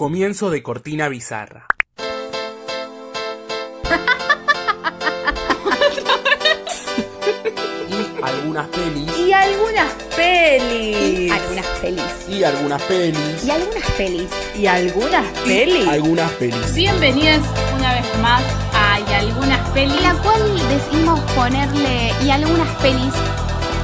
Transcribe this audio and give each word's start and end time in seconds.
Comienzo 0.00 0.48
de 0.48 0.62
cortina 0.62 1.10
bizarra. 1.10 1.66
y 7.86 8.22
algunas 8.22 8.66
pelis. 8.68 9.18
Y 9.18 9.30
algunas 9.34 9.92
pelis. 10.16 11.30
Algunas 11.30 11.66
pelis. 11.82 12.02
Y 12.30 12.42
algunas 12.42 12.80
pelis. 12.84 13.44
Y 13.44 13.50
algunas 13.50 13.84
pelis. 13.98 14.30
Y 14.56 14.66
algunas 14.66 15.26
pelis. 15.44 15.86
Algunas 15.86 16.30
pelis. 16.30 16.74
Bienvenidas 16.74 17.42
una 17.76 17.92
vez 17.92 18.06
más 18.22 18.42
a 18.72 19.00
Y 19.00 19.12
algunas 19.12 19.68
pelis. 19.72 20.00
La 20.00 20.14
cual 20.14 20.40
decidimos 20.70 21.20
ponerle 21.32 22.14
y 22.24 22.30
algunas 22.30 22.74
pelis. 22.76 23.12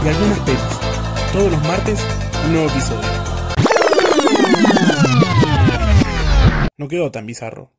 Y 0.02 0.08
algunas 0.08 0.38
pelis. 0.38 0.62
Todos 1.34 1.52
los 1.52 1.62
martes, 1.64 2.00
un 2.46 2.52
nuevo 2.54 2.70
episodio. 2.70 3.15
No 6.78 6.88
quedó 6.88 7.10
tan 7.10 7.24
bizarro. 7.24 7.70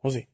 ¿O 0.00 0.10
sí? 0.10 0.28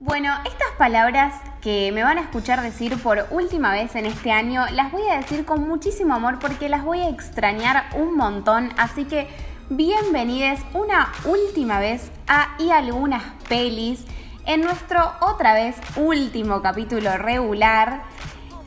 Bueno, 0.00 0.34
estas 0.44 0.70
palabras 0.78 1.34
que 1.60 1.92
me 1.92 2.02
van 2.02 2.18
a 2.18 2.22
escuchar 2.22 2.60
decir 2.60 3.00
por 3.00 3.24
última 3.30 3.70
vez 3.72 3.94
en 3.94 4.06
este 4.06 4.32
año, 4.32 4.64
las 4.72 4.90
voy 4.90 5.02
a 5.08 5.18
decir 5.18 5.44
con 5.44 5.68
muchísimo 5.68 6.14
amor 6.14 6.40
porque 6.40 6.68
las 6.68 6.84
voy 6.84 7.00
a 7.00 7.08
extrañar 7.08 7.84
un 7.96 8.16
montón. 8.16 8.70
Así 8.76 9.04
que 9.04 9.28
bienvenidos 9.68 10.58
una 10.74 11.12
última 11.24 11.78
vez 11.78 12.10
a 12.26 12.56
Y 12.58 12.70
algunas 12.70 13.22
pelis 13.48 14.04
en 14.46 14.62
nuestro 14.62 15.12
otra 15.20 15.54
vez 15.54 15.76
último 15.96 16.62
capítulo 16.62 17.16
regular. 17.16 18.02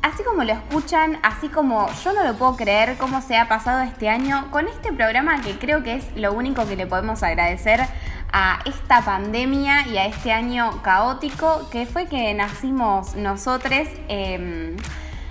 Así 0.04 0.22
como 0.22 0.44
lo 0.44 0.52
escuchan, 0.52 1.18
así 1.24 1.48
como 1.48 1.90
yo 2.04 2.12
no 2.12 2.26
lo 2.26 2.34
puedo 2.36 2.58
creer 2.58 2.98
cómo 2.98 3.22
se 3.22 3.38
ha 3.38 3.48
pasado 3.48 3.84
este 3.84 4.10
año 4.10 4.52
con 4.52 4.68
este 4.68 4.92
programa 4.92 5.42
que 5.42 5.58
creo 5.58 5.82
que 5.82 5.96
es 5.96 6.06
lo 6.18 6.34
único 6.34 6.68
que 6.68 6.76
le 6.76 6.86
podemos 6.86 7.24
agradecer 7.24 7.80
a 8.34 8.60
esta 8.66 9.00
pandemia 9.02 9.88
y 9.88 9.98
a 9.98 10.06
este 10.08 10.34
año 10.34 10.82
caótico 10.84 11.70
que 11.72 11.86
fue 11.86 12.08
que 12.08 12.34
nacimos 12.34 13.16
nosotros. 13.16 13.88
Eh, 14.10 14.76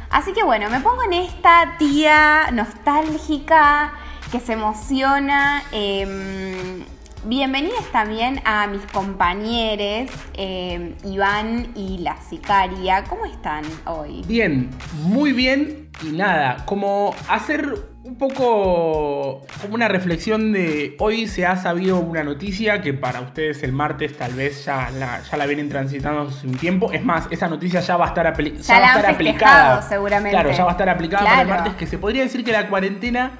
así 0.08 0.32
que 0.32 0.42
bueno, 0.42 0.70
me 0.70 0.80
pongo 0.80 1.02
en 1.02 1.12
esta 1.12 1.74
tía 1.78 2.50
nostálgica 2.50 3.92
que 4.30 4.40
se 4.40 4.54
emociona. 4.54 5.64
Eh, 5.72 6.86
bienvenidos 7.24 7.84
también 7.92 8.40
a 8.44 8.66
mis 8.66 8.82
compañeros 8.92 10.10
eh, 10.34 10.94
Iván 11.04 11.68
y 11.74 11.98
la 11.98 12.16
sicaria. 12.20 13.04
¿Cómo 13.04 13.26
están 13.26 13.64
hoy? 13.86 14.22
Bien, 14.26 14.70
muy 15.02 15.32
bien 15.32 15.88
y 16.02 16.12
nada, 16.12 16.64
como 16.64 17.14
hacer 17.28 17.92
un 18.04 18.16
poco 18.16 19.42
como 19.60 19.74
una 19.74 19.86
reflexión 19.86 20.52
de 20.52 20.96
hoy 20.98 21.28
se 21.28 21.46
ha 21.46 21.56
sabido 21.56 22.00
una 22.00 22.24
noticia 22.24 22.82
que 22.82 22.92
para 22.92 23.20
ustedes 23.20 23.62
el 23.62 23.72
martes 23.72 24.18
tal 24.18 24.32
vez 24.34 24.64
ya 24.64 24.90
la, 24.90 25.22
ya 25.22 25.36
la 25.36 25.46
vienen 25.46 25.68
transitando 25.68 26.22
hace 26.22 26.46
un 26.48 26.56
tiempo. 26.56 26.90
Es 26.90 27.04
más, 27.04 27.28
esa 27.30 27.48
noticia 27.48 27.78
ya 27.80 27.96
va 27.96 28.06
a 28.06 28.08
estar, 28.08 28.26
apli 28.26 28.56
ya 28.56 28.62
Ya 28.62 28.74
va 28.74 28.80
la 28.80 28.86
estar 28.96 29.14
aplicada. 29.14 29.82
seguramente. 29.82 30.30
Claro, 30.30 30.50
ya 30.50 30.64
va 30.64 30.70
a 30.70 30.72
estar 30.72 30.88
aplicada 30.88 31.24
para 31.24 31.42
el 31.42 31.48
martes, 31.48 31.74
que 31.74 31.86
se 31.86 31.98
podría 31.98 32.22
decir 32.22 32.44
que 32.44 32.50
la 32.50 32.68
cuarentena 32.68 33.30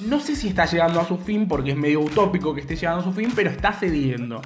no 0.00 0.20
sé 0.20 0.36
si 0.36 0.48
está 0.48 0.66
llegando 0.66 1.00
a 1.00 1.06
su 1.06 1.18
fin, 1.18 1.48
porque 1.48 1.70
es 1.72 1.76
medio 1.76 2.00
utópico 2.00 2.54
que 2.54 2.60
esté 2.60 2.76
llegando 2.76 3.00
a 3.00 3.04
su 3.04 3.12
fin, 3.12 3.32
pero 3.34 3.50
está 3.50 3.72
cediendo. 3.72 4.42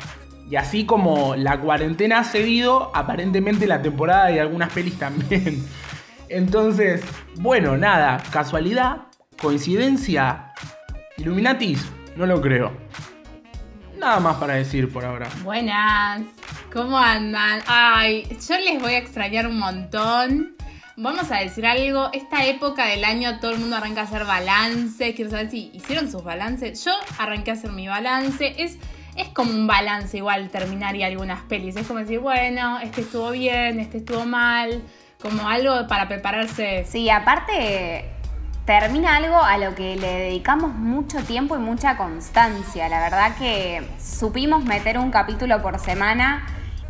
Y 0.51 0.57
así 0.57 0.87
como 0.87 1.37
la 1.37 1.61
cuarentena 1.61 2.21
ha 2.21 2.25
cedido, 2.25 2.91
aparentemente 2.95 3.67
la 3.67 3.83
temporada 3.83 4.27
de 4.27 4.41
algunas 4.41 4.73
pelis 4.73 4.95
también. 4.99 5.65
Entonces, 6.29 7.03
bueno, 7.37 7.77
nada, 7.77 8.23
casualidad, 8.31 9.07
coincidencia, 9.41 10.53
Illuminatis, 11.17 11.85
no 12.17 12.27
lo 12.27 12.41
creo. 12.41 12.73
Nada 13.99 14.21
más 14.21 14.37
para 14.37 14.55
decir 14.55 14.93
por 14.93 15.05
ahora. 15.05 15.29
Buenas, 15.43 16.23
¿cómo 16.73 16.97
andan? 16.97 17.61
Ay, 17.67 18.29
yo 18.49 18.57
les 18.59 18.81
voy 18.81 18.93
a 18.93 18.99
extrañar 18.99 19.47
un 19.47 19.59
montón. 19.59 20.58
Vamos 21.01 21.31
a 21.31 21.37
decir 21.37 21.65
algo, 21.65 22.11
esta 22.13 22.45
época 22.45 22.87
del 22.87 23.05
año 23.05 23.39
todo 23.39 23.53
el 23.53 23.61
mundo 23.61 23.77
arranca 23.77 24.01
a 24.01 24.05
hacer 24.05 24.25
balance. 24.25 25.15
Quiero 25.15 25.31
saber 25.31 25.49
si 25.49 25.71
hicieron 25.73 26.11
sus 26.11 26.25
balances. 26.25 26.85
Yo 26.85 26.91
arranqué 27.21 27.53
a 27.53 27.55
hacer 27.55 27.71
mi 27.71 27.87
balance. 27.87 28.61
Es, 28.61 28.79
es 29.15 29.29
como 29.29 29.53
un 29.53 29.69
balance 29.69 30.17
igual 30.17 30.51
terminar 30.51 30.97
y 30.97 31.05
algunas 31.05 31.43
pelis. 31.43 31.77
Es 31.77 31.87
como 31.87 32.01
decir, 32.01 32.19
bueno, 32.19 32.81
este 32.81 33.03
estuvo 33.03 33.31
bien, 33.31 33.79
este 33.79 33.99
estuvo 33.99 34.27
mal. 34.27 34.83
Como 35.23 35.49
algo 35.49 35.87
para 35.87 36.09
prepararse. 36.09 36.85
Sí, 36.85 37.09
aparte 37.09 38.05
termina 38.67 39.19
algo 39.19 39.41
a 39.41 39.57
lo 39.57 39.77
que 39.77 39.95
le 39.95 40.19
dedicamos 40.19 40.75
mucho 40.75 41.23
tiempo 41.23 41.55
y 41.55 41.61
mucha 41.61 41.97
constancia. 41.97 42.89
La 42.89 42.99
verdad 42.99 43.37
que 43.37 43.87
supimos 44.03 44.65
meter 44.65 44.99
un 44.99 45.13
capítulo 45.13 45.63
por 45.63 45.79
semana 45.79 46.45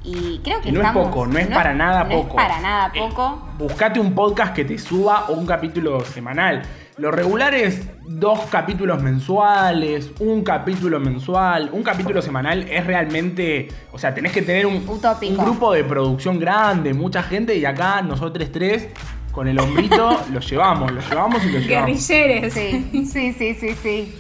y 0.05 0.41
creo 0.45 0.61
que 0.61 0.69
Y 0.69 0.73
no 0.73 0.83
es 0.83 0.91
poco, 0.91 1.27
no 1.27 1.39
es 1.39 1.47
para 1.49 1.75
nada 1.75 2.05
no 2.05 2.11
poco. 2.11 2.29
es 2.41 2.47
para 2.47 2.61
nada 2.61 2.91
Eh, 2.95 3.01
poco. 3.09 3.49
Buscate 3.59 4.01
un 4.01 4.15
podcast 4.15 4.55
que 4.55 4.65
te 4.65 4.79
suba 4.79 5.27
o 5.29 5.33
un 5.35 5.47
capítulo 5.47 6.01
semanal. 6.05 6.63
Lo 6.97 7.11
regular 7.13 7.55
es 7.55 7.81
dos 8.05 8.41
capítulos 8.51 9.01
mensuales, 9.03 10.11
un 10.19 10.43
capítulo 10.43 10.99
mensual, 10.99 11.71
un 11.73 11.83
capítulo 11.83 12.21
semanal 12.23 12.63
es 12.69 12.85
realmente, 12.87 13.69
o 13.93 13.99
sea, 13.99 14.13
tenés 14.15 14.33
que 14.33 14.43
tener 14.43 14.67
un, 14.67 14.77
un 14.77 15.37
grupo 15.37 15.73
de 15.73 15.85
producción 15.85 16.41
grande, 16.41 16.95
mucha 16.95 17.23
gente 17.23 17.57
y 17.57 17.65
acá 17.65 18.03
nosotros 18.03 18.51
tres 18.51 18.89
con 19.31 19.47
el 19.47 19.61
hombrito 19.61 20.19
lo 20.33 20.41
llevamos, 20.41 20.91
lo 20.91 21.01
llevamos 21.01 21.45
y 21.45 21.51
lo 21.53 21.59
llevamos. 21.61 22.09
Guerrilleres. 22.09 22.53
Sí, 22.55 23.07
sí, 23.13 23.33
sí, 23.33 23.55
sí, 23.55 23.75
sí. 23.81 24.15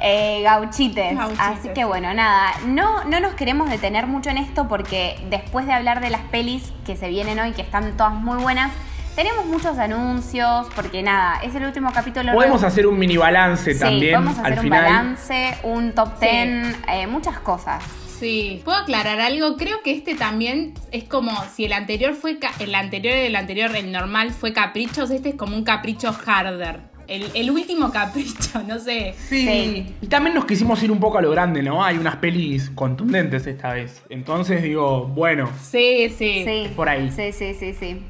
Eh, 0.00 0.42
gauchites. 0.44 1.16
Gauchites. 1.16 1.40
Así 1.44 1.68
que 1.70 1.84
bueno, 1.84 2.12
nada, 2.14 2.52
no, 2.66 3.04
no 3.04 3.18
nos 3.20 3.34
queremos 3.34 3.68
detener 3.68 4.06
mucho 4.06 4.30
en 4.30 4.38
esto 4.38 4.68
porque 4.68 5.18
después 5.28 5.66
de 5.66 5.72
hablar 5.72 6.00
de 6.00 6.10
las 6.10 6.20
pelis 6.22 6.72
que 6.86 6.96
se 6.96 7.08
vienen 7.08 7.38
hoy, 7.40 7.52
que 7.52 7.62
están 7.62 7.96
todas 7.96 8.14
muy 8.14 8.38
buenas, 8.40 8.70
tenemos 9.16 9.46
muchos 9.46 9.76
anuncios, 9.78 10.68
porque 10.76 11.02
nada, 11.02 11.40
es 11.42 11.52
el 11.56 11.64
último 11.64 11.92
capítulo. 11.92 12.32
Podemos 12.32 12.62
hacer 12.62 12.86
un 12.86 12.96
mini 12.96 13.16
balance 13.16 13.74
Sí, 13.74 13.80
también 13.80 14.12
vamos 14.14 14.38
a 14.38 14.42
hacer 14.42 14.52
al 14.52 14.58
un 14.60 14.62
final. 14.64 14.82
balance, 14.84 15.58
un 15.64 15.92
top 15.92 16.08
Sí. 16.20 16.26
10, 16.28 16.76
eh, 16.86 17.06
muchas 17.08 17.40
cosas. 17.40 17.82
Sí, 18.20 18.62
puedo 18.64 18.78
aclarar 18.78 19.20
algo. 19.20 19.56
Creo 19.56 19.82
que 19.82 19.92
este 19.92 20.14
también 20.14 20.74
es 20.92 21.04
como 21.04 21.32
si 21.54 21.64
el 21.64 21.72
anterior 21.72 22.14
fue 22.14 22.38
ca- 22.38 22.52
el 22.60 22.74
anterior 22.74 23.14
y 23.16 23.26
el 23.26 23.34
anterior, 23.36 23.74
el 23.76 23.90
normal 23.92 24.30
fue 24.32 24.52
caprichos. 24.52 25.10
Este 25.10 25.30
es 25.30 25.34
como 25.34 25.56
un 25.56 25.64
capricho 25.64 26.12
harder. 26.26 26.80
El, 27.08 27.30
el 27.34 27.50
último 27.50 27.90
capricho, 27.92 28.62
no 28.66 28.78
sé. 28.78 29.14
Sí. 29.28 29.46
Sí. 29.46 29.96
Y 30.02 30.06
también 30.06 30.34
nos 30.34 30.44
quisimos 30.44 30.80
ir 30.82 30.92
un 30.92 31.00
poco 31.00 31.18
a 31.18 31.22
lo 31.22 31.30
grande, 31.30 31.62
¿no? 31.62 31.82
Hay 31.82 31.96
unas 31.98 32.16
pelis 32.16 32.70
contundentes 32.74 33.46
esta 33.46 33.72
vez. 33.72 34.02
Entonces 34.10 34.62
digo, 34.62 35.06
bueno, 35.06 35.48
Sí, 35.60 36.08
sí. 36.16 36.44
Sí, 36.44 36.70
por 36.76 36.88
ahí. 36.88 37.10
Sí, 37.10 37.32
sí, 37.32 37.54
sí, 37.54 37.72
sí. 37.72 38.02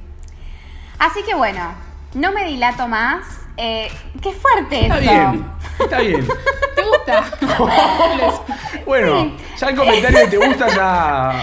Así 0.98 1.20
que 1.22 1.34
bueno, 1.34 1.72
no 2.14 2.32
me 2.32 2.44
dilato 2.44 2.88
más. 2.88 3.24
Eh, 3.56 3.88
¡Qué 4.20 4.32
fuerte 4.32 4.82
está 4.82 4.98
eso! 4.98 5.10
bien, 5.10 5.46
está 5.80 6.00
bien. 6.00 6.28
¿Te 6.76 6.82
gusta? 6.84 7.24
Bueno, 8.86 9.32
ya 9.58 9.68
el 9.68 9.76
comentario 9.76 10.18
que 10.20 10.26
te 10.28 10.36
gusta 10.38 10.68
ya. 10.74 11.42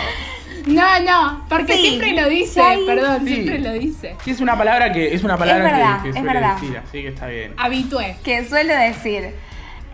No, 0.66 1.00
no, 1.02 1.46
porque 1.50 1.74
Sí, 1.74 1.82
siempre 1.88 2.14
lo 2.14 2.28
dice. 2.30 2.62
Perdón, 2.86 3.22
Sí. 3.26 3.34
siempre 3.34 3.60
lo 3.60 3.74
dice. 3.74 4.16
Sí, 4.24 4.32
es 4.32 4.42
una 4.42 4.58
palabra 4.58 4.92
que 4.92 5.14
es 5.14 5.24
una 5.24 5.38
palabra 5.38 5.66
Es 5.66 5.72
verdad, 5.74 5.98
que, 5.98 6.04
que 6.04 6.10
es 6.10 6.16
suele 6.16 6.34
verdad. 6.34 6.54
decir, 6.60 6.78
así 6.78 7.02
que 7.02 7.08
está 7.10 7.28
bien. 7.28 7.54
Habitué. 7.58 8.18
que 8.24 8.46
suelo 8.46 8.74
decir. 8.76 9.34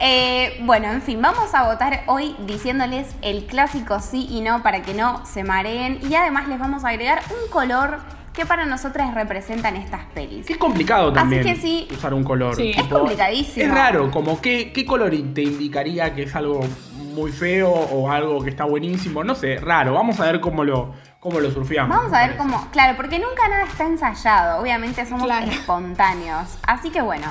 Eh, 0.03 0.57
bueno, 0.63 0.91
en 0.91 1.01
fin, 1.03 1.21
vamos 1.21 1.53
a 1.53 1.63
votar 1.71 2.03
hoy 2.07 2.35
diciéndoles 2.47 3.07
el 3.21 3.45
clásico 3.45 3.99
sí 3.99 4.27
y 4.31 4.41
no 4.41 4.63
para 4.63 4.81
que 4.81 4.93
no 4.95 5.23
se 5.25 5.43
mareen. 5.43 5.99
Y 6.09 6.15
además 6.15 6.47
les 6.47 6.57
vamos 6.57 6.83
a 6.85 6.89
agregar 6.89 7.21
un 7.29 7.51
color 7.51 7.99
que 8.33 8.45
para 8.45 8.65
nosotras 8.65 9.13
representan 9.13 9.75
estas 9.75 10.05
pelis. 10.15 10.45
Qué 10.47 10.55
complicado 10.57 11.11
también 11.13 11.43
que 11.43 11.55
sí. 11.55 11.87
usar 11.91 12.13
un 12.13 12.23
color. 12.23 12.55
Sí. 12.55 12.71
Es 12.75 12.83
complicadísimo. 12.87 13.65
Es 13.65 13.71
raro, 13.71 14.09
como 14.09 14.41
qué, 14.41 14.71
qué 14.73 14.85
color 14.85 15.11
te 15.35 15.41
indicaría 15.43 16.15
que 16.15 16.23
es 16.23 16.33
algo 16.35 16.61
muy 17.13 17.31
feo 17.31 17.71
o 17.71 18.09
algo 18.09 18.41
que 18.43 18.49
está 18.49 18.65
buenísimo. 18.65 19.23
No 19.23 19.35
sé, 19.35 19.57
raro. 19.57 19.93
Vamos 19.93 20.19
a 20.19 20.25
ver 20.25 20.39
cómo 20.41 20.63
lo, 20.63 20.93
cómo 21.19 21.39
lo 21.39 21.51
surfeamos. 21.51 21.95
Vamos 21.95 22.13
a 22.13 22.27
ver 22.27 22.37
cómo. 22.37 22.67
Claro, 22.71 22.95
porque 22.97 23.19
nunca 23.19 23.47
nada 23.47 23.63
está 23.65 23.85
ensayado. 23.85 24.61
Obviamente 24.61 25.05
somos 25.05 25.25
Claro. 25.25 25.47
espontáneos. 25.47 26.57
Así 26.67 26.89
que 26.89 27.01
bueno. 27.01 27.27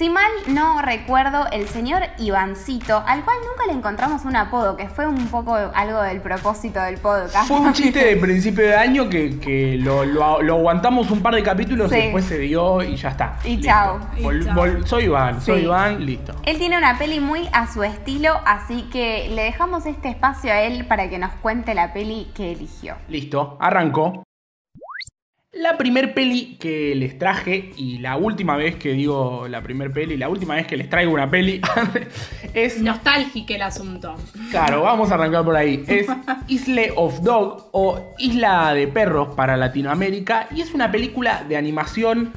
Si 0.00 0.08
mal 0.08 0.30
no 0.46 0.80
recuerdo, 0.80 1.46
el 1.52 1.68
señor 1.68 2.00
Ivancito, 2.16 3.04
al 3.06 3.22
cual 3.22 3.36
nunca 3.46 3.66
le 3.70 3.76
encontramos 3.76 4.24
un 4.24 4.34
apodo, 4.34 4.74
que 4.74 4.88
fue 4.88 5.06
un 5.06 5.26
poco 5.26 5.54
algo 5.54 6.00
del 6.00 6.22
propósito 6.22 6.80
del 6.80 6.96
podcast. 6.96 7.46
Fue 7.48 7.60
un 7.60 7.70
chiste 7.74 8.02
de 8.02 8.16
principio 8.16 8.64
de 8.64 8.74
año 8.76 9.10
que, 9.10 9.38
que 9.38 9.76
lo, 9.78 10.06
lo- 10.06 10.40
lo 10.40 10.54
aguantamos 10.54 11.10
un 11.10 11.20
par 11.20 11.34
de 11.34 11.42
capítulos 11.42 11.90
Sí. 11.90 11.98
y 11.98 12.00
después 12.04 12.24
se 12.24 12.38
dio 12.38 12.82
y 12.82 12.96
ya 12.96 13.10
está. 13.10 13.36
Y 13.44 13.58
vol- 13.60 14.86
soy 14.86 15.04
Iván, 15.04 15.38
soy. 15.42 15.64
Iván, 15.64 16.06
listo. 16.06 16.32
Él 16.46 16.56
tiene 16.56 16.78
una 16.78 16.96
peli 16.96 17.20
muy 17.20 17.46
a 17.52 17.70
su 17.70 17.82
estilo, 17.82 18.40
así 18.46 18.88
que 18.90 19.28
le 19.34 19.42
dejamos 19.42 19.84
este 19.84 20.08
espacio 20.08 20.50
a 20.50 20.62
él 20.62 20.86
para 20.86 21.10
que 21.10 21.18
nos 21.18 21.32
cuente 21.42 21.74
la 21.74 21.92
peli 21.92 22.30
que 22.34 22.52
eligió. 22.52 22.94
Listo, 23.08 23.58
arrancó. 23.60 24.22
La 25.52 25.76
primer 25.76 26.14
peli 26.14 26.56
que 26.60 26.94
les 26.94 27.18
traje, 27.18 27.72
y 27.76 27.98
la 27.98 28.16
última 28.16 28.56
vez 28.56 28.76
que 28.76 28.92
digo 28.92 29.48
la 29.48 29.60
primer 29.60 29.92
peli, 29.92 30.16
la 30.16 30.28
última 30.28 30.54
vez 30.54 30.64
que 30.68 30.76
les 30.76 30.88
traigo 30.88 31.12
una 31.12 31.28
peli, 31.28 31.60
es... 32.54 32.80
Nostálgico 32.80 33.54
el 33.54 33.62
asunto. 33.62 34.14
Claro, 34.52 34.82
vamos 34.82 35.10
a 35.10 35.14
arrancar 35.14 35.44
por 35.44 35.56
ahí. 35.56 35.82
Es 35.88 36.06
Isle 36.46 36.92
of 36.94 37.22
Dog 37.22 37.68
o 37.72 38.14
Isla 38.18 38.74
de 38.74 38.86
Perros 38.86 39.34
para 39.34 39.56
Latinoamérica 39.56 40.46
y 40.54 40.60
es 40.60 40.72
una 40.72 40.92
película 40.92 41.42
de 41.48 41.56
animación 41.56 42.32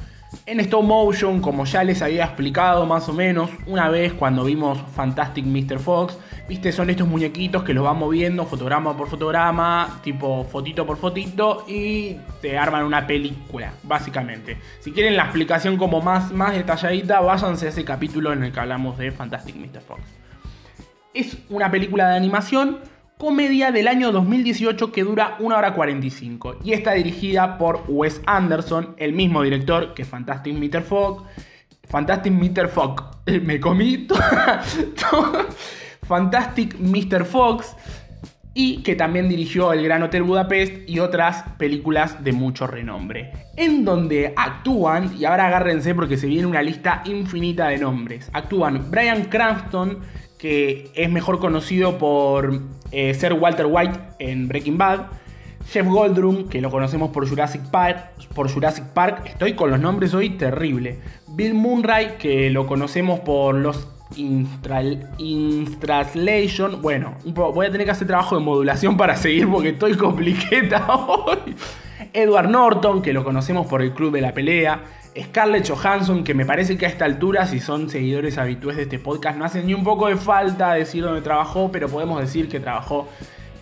en 0.46 0.58
stop 0.58 0.82
motion, 0.82 1.40
como 1.40 1.66
ya 1.66 1.84
les 1.84 2.02
había 2.02 2.24
explicado 2.24 2.84
más 2.84 3.08
o 3.08 3.12
menos 3.12 3.48
una 3.68 3.90
vez 3.90 4.12
cuando 4.12 4.42
vimos 4.42 4.76
Fantastic 4.96 5.44
Mr. 5.44 5.78
Fox. 5.78 6.18
Viste, 6.46 6.72
son 6.72 6.90
estos 6.90 7.08
muñequitos 7.08 7.64
que 7.64 7.72
los 7.72 7.84
van 7.84 7.98
moviendo 7.98 8.44
fotograma 8.44 8.94
por 8.94 9.08
fotograma, 9.08 10.00
tipo 10.02 10.44
fotito 10.44 10.84
por 10.84 10.98
fotito, 10.98 11.64
y 11.66 12.16
te 12.42 12.58
arman 12.58 12.84
una 12.84 13.06
película, 13.06 13.72
básicamente. 13.82 14.58
Si 14.80 14.92
quieren 14.92 15.16
la 15.16 15.22
explicación 15.22 15.78
como 15.78 16.02
más, 16.02 16.32
más 16.32 16.54
detalladita, 16.54 17.20
váyanse 17.20 17.66
a 17.66 17.68
ese 17.70 17.84
capítulo 17.84 18.30
en 18.34 18.44
el 18.44 18.52
que 18.52 18.60
hablamos 18.60 18.98
de 18.98 19.10
Fantastic 19.10 19.56
Mr. 19.56 19.80
Fox. 19.80 20.02
Es 21.14 21.38
una 21.48 21.70
película 21.70 22.10
de 22.10 22.16
animación 22.16 22.80
comedia 23.16 23.70
del 23.70 23.88
año 23.88 24.12
2018 24.12 24.92
que 24.92 25.02
dura 25.02 25.36
1 25.38 25.56
hora 25.56 25.72
45 25.72 26.56
y 26.62 26.72
está 26.72 26.92
dirigida 26.92 27.56
por 27.56 27.84
Wes 27.88 28.20
Anderson, 28.26 28.94
el 28.98 29.14
mismo 29.14 29.42
director 29.42 29.94
que 29.94 30.04
Fantastic 30.04 30.54
Mr. 30.54 30.82
Fox. 30.82 31.22
Fantastic 31.88 32.32
Mr. 32.32 32.68
Fox. 32.68 33.02
Me 33.42 33.58
comí 33.60 34.06
Fantastic 36.06 36.78
Mr. 36.78 37.24
Fox 37.24 37.74
y 38.54 38.82
que 38.82 38.94
también 38.94 39.28
dirigió 39.28 39.72
El 39.72 39.82
Gran 39.82 40.02
Hotel 40.04 40.22
Budapest 40.22 40.88
y 40.88 41.00
otras 41.00 41.44
películas 41.58 42.22
de 42.22 42.32
mucho 42.32 42.66
renombre. 42.66 43.32
En 43.56 43.84
donde 43.84 44.32
actúan, 44.36 45.12
y 45.18 45.24
ahora 45.24 45.48
agárrense 45.48 45.94
porque 45.94 46.16
se 46.16 46.28
viene 46.28 46.46
una 46.46 46.62
lista 46.62 47.02
infinita 47.04 47.68
de 47.68 47.78
nombres, 47.78 48.30
actúan 48.32 48.90
Brian 48.90 49.24
Cranston, 49.24 49.98
que 50.38 50.90
es 50.94 51.10
mejor 51.10 51.40
conocido 51.40 51.98
por 51.98 52.60
eh, 52.92 53.12
ser 53.14 53.32
Walter 53.32 53.66
White 53.68 53.98
en 54.20 54.46
Breaking 54.46 54.78
Bad. 54.78 55.06
Jeff 55.66 55.86
Goldblum, 55.86 56.50
que 56.50 56.60
lo 56.60 56.70
conocemos 56.70 57.10
por 57.10 57.26
Jurassic 57.26 57.62
Park, 57.70 58.10
por 58.34 58.52
Jurassic 58.52 58.84
Park, 58.88 59.22
estoy 59.24 59.54
con 59.54 59.70
los 59.70 59.80
nombres 59.80 60.12
hoy 60.12 60.30
terrible. 60.30 60.98
Bill 61.28 61.54
Murray, 61.54 62.16
que 62.18 62.50
lo 62.50 62.66
conocemos 62.66 63.20
por 63.20 63.54
los 63.54 63.88
Translation. 65.80 66.80
Bueno, 66.80 67.14
voy 67.24 67.66
a 67.66 67.70
tener 67.70 67.86
que 67.86 67.90
hacer 67.90 68.06
trabajo 68.06 68.36
de 68.36 68.42
modulación 68.42 68.96
para 68.96 69.16
seguir 69.16 69.48
porque 69.48 69.70
estoy 69.70 69.94
compliqueta 69.96 70.86
hoy. 70.86 71.54
Edward 72.12 72.48
Norton, 72.48 73.02
que 73.02 73.12
lo 73.12 73.24
conocemos 73.24 73.66
por 73.66 73.82
el 73.82 73.92
Club 73.92 74.12
de 74.12 74.20
la 74.20 74.32
Pelea. 74.32 74.82
Scarlett 75.20 75.68
Johansson, 75.68 76.24
que 76.24 76.34
me 76.34 76.44
parece 76.44 76.76
que 76.76 76.86
a 76.86 76.88
esta 76.88 77.04
altura, 77.04 77.46
si 77.46 77.60
son 77.60 77.88
seguidores 77.88 78.36
habituales 78.36 78.76
de 78.78 78.82
este 78.84 78.98
podcast, 78.98 79.38
no 79.38 79.44
hace 79.44 79.62
ni 79.62 79.72
un 79.72 79.84
poco 79.84 80.08
de 80.08 80.16
falta 80.16 80.74
decir 80.74 81.04
dónde 81.04 81.20
trabajó, 81.20 81.70
pero 81.70 81.88
podemos 81.88 82.20
decir 82.20 82.48
que 82.48 82.58
trabajó 82.58 83.08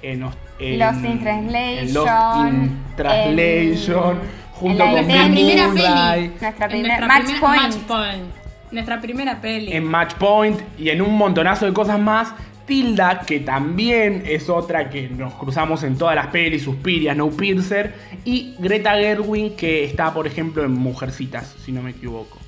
en, 0.01 0.21
Lost 0.21 0.39
in 0.59 1.21
Translation, 1.21 1.95
Lost 1.95 2.47
in 2.47 2.83
Translation 2.97 4.19
junto 4.63 4.85
con 4.85 4.93
nuestra 4.93 5.25
primera 5.25 5.69
peli, 5.75 6.33
nuestra, 6.41 6.69
primera 6.69 7.07
Match, 7.07 7.39
Point. 7.41 8.42
Nuestra 8.73 9.01
primera 9.01 9.41
peli. 9.41 9.73
En 9.73 9.85
Match 9.85 10.15
Point 10.15 10.61
y 10.79 10.89
en 10.89 11.03
un 11.03 11.15
montonazo 11.17 11.67
de 11.67 11.73
cosas 11.73 12.01
más. 12.01 12.35
Tilda, 12.67 13.21
que 13.27 13.41
también 13.41 14.23
es 14.25 14.49
otra 14.49 14.89
que 14.89 15.09
nos 15.09 15.35
cruzamos 15.35 15.83
en 15.83 15.99
todas 15.99 16.15
las 16.15 16.29
pelis, 16.29 16.63
Suspiria, 16.63 17.13
No 17.13 17.29
Piercer, 17.29 17.93
y 18.25 18.55
Greta 18.59 18.95
Gerwin, 18.95 19.57
que 19.57 19.85
está, 19.85 20.15
por 20.15 20.29
ejemplo, 20.29 20.65
en 20.65 20.73
Mujercitas, 20.73 21.57
si 21.65 21.73
no 21.73 21.83
me 21.83 21.91
equivoco. 21.91 22.39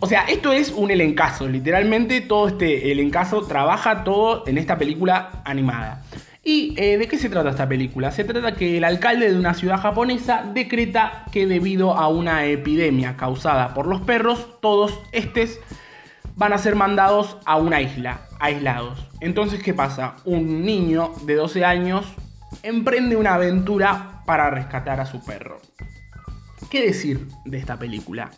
O 0.00 0.06
sea, 0.06 0.22
esto 0.22 0.52
es 0.52 0.70
un 0.70 0.90
elencazo, 0.90 1.46
literalmente 1.46 2.22
todo 2.22 2.48
este 2.48 2.90
elencazo 2.90 3.42
trabaja 3.42 4.04
todo 4.04 4.44
en 4.46 4.56
esta 4.56 4.78
película 4.78 5.42
animada. 5.44 6.02
¿Y 6.42 6.74
eh, 6.78 6.96
de 6.96 7.06
qué 7.06 7.18
se 7.18 7.28
trata 7.28 7.50
esta 7.50 7.68
película? 7.68 8.10
Se 8.12 8.24
trata 8.24 8.54
que 8.54 8.78
el 8.78 8.84
alcalde 8.84 9.30
de 9.30 9.38
una 9.38 9.52
ciudad 9.52 9.78
japonesa 9.78 10.50
decreta 10.54 11.26
que 11.32 11.46
debido 11.46 11.94
a 11.94 12.08
una 12.08 12.46
epidemia 12.46 13.16
causada 13.16 13.74
por 13.74 13.86
los 13.86 14.00
perros, 14.00 14.60
todos 14.60 14.98
estos 15.12 15.58
van 16.36 16.54
a 16.54 16.58
ser 16.58 16.76
mandados 16.76 17.36
a 17.44 17.56
una 17.56 17.82
isla, 17.82 18.22
aislados. 18.38 19.06
Entonces, 19.20 19.62
¿qué 19.62 19.74
pasa? 19.74 20.16
Un 20.24 20.64
niño 20.64 21.12
de 21.26 21.34
12 21.34 21.64
años 21.66 22.06
emprende 22.62 23.16
una 23.16 23.34
aventura 23.34 24.22
para 24.24 24.48
rescatar 24.48 24.98
a 24.98 25.04
su 25.06 25.22
perro. 25.22 25.60
¿Qué 26.70 26.86
decir 26.86 27.28
de 27.44 27.58
esta 27.58 27.78
película? 27.78 28.30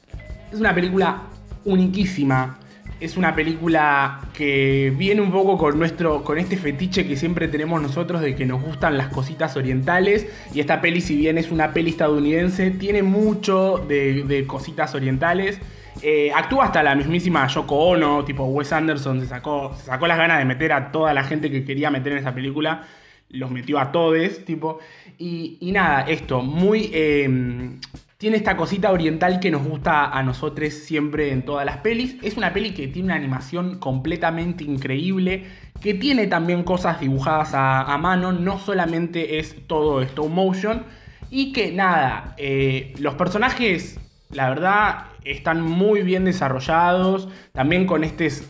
Es 0.53 0.59
una 0.59 0.75
película 0.75 1.23
uniquísima. 1.65 2.59
Es 3.03 3.17
una 3.17 3.35
película 3.35 4.21
que 4.33 4.93
viene 4.97 5.21
un 5.21 5.33
poco 5.33 5.59
con 5.59 5.77
nuestro. 5.77 6.23
con 6.23 6.39
este 6.39 6.57
fetiche 6.57 7.05
que 7.05 7.17
siempre 7.17 7.49
tenemos 7.49 7.83
nosotros 7.83 8.21
de 8.21 8.37
que 8.37 8.47
nos 8.47 8.63
gustan 8.63 8.97
las 8.97 9.09
cositas 9.09 9.57
orientales. 9.57 10.29
Y 10.55 10.61
esta 10.61 10.81
peli, 10.81 11.01
si 11.01 11.17
bien 11.17 11.37
es 11.37 11.51
una 11.51 11.73
peli 11.73 11.91
estadounidense, 11.91 12.71
tiene 12.71 13.03
mucho 13.03 13.79
de, 13.89 14.45
cositas 14.47 14.95
orientales. 14.95 15.59
Eh, 16.01 16.31
actúa 16.33 16.67
hasta 16.67 16.85
la 16.85 16.95
mismísima 16.95 17.45
Yoko 17.49 17.75
Ono, 17.75 18.25
tipo 18.25 18.45
Wes 18.45 18.73
Anderson 18.73 19.21
se 19.21 19.27
sacó, 19.27 19.75
sacó 19.75 20.07
las 20.07 20.17
ganas 20.17 20.39
de 20.39 20.45
meter 20.45 20.73
a 20.73 20.93
toda 20.93 21.13
la 21.13 21.25
gente 21.25 21.51
que 21.51 21.65
quería 21.65 21.91
meter 21.91 22.13
en 22.13 22.19
esa 22.19 22.33
película, 22.33 22.87
los 23.31 23.51
metió 23.51 23.81
a 23.81 23.91
todos, 23.91 24.45
tipo. 24.45 24.79
Y, 25.19 25.59
nada, 25.73 26.03
esto, 26.03 26.41
muy... 26.41 26.89
Em, 26.95 27.81
tiene 28.23 28.37
esta 28.37 28.57
cosita 28.57 28.93
oriental 28.93 29.41
que 29.41 29.51
nos 29.51 29.65
gusta 29.65 30.05
a 30.05 30.23
nosotros 30.23 30.73
siempre 30.73 31.33
en 31.33 31.45
todas 31.45 31.67
las 31.67 31.79
pelis. 31.79 32.15
Es 32.23 32.37
una 32.37 32.53
peli 32.53 32.73
que 32.73 32.87
tiene 32.87 33.07
una 33.07 33.17
animación 33.17 33.81
completamente 33.81 34.63
increíble, 34.63 35.47
que 35.81 35.95
tiene 35.95 36.29
también 36.29 36.63
cosas 36.63 37.01
dibujadas 37.01 37.51
a, 37.53 37.99
mano, 37.99 38.31
no 38.31 38.61
solamente 38.61 39.41
es 39.41 39.67
todo 39.67 40.03
stop 40.03 40.29
motion. 40.29 40.85
Y 41.31 41.53
que 41.53 41.73
nada, 41.73 42.37
eh, 42.39 42.95
los 43.01 43.17
personajes, 43.17 43.99
la 44.31 44.51
verdad, 44.51 45.07
están 45.25 45.61
muy 45.61 46.03
bien 46.03 46.25
desarrollados, 46.25 47.29
también 47.51 47.87
con 47.89 48.05
estos 48.05 48.45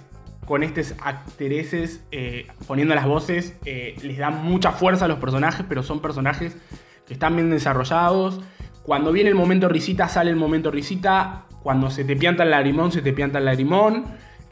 con 0.45 0.65
estos 0.65 0.95
actores 1.03 2.05
eh, 2.11 2.47
poniendo 2.67 2.95
las 2.95 3.07
voces, 3.07 3.57
eh, 3.65 3.95
les 4.03 4.19
dan 4.19 4.45
mucha 4.45 4.73
fuerza 4.73 5.07
a 5.07 5.09
los 5.09 5.19
personajes, 5.19 5.65
pero 5.67 5.83
son 5.83 6.03
personajes 6.03 6.59
que 7.07 7.15
están 7.15 7.37
bien 7.37 7.49
desarrollados. 7.49 8.39
Cuando 8.85 9.13
viene 9.13 9.31
el 9.31 9.37
momento 9.37 9.69
risita, 9.69 10.09
sale 10.09 10.31
el 10.31 10.37
momento 10.37 10.71
risita. 10.71 11.45
Cuando 11.63 11.91
se 11.91 12.05
te 12.05 12.17
pianta 12.17 12.43
el 12.43 12.51
lagrimón, 12.51 12.91
se 12.91 13.03
te 13.03 13.13
pianta 13.13 13.39
el 13.39 13.45
lagrimón. 13.45 14.05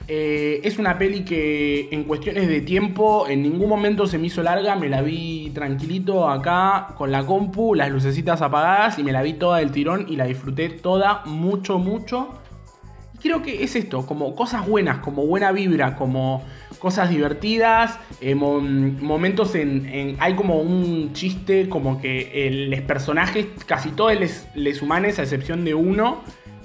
Eh, 0.06 0.61
es 0.65 0.79
una 0.79 0.99
peli 0.99 1.25
que 1.25 1.88
en 1.93 2.05
cuestiones 2.05 2.49
de 2.49 2.62
tiempo 2.62 3.29
en 3.29 3.43
ningún 3.43 3.69
momento 3.69 4.06
se 4.06 4.19
me 4.19 4.27
hizo 4.27 4.43
larga, 4.43 4.75
me 4.75 4.88
la 4.88 5.03
vi 5.03 5.50
tranquilito 5.55 6.29
acá 6.29 6.94
con 6.96 7.13
la 7.13 7.25
compu, 7.25 7.75
las 7.75 7.91
lucecitas 7.91 8.43
apagadas 8.43 8.99
y 8.99 9.05
me 9.05 9.13
la 9.13 9.22
vi 9.22 9.34
toda 9.34 9.58
del 9.58 9.70
tirón 9.70 10.06
y 10.08 10.17
la 10.17 10.25
disfruté 10.25 10.69
toda 10.69 11.22
mucho, 11.27 11.79
mucho. 11.79 12.40
Creo 13.22 13.43
que 13.43 13.62
es 13.62 13.77
esto, 13.77 14.06
como 14.06 14.34
cosas 14.34 14.67
buenas, 14.67 14.98
como 14.98 15.27
buena 15.27 15.53
vibra, 15.53 15.96
como 15.96 16.43
cosas 16.79 17.10
divertidas, 17.10 17.98
eh, 18.20 18.34
momentos 18.34 19.55
en, 19.55 20.17
Hay 20.19 20.34
como 20.34 20.60
un 20.60 21.12
chiste, 21.12 21.69
como 21.69 22.00
que 22.00 22.67
los 22.70 22.81
personajes, 22.82 23.46
casi 23.67 23.91
todos 23.91 24.15
les 24.55 24.82
humanes, 24.82 25.19
a 25.19 25.22
excepción 25.22 25.65
de 25.65 25.74
uno, 25.74 26.22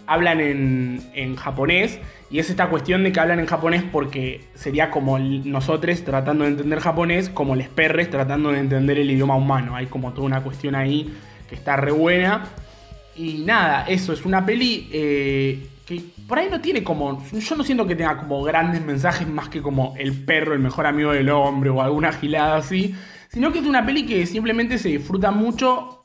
hablan 0.07 0.39
en, 0.39 1.01
en 1.13 1.35
japonés 1.35 1.99
y 2.31 2.39
es 2.39 2.49
esta 2.49 2.69
cuestión 2.69 3.03
de 3.03 3.11
que 3.11 3.19
hablan 3.19 3.39
en 3.39 3.45
japonés 3.45 3.83
porque 3.83 4.41
sería 4.55 4.89
como 4.89 5.19
nosotros 5.19 6.03
tratando 6.03 6.43
de 6.43 6.51
entender 6.51 6.79
japonés, 6.79 7.29
como 7.29 7.55
les 7.55 7.69
perres 7.69 8.09
tratando 8.09 8.51
de 8.51 8.59
entender 8.59 8.97
el 8.97 9.09
idioma 9.09 9.35
humano. 9.35 9.75
Hay 9.75 9.85
como 9.85 10.11
toda 10.13 10.25
una 10.25 10.41
cuestión 10.41 10.75
ahí 10.75 11.13
que 11.47 11.55
está 11.55 11.75
re 11.75 11.91
buena. 11.91 12.45
Y 13.15 13.43
nada, 13.45 13.85
eso 13.87 14.11
es 14.11 14.25
una 14.25 14.45
peli 14.45 14.89
eh, 14.91 15.67
que 15.85 16.01
por 16.27 16.39
ahí 16.39 16.47
no 16.49 16.61
tiene 16.61 16.83
como. 16.83 17.23
Yo 17.31 17.55
no 17.55 17.63
siento 17.63 17.85
que 17.85 17.95
tenga 17.95 18.17
como 18.17 18.43
grandes 18.43 18.83
mensajes 18.83 19.27
más 19.27 19.49
que 19.49 19.61
como 19.61 19.93
el 19.97 20.25
perro, 20.25 20.53
el 20.53 20.59
mejor 20.59 20.85
amigo 20.87 21.11
del 21.11 21.29
hombre 21.29 21.69
o 21.69 21.81
alguna 21.81 22.11
gilada 22.11 22.57
así. 22.57 22.95
Sino 23.29 23.51
que 23.51 23.59
es 23.59 23.65
una 23.65 23.85
peli 23.85 24.05
que 24.05 24.25
simplemente 24.25 24.77
se 24.77 24.89
disfruta 24.89 25.31
mucho 25.31 26.03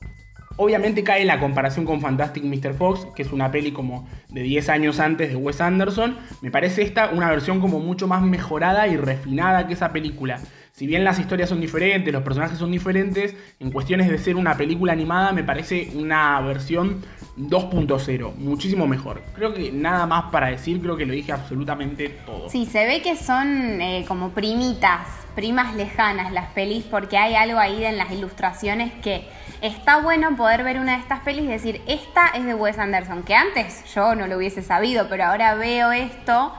Obviamente 0.57 1.03
cae 1.03 1.25
la 1.25 1.39
comparación 1.39 1.85
con 1.85 2.01
Fantastic 2.01 2.43
Mr. 2.43 2.75
Fox, 2.75 3.07
que 3.15 3.23
es 3.23 3.31
una 3.31 3.49
peli 3.49 3.71
como 3.71 4.07
de 4.29 4.43
10 4.43 4.69
años 4.69 4.99
antes 4.99 5.29
de 5.29 5.35
Wes 5.35 5.61
Anderson. 5.61 6.17
Me 6.41 6.51
parece 6.51 6.83
esta 6.83 7.09
una 7.09 7.29
versión 7.29 7.61
como 7.61 7.79
mucho 7.79 8.07
más 8.07 8.21
mejorada 8.21 8.87
y 8.87 8.97
refinada 8.97 9.65
que 9.65 9.73
esa 9.73 9.91
película. 9.91 10.39
Si 10.81 10.87
bien 10.87 11.03
las 11.03 11.19
historias 11.19 11.47
son 11.47 11.61
diferentes, 11.61 12.11
los 12.11 12.23
personajes 12.23 12.57
son 12.57 12.71
diferentes, 12.71 13.35
en 13.59 13.69
cuestiones 13.69 14.09
de 14.09 14.17
ser 14.17 14.35
una 14.35 14.57
película 14.57 14.93
animada 14.93 15.31
me 15.31 15.43
parece 15.43 15.91
una 15.93 16.41
versión 16.41 17.05
2.0, 17.37 18.33
muchísimo 18.37 18.87
mejor. 18.87 19.21
Creo 19.35 19.53
que 19.53 19.71
nada 19.71 20.07
más 20.07 20.31
para 20.31 20.47
decir, 20.47 20.81
creo 20.81 20.97
que 20.97 21.05
lo 21.05 21.13
dije 21.13 21.33
absolutamente 21.33 22.09
todo. 22.25 22.49
Sí, 22.49 22.65
se 22.65 22.87
ve 22.87 23.03
que 23.03 23.15
son 23.15 23.79
eh, 23.79 24.05
como 24.07 24.31
primitas, 24.31 25.07
primas 25.35 25.75
lejanas 25.75 26.31
las 26.31 26.49
pelis, 26.53 26.83
porque 26.85 27.15
hay 27.15 27.35
algo 27.35 27.59
ahí 27.59 27.85
en 27.85 27.99
las 27.99 28.11
ilustraciones 28.11 28.91
que 29.03 29.27
está 29.61 30.01
bueno 30.01 30.35
poder 30.35 30.63
ver 30.63 30.79
una 30.79 30.93
de 30.93 31.01
estas 31.01 31.19
pelis 31.19 31.43
y 31.43 31.49
decir, 31.49 31.81
esta 31.85 32.29
es 32.29 32.43
de 32.43 32.55
Wes 32.55 32.79
Anderson, 32.79 33.21
que 33.21 33.35
antes 33.35 33.83
yo 33.93 34.15
no 34.15 34.25
lo 34.25 34.37
hubiese 34.37 34.63
sabido, 34.63 35.05
pero 35.09 35.25
ahora 35.25 35.53
veo 35.53 35.91
esto 35.91 36.51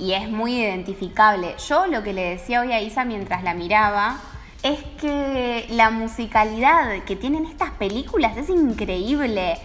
y 0.00 0.14
es 0.14 0.30
muy 0.30 0.56
identificable. 0.56 1.54
Yo 1.68 1.86
lo 1.86 2.02
que 2.02 2.14
le 2.14 2.30
decía 2.30 2.62
hoy 2.62 2.72
a 2.72 2.80
Isa 2.80 3.04
mientras 3.04 3.44
la 3.44 3.52
miraba 3.54 4.16
es 4.62 4.82
que 5.00 5.66
la 5.70 5.90
musicalidad 5.90 7.04
que 7.04 7.16
tienen 7.16 7.44
estas 7.44 7.70
películas 7.72 8.36
es 8.36 8.48
increíble. 8.48 9.58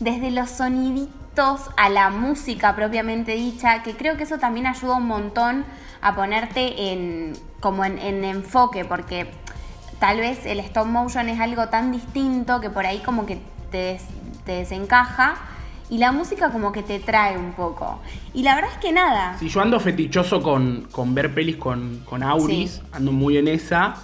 Desde 0.00 0.30
los 0.30 0.50
soniditos 0.50 1.70
a 1.76 1.90
la 1.90 2.08
música 2.08 2.74
propiamente 2.74 3.32
dicha, 3.32 3.82
que 3.82 3.94
creo 3.94 4.16
que 4.16 4.24
eso 4.24 4.38
también 4.38 4.66
ayuda 4.66 4.96
un 4.96 5.06
montón 5.06 5.64
a 6.00 6.14
ponerte 6.14 6.92
en 6.92 7.34
como 7.60 7.84
en, 7.84 7.98
en 7.98 8.24
enfoque, 8.24 8.84
porque 8.84 9.30
tal 10.00 10.18
vez 10.18 10.46
el 10.46 10.58
stop 10.60 10.86
motion 10.86 11.28
es 11.28 11.38
algo 11.38 11.68
tan 11.68 11.92
distinto 11.92 12.60
que 12.60 12.70
por 12.70 12.86
ahí 12.86 12.98
como 13.00 13.24
que 13.24 13.40
te, 13.70 14.00
te 14.44 14.52
desencaja 14.52 15.36
y 15.92 15.98
la 15.98 16.10
música 16.10 16.50
como 16.50 16.72
que 16.72 16.82
te 16.82 16.98
trae 17.00 17.36
un 17.36 17.52
poco. 17.52 18.00
Y 18.32 18.42
la 18.42 18.54
verdad 18.54 18.70
es 18.72 18.78
que 18.78 18.92
nada, 18.92 19.36
Si 19.38 19.50
yo 19.50 19.60
ando 19.60 19.78
fetichoso 19.78 20.40
con, 20.42 20.88
con 20.90 21.14
ver 21.14 21.34
pelis 21.34 21.56
con, 21.56 22.00
con 22.08 22.22
Auris, 22.22 22.70
Sí. 22.76 22.82
ando 22.92 23.12
muy 23.12 23.36
en 23.36 23.46
esa. 23.46 23.96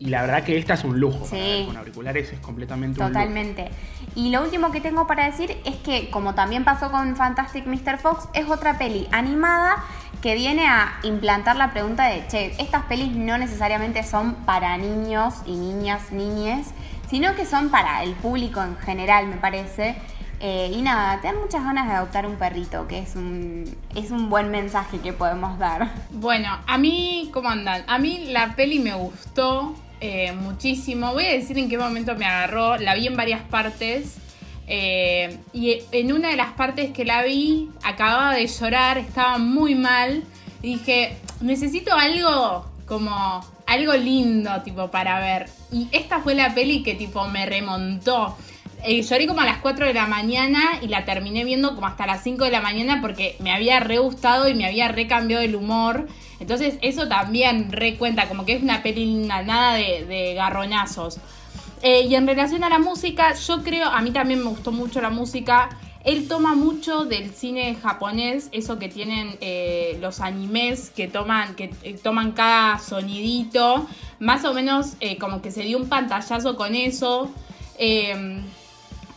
Y 0.00 0.06
la 0.10 0.22
verdad 0.22 0.42
que 0.44 0.56
esta 0.58 0.74
es 0.74 0.82
un 0.84 0.98
lujo. 0.98 1.18
para 1.18 1.30
Sí. 1.30 1.36
ver 1.36 1.66
con 1.66 1.76
auriculares 1.76 2.32
es 2.32 2.40
completamente 2.40 3.00
un 3.00 3.06
lujo. 3.08 3.12
Totalmente. 3.20 3.70
Y 4.16 4.30
lo 4.30 4.42
último 4.42 4.72
que 4.72 4.80
tengo 4.80 5.06
para 5.06 5.26
decir 5.26 5.56
es 5.64 5.76
que, 5.76 6.10
como 6.10 6.34
también 6.34 6.64
pasó 6.64 6.90
con 6.90 7.14
Fantastic 7.14 7.66
Mr. 7.66 7.98
Fox, 7.98 8.28
es 8.32 8.48
otra 8.50 8.76
peli 8.78 9.06
animada 9.12 9.76
que 10.22 10.34
viene 10.34 10.66
a 10.66 10.98
implantar 11.04 11.54
la 11.56 11.70
pregunta 11.72 12.06
de, 12.06 12.26
che, 12.26 12.52
estas 12.60 12.82
pelis 12.86 13.12
no 13.14 13.38
necesariamente 13.38 14.02
son 14.02 14.34
para 14.44 14.76
niños 14.76 15.34
y 15.46 15.52
niñas, 15.56 16.10
niñes, 16.10 16.68
sino 17.08 17.34
que 17.36 17.46
son 17.46 17.68
para 17.70 18.02
el 18.02 18.12
público 18.14 18.60
en 18.62 18.76
general, 18.78 19.28
me 19.28 19.36
parece. 19.36 19.96
Eh, 20.40 20.70
y 20.72 20.82
nada, 20.82 21.20
te 21.20 21.26
dan 21.26 21.40
muchas 21.40 21.64
ganas 21.64 21.88
de 21.88 21.94
adoptar 21.94 22.24
un 22.24 22.36
perrito, 22.36 22.86
que 22.86 23.00
es 23.00 23.16
un, 23.16 23.64
es 23.96 24.12
un 24.12 24.30
buen 24.30 24.50
mensaje 24.50 24.98
que 25.00 25.12
podemos 25.12 25.58
dar. 25.58 25.90
Bueno, 26.10 26.48
a 26.66 26.78
mí, 26.78 27.28
¿cómo 27.32 27.48
andan? 27.48 27.82
A 27.88 27.98
mí 27.98 28.26
la 28.28 28.54
peli 28.54 28.78
me 28.78 28.94
gustó 28.94 29.74
eh, 30.00 30.32
muchísimo. 30.32 31.12
Voy 31.12 31.26
a 31.26 31.32
decir 31.32 31.58
en 31.58 31.68
qué 31.68 31.76
momento 31.76 32.14
me 32.14 32.24
agarró. 32.24 32.76
La 32.76 32.94
vi 32.94 33.06
en 33.08 33.16
varias 33.16 33.42
partes. 33.42 34.16
eh, 34.68 35.38
y 35.52 35.78
en 35.92 36.12
una 36.12 36.28
de 36.28 36.36
las 36.36 36.52
partes 36.52 36.90
que 36.92 37.04
la 37.04 37.22
vi, 37.24 37.70
acababa 37.82 38.34
de 38.34 38.46
llorar, 38.46 38.98
estaba 38.98 39.38
muy 39.38 39.74
mal. 39.74 40.22
Y 40.62 40.74
dije, 40.74 41.16
necesito 41.40 41.94
algo 41.94 42.66
como 42.86 43.40
algo 43.66 43.92
lindo, 43.94 44.62
tipo, 44.62 44.88
para 44.90 45.18
ver. 45.20 45.48
Y 45.72 45.88
esta 45.92 46.20
fue 46.20 46.34
la 46.34 46.54
peli 46.54 46.82
que, 46.82 46.94
tipo, 46.94 47.26
me 47.28 47.44
remontó. 47.46 48.36
Eh, 48.84 49.02
lloré 49.02 49.26
como 49.26 49.40
a 49.40 49.44
las 49.44 49.58
4 49.58 49.86
de 49.86 49.92
la 49.94 50.06
mañana 50.06 50.60
y 50.80 50.88
la 50.88 51.04
terminé 51.04 51.44
viendo 51.44 51.74
como 51.74 51.86
hasta 51.86 52.06
las 52.06 52.22
5 52.22 52.44
de 52.44 52.50
la 52.52 52.60
mañana 52.60 53.00
porque 53.00 53.36
me 53.40 53.52
había 53.52 53.80
re 53.80 53.98
gustado 53.98 54.48
y 54.48 54.54
me 54.54 54.66
había 54.66 54.88
recambiado 54.88 55.42
el 55.42 55.56
humor. 55.56 56.06
Entonces 56.40 56.78
eso 56.80 57.08
también 57.08 57.72
recuenta, 57.72 58.28
como 58.28 58.44
que 58.46 58.52
es 58.54 58.62
una 58.62 58.82
peli 58.82 59.06
na- 59.14 59.42
nada 59.42 59.74
de, 59.74 60.04
de 60.06 60.34
garronazos. 60.34 61.18
Eh, 61.82 62.02
y 62.08 62.14
en 62.14 62.26
relación 62.26 62.62
a 62.64 62.68
la 62.68 62.78
música, 62.78 63.34
yo 63.34 63.62
creo, 63.62 63.86
a 63.88 64.00
mí 64.00 64.10
también 64.12 64.40
me 64.42 64.50
gustó 64.50 64.70
mucho 64.72 65.00
la 65.00 65.10
música. 65.10 65.68
Él 66.04 66.28
toma 66.28 66.54
mucho 66.54 67.04
del 67.04 67.30
cine 67.34 67.76
japonés, 67.82 68.48
eso 68.52 68.78
que 68.78 68.88
tienen 68.88 69.36
eh, 69.40 69.98
los 70.00 70.20
animes 70.20 70.90
que 70.90 71.08
toman, 71.08 71.54
que 71.56 71.70
eh, 71.82 71.94
toman 72.00 72.32
cada 72.32 72.78
sonidito. 72.78 73.86
Más 74.20 74.44
o 74.44 74.54
menos 74.54 74.92
como 75.20 75.42
que 75.42 75.50
se 75.50 75.62
dio 75.62 75.78
un 75.78 75.88
pantallazo 75.88 76.56
con 76.56 76.74
eso. 76.76 77.28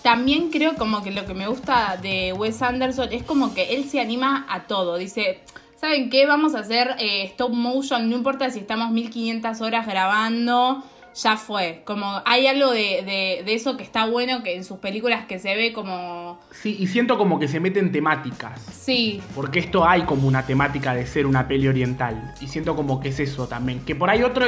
También 0.03 0.50
creo 0.50 0.75
como 0.75 1.03
que 1.03 1.12
lo 1.12 1.25
que 1.25 1.34
me 1.34 1.48
gusta 1.48 1.98
de 2.01 2.34
Wes 2.34 2.62
Anderson 2.62 3.10
es 3.12 3.24
como 3.24 3.53
que 3.53 3.75
él 3.75 3.86
se 3.89 4.00
anima 4.00 4.46
a 4.50 4.63
todo. 4.63 4.98
Dice, 4.98 5.41
¿saben 5.79 6.10
qué? 6.10 6.25
Vamos 6.25 6.55
a 6.55 6.60
hacer 6.60 6.96
eh, 7.00 7.24
stop 7.25 7.51
motion, 7.53 8.10
no 8.10 8.15
importa 8.15 8.50
si 8.50 8.60
estamos 8.60 8.89
1500 8.91 9.62
horas 9.62 9.86
grabando, 9.86 10.84
ya 11.13 11.38
fue. 11.38 11.84
Como 11.86 12.20
hay 12.25 12.48
algo 12.48 12.72
de, 12.72 13.03
de- 13.05 13.43
de 13.46 13.53
eso 13.53 13.77
que 13.77 13.84
está 13.84 14.05
bueno, 14.08 14.41
que 14.41 14.55
en 14.55 14.63
sus 14.63 14.79
películas 14.79 15.25
que 15.27 15.38
se 15.38 15.55
ve 15.55 15.72
como... 15.72 16.39
Sí, 16.51 16.77
y 16.79 16.88
siento 16.88 17.17
como 17.20 17.38
que 17.38 17.48
se 17.48 17.60
meten 17.60 17.91
temáticas. 17.91 18.60
Sí, 18.72 19.22
Porque 19.36 19.60
esto 19.60 19.88
hay 19.88 20.01
como 20.03 20.27
una 20.27 20.48
temática 20.48 20.96
de 20.96 21.05
ser 21.05 21.27
una 21.27 21.48
peli 21.48 21.67
oriental. 21.67 22.34
Y 22.41 22.48
siento 22.48 22.75
como 22.75 23.00
que 23.00 23.10
es 23.10 23.20
eso 23.20 23.48
también. 23.48 23.81
Que 23.86 23.93
por 23.93 24.10
ahí 24.10 24.24
otro, 24.24 24.46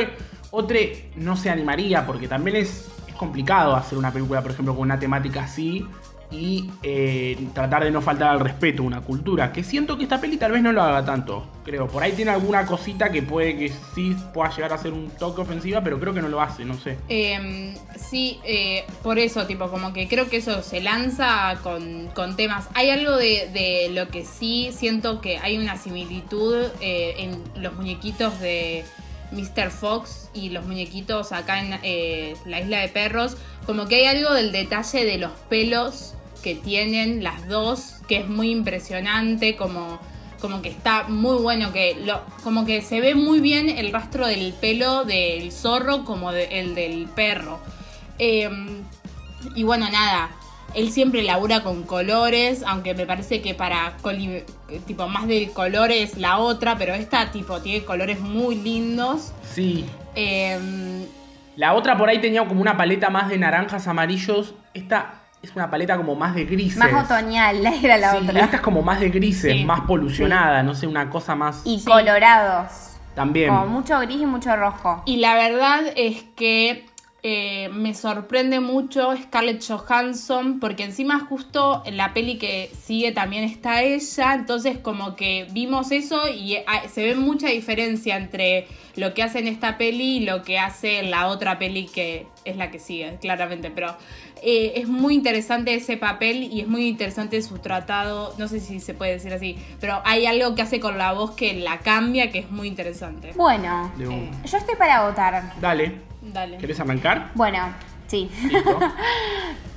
otro 0.49 0.77
no 1.15 1.37
se 1.37 1.51
animaría, 1.51 2.07
porque 2.07 2.27
también 2.27 2.55
es 2.57 2.87
complicado 3.23 3.75
hacer 3.75 3.97
una 3.97 4.11
película, 4.11 4.41
por 4.41 4.51
ejemplo, 4.51 4.75
con 4.75 4.83
una 4.83 4.99
temática 4.99 5.43
así. 5.43 5.85
Y 6.31 6.71
eh, 6.81 7.37
tratar 7.53 7.83
de 7.83 7.91
no 7.91 8.01
faltar 8.01 8.29
al 8.29 8.39
respeto 8.39 8.81
a 8.81 8.85
una 8.87 9.01
cultura. 9.01 9.51
Que 9.51 9.63
siento 9.63 9.97
que 9.97 10.03
esta 10.03 10.19
peli 10.19 10.37
tal 10.37 10.51
vez 10.51 10.63
no 10.63 10.71
lo 10.71 10.81
haga 10.81 11.05
tanto. 11.05 11.47
Creo. 11.63 11.87
Por 11.87 12.01
ahí 12.01 12.13
tiene 12.13 12.31
alguna 12.31 12.65
cosita 12.65 13.11
que 13.11 13.21
puede 13.21 13.55
que 13.55 13.71
sí 13.93 14.15
pueda 14.33 14.49
llegar 14.49 14.73
a 14.73 14.79
ser 14.79 14.93
un 14.93 15.11
toque 15.11 15.41
ofensiva, 15.41 15.81
pero 15.83 15.99
creo 15.99 16.11
que 16.11 16.23
no 16.23 16.29
lo 16.29 16.41
hace, 16.41 16.65
no 16.65 16.73
sé. 16.73 16.97
Eh, 17.07 17.75
sí, 17.95 18.39
eh, 18.43 18.83
por 19.03 19.19
eso, 19.19 19.45
tipo, 19.45 19.69
como 19.69 19.93
que 19.93 20.07
creo 20.07 20.27
que 20.27 20.37
eso 20.37 20.63
se 20.63 20.81
lanza 20.81 21.59
con, 21.61 22.07
con 22.15 22.35
temas. 22.35 22.67
Hay 22.73 22.89
algo 22.89 23.15
de, 23.15 23.51
de 23.53 23.91
lo 23.93 24.07
que 24.07 24.25
sí 24.25 24.71
siento 24.73 25.21
que 25.21 25.37
hay 25.37 25.59
una 25.59 25.77
similitud 25.77 26.65
eh, 26.81 27.13
en 27.19 27.61
los 27.61 27.75
muñequitos 27.75 28.39
de 28.39 28.83
Mr. 29.33 29.69
Fox 29.71 30.29
y 30.33 30.49
los 30.49 30.65
muñequitos 30.65 31.31
acá 31.31 31.59
en 31.61 31.79
eh, 31.83 32.35
la 32.45 32.61
isla 32.61 32.79
de 32.79 32.87
perros. 32.89 33.37
Como 33.65 33.87
que 33.87 33.95
hay 33.95 34.05
algo 34.17 34.33
del 34.33 34.51
detalle 34.51 35.05
de 35.05 35.17
los 35.17 35.31
pelos 35.49 36.13
que 36.43 36.55
tienen 36.55 37.23
las 37.23 37.47
dos, 37.47 37.95
que 38.07 38.17
es 38.17 38.27
muy 38.27 38.49
impresionante, 38.51 39.55
como 39.55 39.99
como 40.41 40.61
que 40.61 40.67
está 40.67 41.03
muy 41.07 41.41
bueno, 41.41 41.71
que 41.71 41.95
lo, 42.03 42.21
como 42.43 42.65
que 42.65 42.81
se 42.81 42.99
ve 42.99 43.15
muy 43.15 43.39
bien 43.39 43.69
el 43.69 43.93
rastro 43.93 44.27
del 44.27 44.51
pelo 44.51 45.05
del 45.05 45.53
zorro 45.53 46.03
como 46.03 46.33
de- 46.33 46.59
el 46.59 46.75
del 46.75 47.07
perro. 47.07 47.59
Eh, 48.19 48.49
y 49.55 49.63
bueno, 49.63 49.89
nada, 49.89 50.31
él 50.75 50.91
siempre 50.91 51.23
labura 51.23 51.63
con 51.63 51.83
colores, 51.83 52.63
aunque 52.67 52.93
me 52.93 53.05
parece 53.05 53.41
que 53.41 53.53
para 53.53 53.93
tipo 54.87 55.07
más 55.07 55.27
del 55.27 55.51
color 55.51 55.91
es 55.91 56.17
la 56.17 56.37
otra, 56.37 56.77
pero 56.77 56.93
esta 56.93 57.31
tipo 57.31 57.61
tiene 57.61 57.85
colores 57.85 58.19
muy 58.19 58.55
lindos. 58.55 59.31
Sí. 59.51 59.85
Eh, 60.15 61.07
La 61.55 61.73
otra 61.75 61.95
por 61.97 62.09
ahí 62.09 62.19
tenía 62.19 62.45
como 62.47 62.61
una 62.61 62.75
paleta 62.77 63.09
más 63.09 63.29
de 63.29 63.37
naranjas, 63.37 63.87
amarillos. 63.87 64.55
Esta 64.73 65.21
es 65.43 65.55
una 65.55 65.69
paleta 65.69 65.97
como 65.97 66.15
más 66.15 66.33
de 66.33 66.45
grises. 66.45 66.77
Más 66.77 67.05
otoñal 67.05 67.63
era 67.83 67.97
la 67.97 68.11
Sí, 68.11 68.17
otra. 68.27 68.39
esta 68.41 68.55
es 68.55 68.61
como 68.61 68.81
más 68.81 68.99
de 68.99 69.09
grises, 69.09 69.51
Sí. 69.53 69.63
más 69.65 69.81
polucionada, 69.81 70.63
no 70.63 70.73
sé, 70.73 70.87
una 70.87 71.09
cosa 71.11 71.35
más. 71.35 71.61
Y 71.65 71.79
Sí. 71.79 71.85
colorados. 71.85 72.89
También. 73.13 73.49
Como 73.49 73.67
mucho 73.67 73.99
gris 73.99 74.21
y 74.21 74.25
mucho 74.25 74.55
rojo. 74.55 75.03
Y 75.05 75.17
la 75.17 75.35
verdad 75.35 75.81
es 75.95 76.23
que 76.35 76.87
eh, 77.25 77.69
me 77.69 77.93
sorprende 77.93 78.59
mucho 78.59 79.15
Scarlett 79.15 79.65
Johansson, 79.65 80.59
porque 80.59 80.83
encima 80.83 81.21
justo 81.21 81.81
en 81.85 81.95
la 81.95 82.13
peli 82.13 82.37
que 82.37 82.69
sigue 82.83 83.13
también 83.13 83.45
está 83.45 83.81
ella, 83.81 84.33
entonces 84.33 84.77
como 84.77 85.15
que 85.15 85.47
vimos 85.51 85.93
eso 85.93 86.27
y 86.27 86.55
eh, 86.55 86.65
se 86.91 87.01
ve 87.05 87.15
mucha 87.15 87.47
diferencia 87.47 88.17
entre 88.17 88.67
lo 88.97 89.13
que 89.13 89.23
hace 89.23 89.39
en 89.39 89.47
esta 89.47 89.77
peli 89.77 90.17
y 90.17 90.19
lo 90.19 90.43
que 90.43 90.59
hace 90.59 90.99
en 90.99 91.11
la 91.11 91.27
otra 91.27 91.57
peli 91.57 91.85
que 91.85 92.27
es 92.43 92.57
la 92.57 92.71
que 92.71 92.79
sigue, 92.79 93.17
claramente, 93.21 93.71
pero 93.71 93.95
eh, 94.41 94.73
es 94.75 94.89
muy 94.89 95.15
interesante 95.15 95.73
ese 95.73 95.95
papel 95.95 96.43
y 96.51 96.59
es 96.59 96.67
muy 96.67 96.89
interesante 96.89 97.41
su 97.41 97.57
tratado, 97.59 98.35
no 98.37 98.49
sé 98.49 98.59
si 98.59 98.81
se 98.81 98.93
puede 98.93 99.13
decir 99.13 99.31
así, 99.31 99.57
pero 99.79 100.01
hay 100.03 100.25
algo 100.25 100.55
que 100.55 100.61
hace 100.61 100.81
con 100.81 100.97
la 100.97 101.13
voz 101.13 101.31
que 101.31 101.53
la 101.53 101.79
cambia 101.79 102.31
que 102.31 102.39
es 102.39 102.51
muy 102.51 102.67
interesante. 102.67 103.31
Bueno. 103.37 103.93
Eh. 103.97 104.29
yo 104.43 104.57
estoy 104.57 104.75
para 104.75 105.07
votar. 105.07 105.53
Dale, 105.61 106.12
Dale. 106.31 106.57
¿querés 106.57 106.79
arrancar? 106.79 107.31
Bueno, 107.35 107.59
sí. 108.07 108.29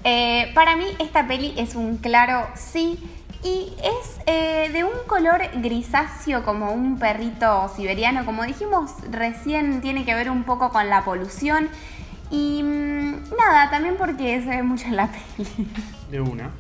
Eh, 0.09 0.53
para 0.55 0.77
mí 0.77 0.85
esta 1.01 1.27
peli 1.27 1.53
es 1.57 1.75
un 1.75 1.97
claro 1.97 2.47
sí 2.55 2.97
y 3.43 3.73
es 3.83 4.21
eh, 4.27 4.71
de 4.73 4.85
un 4.85 4.93
color 5.09 5.41
grisáceo 5.55 6.45
como 6.45 6.71
un 6.71 7.01
perrito 7.01 7.69
siberiano. 7.75 8.25
Como 8.25 8.45
dijimos 8.45 8.93
recién 9.11 9.81
tiene 9.81 10.05
que 10.05 10.15
ver 10.15 10.31
un 10.31 10.45
poco 10.45 10.71
con 10.71 10.89
la 10.89 11.05
polución 11.05 11.69
y 12.31 12.63
mm, 12.63 13.31
nada, 13.37 13.69
también 13.69 13.97
porque 13.97 14.41
se 14.43 14.49
ve 14.49 14.63
mucho 14.63 14.87
en 14.87 14.95
la 14.95 15.09
peli. 15.09 15.69
De 16.09 16.21
una. 16.21 16.53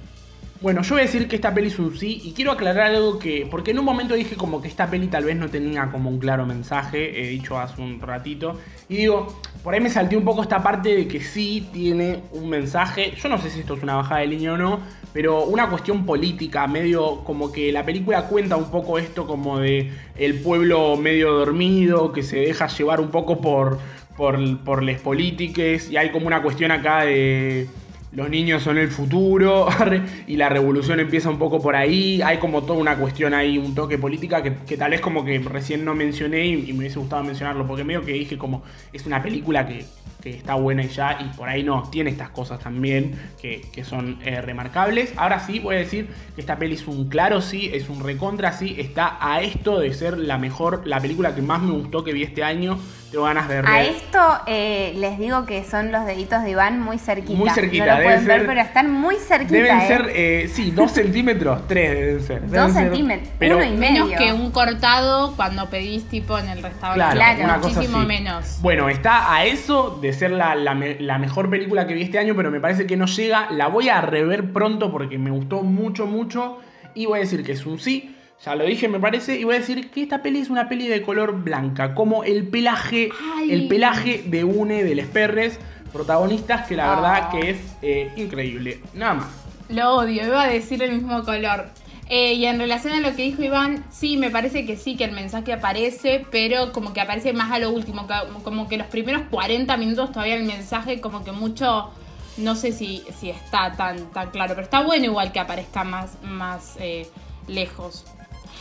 Bueno, 0.62 0.80
yo 0.80 0.94
voy 0.94 1.02
a 1.02 1.04
decir 1.04 1.28
que 1.28 1.36
esta 1.36 1.52
peli 1.52 1.68
es 1.68 1.78
un 1.78 1.94
sí 1.96 2.22
y 2.24 2.32
quiero 2.32 2.50
aclarar 2.50 2.86
algo 2.86 3.18
que, 3.18 3.46
porque 3.50 3.72
en 3.72 3.78
un 3.78 3.84
momento 3.84 4.14
dije 4.14 4.36
como 4.36 4.62
que 4.62 4.68
esta 4.68 4.86
peli 4.88 5.08
tal 5.08 5.24
vez 5.24 5.36
no 5.36 5.50
tenía 5.50 5.90
como 5.92 6.08
un 6.08 6.18
claro 6.18 6.46
mensaje, 6.46 7.20
he 7.20 7.28
dicho 7.28 7.58
hace 7.58 7.82
un 7.82 8.00
ratito, 8.00 8.58
y 8.88 8.96
digo, 8.96 9.26
por 9.62 9.74
ahí 9.74 9.80
me 9.80 9.90
salté 9.90 10.16
un 10.16 10.24
poco 10.24 10.42
esta 10.42 10.62
parte 10.62 10.96
de 10.96 11.08
que 11.08 11.20
sí 11.20 11.68
tiene 11.74 12.20
un 12.32 12.48
mensaje, 12.48 13.12
yo 13.22 13.28
no 13.28 13.36
sé 13.36 13.50
si 13.50 13.60
esto 13.60 13.74
es 13.74 13.82
una 13.82 13.96
bajada 13.96 14.22
de 14.22 14.28
línea 14.28 14.54
o 14.54 14.56
no, 14.56 14.80
pero 15.12 15.44
una 15.44 15.68
cuestión 15.68 16.06
política, 16.06 16.66
medio 16.66 17.22
como 17.24 17.52
que 17.52 17.70
la 17.70 17.84
película 17.84 18.22
cuenta 18.26 18.56
un 18.56 18.70
poco 18.70 18.98
esto 18.98 19.26
como 19.26 19.58
de 19.58 19.92
el 20.16 20.40
pueblo 20.40 20.96
medio 20.96 21.32
dormido, 21.32 22.12
que 22.12 22.22
se 22.22 22.38
deja 22.38 22.66
llevar 22.68 23.00
un 23.00 23.10
poco 23.10 23.42
por, 23.42 23.78
por, 24.16 24.38
por 24.64 24.82
les 24.82 25.02
políticas, 25.02 25.90
y 25.90 25.98
hay 25.98 26.10
como 26.10 26.26
una 26.26 26.40
cuestión 26.40 26.70
acá 26.70 27.04
de 27.04 27.68
los 28.16 28.30
niños 28.30 28.62
son 28.62 28.78
el 28.78 28.88
futuro 28.88 29.68
y 30.26 30.36
la 30.36 30.48
revolución 30.48 31.00
empieza 31.00 31.28
un 31.28 31.38
poco 31.38 31.60
por 31.60 31.76
ahí. 31.76 32.22
Hay 32.22 32.38
como 32.38 32.62
toda 32.62 32.78
una 32.78 32.96
cuestión 32.96 33.34
ahí, 33.34 33.58
un 33.58 33.74
toque 33.74 33.98
política 33.98 34.42
que, 34.42 34.76
tal 34.78 34.92
vez 34.92 35.02
como 35.02 35.22
que 35.22 35.38
recién 35.38 35.84
no 35.84 35.94
mencioné 35.94 36.46
y, 36.46 36.72
me 36.72 36.78
hubiese 36.78 36.98
gustado 36.98 37.22
mencionarlo 37.22 37.66
porque 37.66 37.84
medio 37.84 38.02
que 38.02 38.12
dije 38.12 38.38
como 38.38 38.62
es 38.92 39.04
una 39.04 39.22
película 39.22 39.68
que, 39.68 39.84
está 40.24 40.56
buena 40.56 40.82
y 40.82 40.88
ya 40.88 41.18
y 41.20 41.36
por 41.36 41.48
ahí 41.48 41.62
no, 41.62 41.88
tiene 41.88 42.10
estas 42.10 42.30
cosas 42.30 42.58
también 42.58 43.14
que, 43.40 43.62
son 43.84 44.18
eh, 44.24 44.40
remarcables. 44.40 45.12
Ahora 45.16 45.38
sí 45.38 45.60
voy 45.60 45.76
a 45.76 45.78
decir 45.78 46.08
que 46.34 46.40
esta 46.40 46.58
peli 46.58 46.74
es 46.74 46.88
un 46.88 47.08
claro 47.08 47.40
sí, 47.40 47.70
es 47.72 47.88
un 47.88 48.02
recontra 48.02 48.50
sí, 48.50 48.74
está 48.76 49.18
a 49.20 49.40
esto 49.42 49.78
de 49.78 49.94
ser 49.94 50.18
la 50.18 50.36
mejor, 50.36 50.84
la 50.84 51.00
película 51.00 51.32
que 51.36 51.42
más 51.42 51.62
me 51.62 51.70
gustó 51.70 52.02
que 52.02 52.12
vi 52.12 52.24
este 52.24 52.42
año 52.42 52.76
tengo 53.10 53.24
ganas 53.24 53.48
de 53.48 53.58
A 53.58 53.82
esto 53.84 54.18
eh, 54.46 54.92
les 54.96 55.18
digo 55.18 55.46
que 55.46 55.64
son 55.64 55.92
los 55.92 56.04
deditos 56.06 56.42
de 56.42 56.50
Iván 56.50 56.80
muy 56.80 56.98
cerquita. 56.98 57.38
Muy 57.38 57.50
cerquita, 57.50 57.86
No 57.86 57.96
lo 57.98 58.04
pueden 58.04 58.26
ver, 58.26 58.46
pero 58.46 58.60
están 58.60 58.90
muy 58.90 59.16
cerquita. 59.16 59.52
Deben 59.52 59.78
¿eh? 59.78 59.86
ser, 59.86 60.12
eh, 60.14 60.50
sí, 60.52 60.70
dos 60.70 60.92
centímetros, 60.92 61.66
tres 61.68 61.90
deben 61.90 62.20
ser. 62.22 62.50
dos 62.50 62.72
centímetros, 62.72 63.28
uno 63.40 63.64
y 63.64 63.76
medio. 63.76 64.06
Menos 64.06 64.20
que 64.20 64.32
un 64.32 64.50
cortado 64.50 65.34
cuando 65.36 65.68
pedís 65.70 66.04
tipo 66.08 66.38
en 66.38 66.48
el 66.48 66.62
restaurante. 66.62 67.16
Claro, 67.16 67.58
muchísimo 67.58 67.98
menos. 68.00 68.58
Bueno, 68.60 68.88
está 68.88 69.34
a 69.34 69.44
eso 69.44 69.98
de 70.02 70.12
ser 70.12 70.32
la, 70.32 70.54
la, 70.54 70.74
la 70.74 71.18
mejor 71.18 71.48
película 71.48 71.86
que 71.86 71.94
vi 71.94 72.02
este 72.02 72.18
año, 72.18 72.34
pero 72.34 72.50
me 72.50 72.60
parece 72.60 72.86
que 72.86 72.96
no 72.96 73.06
llega. 73.06 73.48
La 73.50 73.68
voy 73.68 73.88
a 73.88 74.00
rever 74.00 74.52
pronto 74.52 74.90
porque 74.90 75.18
me 75.18 75.30
gustó 75.30 75.62
mucho, 75.62 76.06
mucho. 76.06 76.58
Y 76.94 77.06
voy 77.06 77.18
a 77.18 77.20
decir 77.20 77.44
que 77.44 77.52
es 77.52 77.66
un 77.66 77.78
sí. 77.78 78.15
Ya 78.44 78.54
lo 78.54 78.64
dije, 78.64 78.88
me 78.88 79.00
parece, 79.00 79.38
y 79.38 79.44
voy 79.44 79.56
a 79.56 79.58
decir 79.58 79.90
que 79.90 80.02
esta 80.02 80.22
peli 80.22 80.40
es 80.40 80.50
una 80.50 80.68
peli 80.68 80.86
de 80.88 81.02
color 81.02 81.42
blanca, 81.42 81.94
como 81.94 82.22
el 82.22 82.46
pelaje, 82.46 83.10
el 83.48 83.66
pelaje 83.66 84.22
de 84.26 84.44
une 84.44 84.84
de 84.84 84.94
Les 84.94 85.06
Perres, 85.06 85.58
protagonistas 85.92 86.66
que 86.66 86.76
la 86.76 86.94
verdad 86.94 87.22
ah. 87.22 87.30
que 87.30 87.50
es 87.50 87.58
eh, 87.82 88.12
increíble. 88.16 88.80
Nada 88.94 89.14
más. 89.14 89.28
Lo 89.68 89.96
odio, 89.96 90.24
iba 90.24 90.42
a 90.42 90.48
decir 90.48 90.82
el 90.82 90.92
mismo 90.92 91.24
color. 91.24 91.70
Eh, 92.08 92.34
y 92.34 92.46
en 92.46 92.58
relación 92.58 92.92
a 92.94 93.00
lo 93.00 93.16
que 93.16 93.22
dijo 93.22 93.42
Iván, 93.42 93.84
sí, 93.90 94.16
me 94.16 94.30
parece 94.30 94.64
que 94.64 94.76
sí, 94.76 94.96
que 94.96 95.04
el 95.04 95.12
mensaje 95.12 95.52
aparece, 95.52 96.24
pero 96.30 96.72
como 96.72 96.92
que 96.92 97.00
aparece 97.00 97.32
más 97.32 97.50
a 97.50 97.58
lo 97.58 97.70
último, 97.70 98.06
como 98.44 98.68
que 98.68 98.76
los 98.76 98.86
primeros 98.86 99.22
40 99.28 99.76
minutos 99.76 100.12
todavía 100.12 100.36
el 100.36 100.44
mensaje 100.44 101.00
como 101.00 101.24
que 101.24 101.32
mucho, 101.32 101.90
no 102.36 102.54
sé 102.54 102.70
si, 102.70 103.02
si 103.18 103.30
está 103.30 103.72
tan, 103.72 104.12
tan 104.12 104.30
claro, 104.30 104.54
pero 104.54 104.64
está 104.64 104.82
bueno 104.82 105.06
igual 105.06 105.32
que 105.32 105.40
aparezca 105.40 105.82
más, 105.82 106.16
más 106.22 106.76
eh, 106.78 107.08
lejos. 107.48 108.04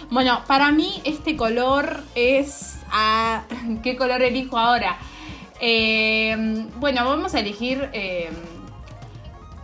Bueno, 0.09 0.41
para 0.47 0.71
mí 0.71 1.01
este 1.03 1.35
color 1.35 2.03
es... 2.15 2.77
¿Qué 3.83 3.95
color 3.95 4.21
elijo 4.21 4.57
ahora? 4.57 4.97
Eh, 5.59 6.67
bueno, 6.77 7.05
vamos 7.05 7.33
a 7.33 7.39
elegir 7.39 7.89
eh, 7.93 8.29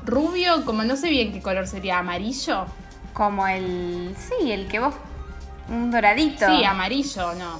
rubio, 0.05 0.65
como 0.65 0.83
no 0.83 0.95
sé 0.95 1.09
bien 1.09 1.31
qué 1.31 1.41
color 1.41 1.67
sería, 1.67 1.99
amarillo. 1.99 2.65
Como 3.13 3.47
el... 3.47 4.15
Sí, 4.17 4.51
el 4.51 4.67
que 4.67 4.79
vos... 4.79 4.95
Un 5.69 5.91
doradito. 5.91 6.45
Sí, 6.47 6.63
amarillo, 6.63 7.33
no. 7.35 7.59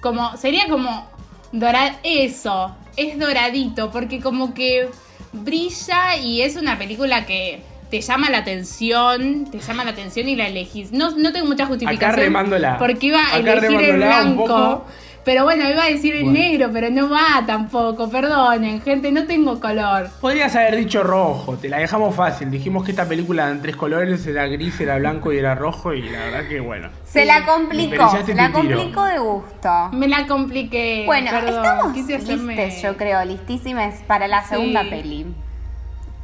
Como... 0.00 0.36
Sería 0.36 0.68
como... 0.68 1.08
Dorad... 1.52 1.94
Eso, 2.02 2.74
es 2.96 3.18
doradito, 3.18 3.90
porque 3.90 4.20
como 4.20 4.54
que 4.54 4.90
brilla 5.32 6.16
y 6.16 6.42
es 6.42 6.56
una 6.56 6.78
película 6.78 7.26
que 7.26 7.62
te 7.90 8.00
llama 8.00 8.30
la 8.30 8.38
atención, 8.38 9.50
te 9.50 9.58
llama 9.58 9.84
la 9.84 9.90
atención 9.90 10.28
y 10.28 10.36
la 10.36 10.46
elegís. 10.46 10.92
No, 10.92 11.10
no 11.10 11.32
tengo 11.32 11.46
mucha 11.46 11.66
justificación. 11.66 12.10
Acá 12.10 12.20
remándola. 12.20 12.78
Porque 12.78 13.06
iba 13.06 13.20
a 13.32 13.38
elegir 13.38 13.80
el 13.80 13.96
blanco. 13.96 14.86
Pero 15.22 15.44
bueno, 15.44 15.68
iba 15.68 15.84
a 15.84 15.88
decir 15.88 16.16
el 16.16 16.32
negro, 16.32 16.70
pero 16.72 16.88
no 16.88 17.10
va 17.10 17.44
tampoco. 17.46 18.08
Perdonen, 18.08 18.80
gente, 18.80 19.12
no 19.12 19.26
tengo 19.26 19.60
color. 19.60 20.08
Podrías 20.18 20.56
haber 20.56 20.76
dicho 20.76 21.02
rojo, 21.02 21.58
te 21.58 21.68
la 21.68 21.78
dejamos 21.78 22.16
fácil. 22.16 22.50
Dijimos 22.50 22.84
que 22.84 22.92
esta 22.92 23.06
película 23.06 23.50
en 23.50 23.60
tres 23.60 23.76
colores 23.76 24.26
era 24.26 24.46
gris, 24.46 24.80
era 24.80 24.96
blanco 24.96 25.30
y 25.32 25.38
era 25.38 25.54
rojo, 25.54 25.92
y 25.92 26.08
la 26.08 26.20
verdad 26.20 26.48
que 26.48 26.60
bueno. 26.60 26.88
Se 27.04 27.26
la 27.26 27.44
complicó, 27.44 28.10
se 28.24 28.34
la 28.34 28.50
complicó 28.50 29.04
de 29.04 29.18
gusto. 29.18 29.90
Me 29.92 30.08
la 30.08 30.26
compliqué. 30.26 31.02
Bueno, 31.04 31.30
estamos 31.36 31.94
listes, 31.94 32.82
yo 32.82 32.96
creo, 32.96 33.22
listísimas 33.26 33.96
para 34.06 34.26
la 34.26 34.42
segunda 34.44 34.84
peli. 34.84 35.26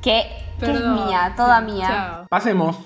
Que 0.01 0.25
que 0.59 0.71
es 0.71 0.85
mía, 0.85 1.35
toda 1.37 1.61
mía. 1.61 2.27
Pasemos. 2.29 2.77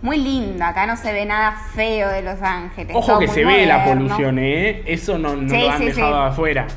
muy 0.01 0.17
lindo. 0.17 0.65
Acá 0.65 0.85
no 0.85 0.97
se 0.97 1.13
ve 1.13 1.25
nada 1.25 1.53
feo 1.73 2.09
de 2.09 2.23
Los 2.23 2.41
Ángeles. 2.41 2.93
Ojo 2.93 3.19
que 3.19 3.29
se 3.29 3.45
ve 3.45 3.65
la 3.65 3.85
polución, 3.85 4.37
¿eh? 4.37 4.83
Eso 4.85 5.17
no, 5.17 5.33
lo 5.33 5.71
han 5.71 5.79
dejado 5.79 6.23
afuera. 6.23 6.67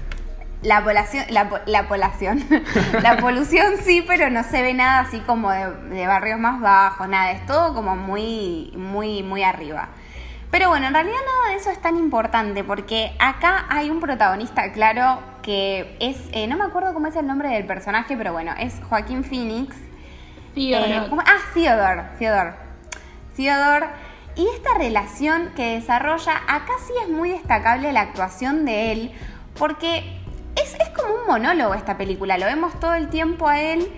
La 0.62 0.84
población, 0.84 1.24
la, 1.30 1.48
población, 1.88 2.44
la 3.02 3.16
polución 3.16 3.78
sí, 3.82 4.04
pero 4.06 4.30
no 4.30 4.44
se 4.44 4.62
ve 4.62 4.74
nada 4.74 5.00
así 5.00 5.18
como 5.20 5.50
de, 5.50 5.72
de 5.90 6.06
barrios 6.06 6.38
más 6.38 6.60
bajos, 6.60 7.08
nada, 7.08 7.32
es 7.32 7.44
todo 7.46 7.74
como 7.74 7.96
muy, 7.96 8.70
muy, 8.76 9.24
muy 9.24 9.42
arriba. 9.42 9.88
Pero 10.50 10.68
bueno, 10.68 10.88
en 10.88 10.94
realidad 10.94 11.16
nada 11.16 11.52
de 11.52 11.60
eso 11.60 11.70
es 11.70 11.80
tan 11.80 11.96
importante 11.96 12.64
porque 12.64 13.14
acá 13.20 13.66
hay 13.68 13.88
un 13.88 14.00
protagonista 14.00 14.72
claro 14.72 15.20
que 15.42 15.96
es, 16.00 16.18
eh, 16.32 16.46
no 16.48 16.56
me 16.56 16.64
acuerdo 16.64 16.92
cómo 16.92 17.06
es 17.06 17.16
el 17.16 17.26
nombre 17.26 17.50
del 17.50 17.66
personaje, 17.66 18.16
pero 18.16 18.32
bueno, 18.32 18.52
es 18.58 18.80
Joaquín 18.88 19.22
Phoenix. 19.22 19.76
Theodore. 20.54 20.96
Eh, 20.96 21.08
ah, 21.24 21.38
Theodore, 21.54 22.02
Theodore. 22.18 22.52
Theodore. 23.36 23.86
Y 24.34 24.46
esta 24.48 24.74
relación 24.76 25.52
que 25.54 25.74
desarrolla, 25.76 26.32
acá 26.48 26.72
sí 26.84 26.92
es 27.02 27.08
muy 27.08 27.30
destacable 27.30 27.92
la 27.92 28.00
actuación 28.00 28.64
de 28.64 28.92
él, 28.92 29.12
porque 29.56 30.20
es, 30.56 30.74
es 30.74 30.88
como 30.90 31.14
un 31.14 31.26
monólogo 31.28 31.74
esta 31.74 31.96
película, 31.96 32.38
lo 32.38 32.46
vemos 32.46 32.78
todo 32.80 32.94
el 32.94 33.08
tiempo 33.08 33.48
a 33.48 33.60
él 33.60 33.90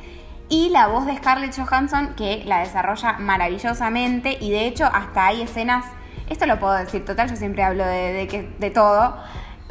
y 0.49 0.69
la 0.69 0.89
voz 0.89 1.07
de 1.07 1.17
Scarlett 1.17 1.57
Johansson 1.57 2.15
que 2.15 2.43
la 2.45 2.61
desarrolla 2.61 3.15
maravillosamente 3.15 4.37
y 4.39 4.51
de 4.51 4.67
hecho 4.67 4.85
hasta 4.85 5.29
hay 5.29 5.43
escenas 5.43 5.87
esto 6.33 6.47
lo 6.47 6.59
puedo 6.59 6.75
decir, 6.75 7.05
total, 7.05 7.29
yo 7.31 7.37
siempre 7.37 7.63
hablo 7.63 7.85
de, 7.87 8.13
de, 8.27 8.49
de 8.59 8.71
todo. 8.71 9.17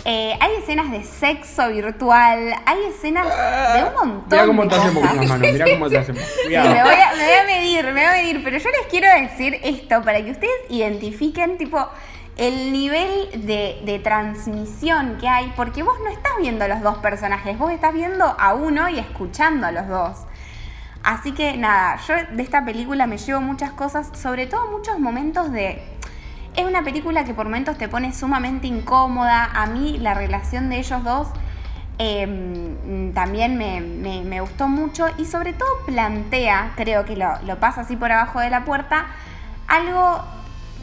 Eh, 0.03 0.35
hay 0.39 0.53
escenas 0.55 0.89
de 0.89 1.03
sexo 1.03 1.69
virtual, 1.69 2.53
hay 2.65 2.83
escenas 2.89 3.27
de 3.75 3.83
un 3.83 3.93
montón 3.93 4.29
Mira 4.29 4.45
cómo 4.47 4.63
de 4.63 4.69
te 4.69 4.75
hacemos 4.75 4.93
cosas. 4.95 5.09
con 5.11 5.17
las 5.19 5.29
manos, 5.29 5.51
mira 5.51 5.65
cómo 5.73 5.89
te 5.89 5.97
hacemos. 5.99 6.23
Sí, 6.23 6.39
Cuidado. 6.45 6.69
me 6.73 6.81
voy, 6.83 6.93
a, 6.93 7.11
me 7.15 7.23
voy 7.23 7.33
a 7.33 7.43
medir, 7.45 7.85
me 7.85 7.91
voy 7.91 8.01
a 8.03 8.11
medir, 8.13 8.43
pero 8.43 8.57
yo 8.57 8.69
les 8.69 8.87
quiero 8.89 9.07
decir 9.21 9.59
esto 9.63 10.01
para 10.01 10.23
que 10.23 10.31
ustedes 10.31 10.53
identifiquen 10.69 11.57
tipo 11.59 11.87
el 12.37 12.71
nivel 12.71 13.29
de, 13.45 13.79
de 13.85 13.99
transmisión 13.99 15.17
que 15.19 15.27
hay, 15.27 15.53
porque 15.55 15.83
vos 15.83 15.93
no 16.03 16.09
estás 16.09 16.31
viendo 16.39 16.65
a 16.65 16.67
los 16.67 16.81
dos 16.81 16.97
personajes, 16.97 17.55
vos 17.59 17.71
estás 17.71 17.93
viendo 17.93 18.25
a 18.25 18.53
uno 18.55 18.89
y 18.89 18.97
escuchando 18.97 19.67
a 19.67 19.71
los 19.71 19.87
dos. 19.87 20.17
Así 21.03 21.31
que 21.33 21.57
nada, 21.57 21.97
yo 22.07 22.15
de 22.35 22.41
esta 22.41 22.65
película 22.65 23.05
me 23.05 23.17
llevo 23.19 23.41
muchas 23.41 23.71
cosas, 23.71 24.09
sobre 24.19 24.47
todo 24.47 24.71
muchos 24.71 24.97
momentos 24.99 25.51
de... 25.51 25.83
Es 26.55 26.65
una 26.65 26.83
película 26.83 27.23
que 27.23 27.33
por 27.33 27.45
momentos 27.45 27.77
te 27.77 27.87
pone 27.87 28.13
sumamente 28.13 28.67
incómoda. 28.67 29.49
A 29.53 29.67
mí 29.67 29.97
la 29.99 30.13
relación 30.13 30.69
de 30.69 30.79
ellos 30.79 31.03
dos 31.03 31.27
mm, 31.99 33.11
también 33.13 33.57
me, 33.57 33.79
me- 33.81 34.23
me 34.23 34.41
gustó 34.41 34.67
mucho 34.67 35.05
y 35.17 35.25
sobre 35.25 35.53
todo 35.53 35.69
plantea, 35.85 36.71
creo 36.75 37.05
que 37.05 37.15
lo, 37.15 37.31
lo 37.43 37.57
pasa 37.59 37.81
así 37.81 37.95
por 37.95 38.11
abajo 38.11 38.39
de 38.39 38.49
la 38.49 38.65
puerta, 38.65 39.05
algo 39.67 40.23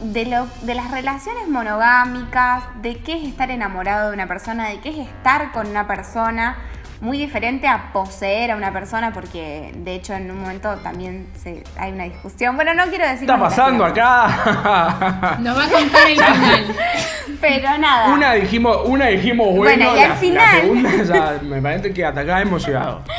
de, 0.01 0.25
lo, 0.25 0.47
de 0.61 0.75
las 0.75 0.89
relaciones 0.91 1.47
monogámicas, 1.49 2.63
de 2.81 2.97
qué 3.03 3.13
es 3.21 3.27
estar 3.27 3.51
enamorado 3.51 4.09
de 4.09 4.13
una 4.15 4.27
persona, 4.27 4.67
de 4.69 4.79
qué 4.79 4.89
es 4.89 5.07
estar 5.07 5.51
con 5.51 5.67
una 5.67 5.85
persona, 5.87 6.55
muy 7.01 7.17
diferente 7.17 7.67
a 7.67 7.91
poseer 7.93 8.51
a 8.51 8.55
una 8.55 8.73
persona, 8.73 9.13
porque 9.13 9.71
de 9.75 9.95
hecho 9.95 10.13
en 10.13 10.29
un 10.29 10.41
momento 10.41 10.75
también 10.83 11.27
se, 11.41 11.63
hay 11.77 11.91
una 11.93 12.03
discusión. 12.03 12.55
Bueno, 12.55 12.73
no 12.73 12.83
quiero 12.85 13.05
decir... 13.05 13.19
¿Qué 13.19 13.33
está 13.33 13.39
pasando 13.39 13.85
acá? 13.85 15.37
Nos 15.39 15.57
va 15.57 15.63
a 15.65 15.69
contar 15.69 16.09
el 16.09 16.15
final. 16.17 16.75
Pero 17.41 17.77
nada. 17.77 18.13
Una 18.13 18.33
dijimos, 18.33 18.79
una 18.85 19.07
dijimos 19.07 19.47
bueno, 19.55 19.85
Bueno, 19.85 19.95
y 19.95 19.99
al 20.01 20.09
la 20.09 20.15
final- 20.15 20.61
segunda 20.61 20.91
ya 21.03 21.39
me 21.41 21.61
parece 21.61 21.93
que 21.93 22.05
hasta 22.05 22.21
acá 22.21 22.41
hemos 22.41 22.65
llegado. 22.65 23.03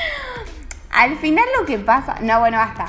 Al 0.92 1.16
final 1.18 1.44
lo 1.58 1.64
que 1.64 1.78
pasa, 1.78 2.16
no, 2.20 2.40
bueno, 2.40 2.58
basta. 2.58 2.86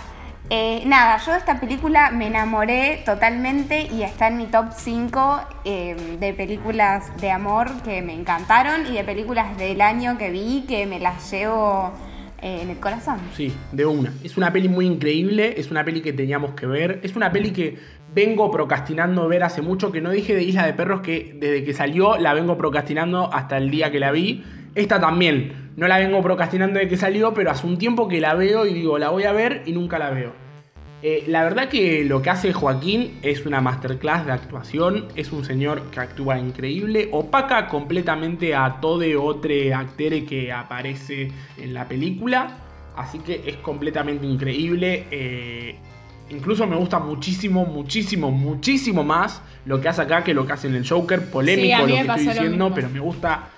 Eh, 0.54 0.84
nada, 0.86 1.18
yo 1.26 1.32
de 1.32 1.38
esta 1.38 1.62
película 1.62 2.12
me 2.12 2.28
enamoré 2.28 3.04
totalmente 3.06 3.88
y 3.90 4.04
está 4.04 4.28
en 4.28 4.36
mi 4.36 4.48
top 4.48 4.66
5 4.76 5.40
eh, 5.64 6.18
de 6.20 6.34
películas 6.34 7.10
de 7.22 7.32
amor 7.32 7.70
que 7.84 8.02
me 8.02 8.14
encantaron 8.14 8.86
y 8.86 8.96
de 8.96 9.04
películas 9.06 9.58
del 9.58 9.80
año 9.80 10.18
que 10.18 10.30
vi 10.30 10.66
que 10.68 10.86
me 10.86 11.00
las 11.00 11.32
llevo 11.32 11.94
eh, 12.42 12.64
en 12.64 12.70
el 12.70 12.78
corazón. 12.82 13.20
Sí, 13.34 13.54
de 13.72 13.86
una. 13.86 14.12
Es 14.26 14.36
una 14.36 14.52
peli 14.52 14.68
muy 14.68 14.88
increíble, 14.88 15.54
es 15.56 15.72
una 15.72 15.86
peli 15.86 16.02
que 16.02 16.12
teníamos 16.12 16.54
que 16.54 16.66
ver, 16.66 17.00
es 17.02 17.16
una 17.16 17.32
peli 17.32 17.52
que 17.52 17.78
vengo 18.14 18.52
procrastinando 18.52 19.30
ver 19.30 19.44
hace 19.44 19.62
mucho, 19.62 19.90
que 19.94 20.02
no 20.02 20.10
dije 20.10 20.36
de 20.36 20.44
Isla 20.44 20.66
de 20.66 20.74
Perros 20.74 21.00
que 21.00 21.34
desde 21.34 21.64
que 21.64 21.74
salió 21.74 22.18
la 22.18 22.34
vengo 22.34 22.58
procrastinando 22.58 23.34
hasta 23.34 23.56
el 23.56 23.72
día 23.72 23.90
que 23.90 24.02
la 24.02 24.12
vi. 24.12 24.44
Esta 24.76 25.00
también, 25.00 25.72
no 25.76 25.88
la 25.88 25.98
vengo 25.98 26.22
procrastinando 26.22 26.80
desde 26.80 26.90
que 26.90 26.98
salió, 26.98 27.34
pero 27.34 27.52
hace 27.52 27.68
un 27.68 27.78
tiempo 27.78 28.08
que 28.08 28.22
la 28.22 28.34
veo 28.36 28.66
y 28.66 28.74
digo, 28.74 28.98
la 28.98 29.10
voy 29.10 29.24
a 29.24 29.34
ver 29.34 29.64
y 29.66 29.74
nunca 29.74 30.00
la 30.00 30.12
veo. 30.12 30.34
Eh, 31.04 31.24
la 31.28 31.44
verdad 31.44 31.68
que 31.68 32.06
lo 32.06 32.22
que 32.22 32.30
hace 32.30 32.54
Joaquín 32.54 33.18
es 33.24 33.46
una 33.48 33.60
masterclass 33.60 34.26
de 34.26 34.34
actuación, 34.34 35.08
es 35.16 35.32
un 35.32 35.44
señor 35.44 35.90
que 35.90 36.00
actúa 36.00 36.38
increíble, 36.38 37.10
opaca 37.12 37.68
completamente 37.68 38.54
a 38.54 38.80
todo 38.80 39.02
otro 39.20 39.52
actor 39.76 40.26
que 40.26 40.52
aparece 40.52 41.32
en 41.58 41.74
la 41.74 41.88
película, 41.88 42.56
así 42.96 43.18
que 43.20 43.42
es 43.46 43.56
completamente 43.58 44.28
increíble. 44.28 45.08
eh, 45.10 45.76
incluso 46.30 46.66
me 46.66 46.76
gusta 46.76 47.00
muchísimo, 47.00 47.66
muchísimo, 47.66 48.32
muchísimo 48.32 49.04
más 49.04 49.42
lo 49.66 49.82
que 49.82 49.90
hace 49.90 50.04
acá 50.04 50.24
que 50.24 50.34
lo 50.34 50.46
que 50.46 50.54
hace 50.54 50.68
en 50.68 50.76
el 50.76 50.88
Joker, 50.88 51.30
polémico 51.30 51.78
Sí, 51.78 51.82
lo 51.82 51.88
que 51.88 52.00
estoy 52.00 52.28
diciendo, 52.28 52.72
pero 52.74 52.90
me 52.90 53.00
gusta 53.00 53.50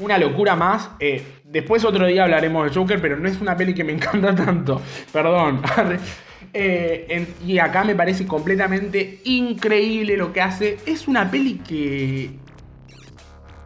una 0.00 0.18
locura 0.18 0.54
más. 0.56 0.90
Eh, 1.00 1.22
después 1.44 1.84
otro 1.84 2.06
día 2.06 2.24
hablaremos 2.24 2.64
del 2.64 2.74
Joker, 2.74 3.00
pero 3.00 3.16
no 3.16 3.28
es 3.28 3.40
una 3.40 3.56
peli 3.56 3.74
que 3.74 3.84
me 3.84 3.92
encanta 3.94 4.34
tanto. 4.34 4.80
Perdón. 5.12 5.62
Eh, 6.54 7.04
en- 7.10 7.34
y 7.46 7.58
acá 7.58 7.84
me 7.84 7.94
parece 7.94 8.26
completamente 8.26 9.20
increíble 9.24 10.16
lo 10.16 10.32
que 10.32 10.40
hace. 10.40 10.78
Es 10.86 11.06
una 11.06 11.30
peli 11.30 11.56
que 11.58 12.30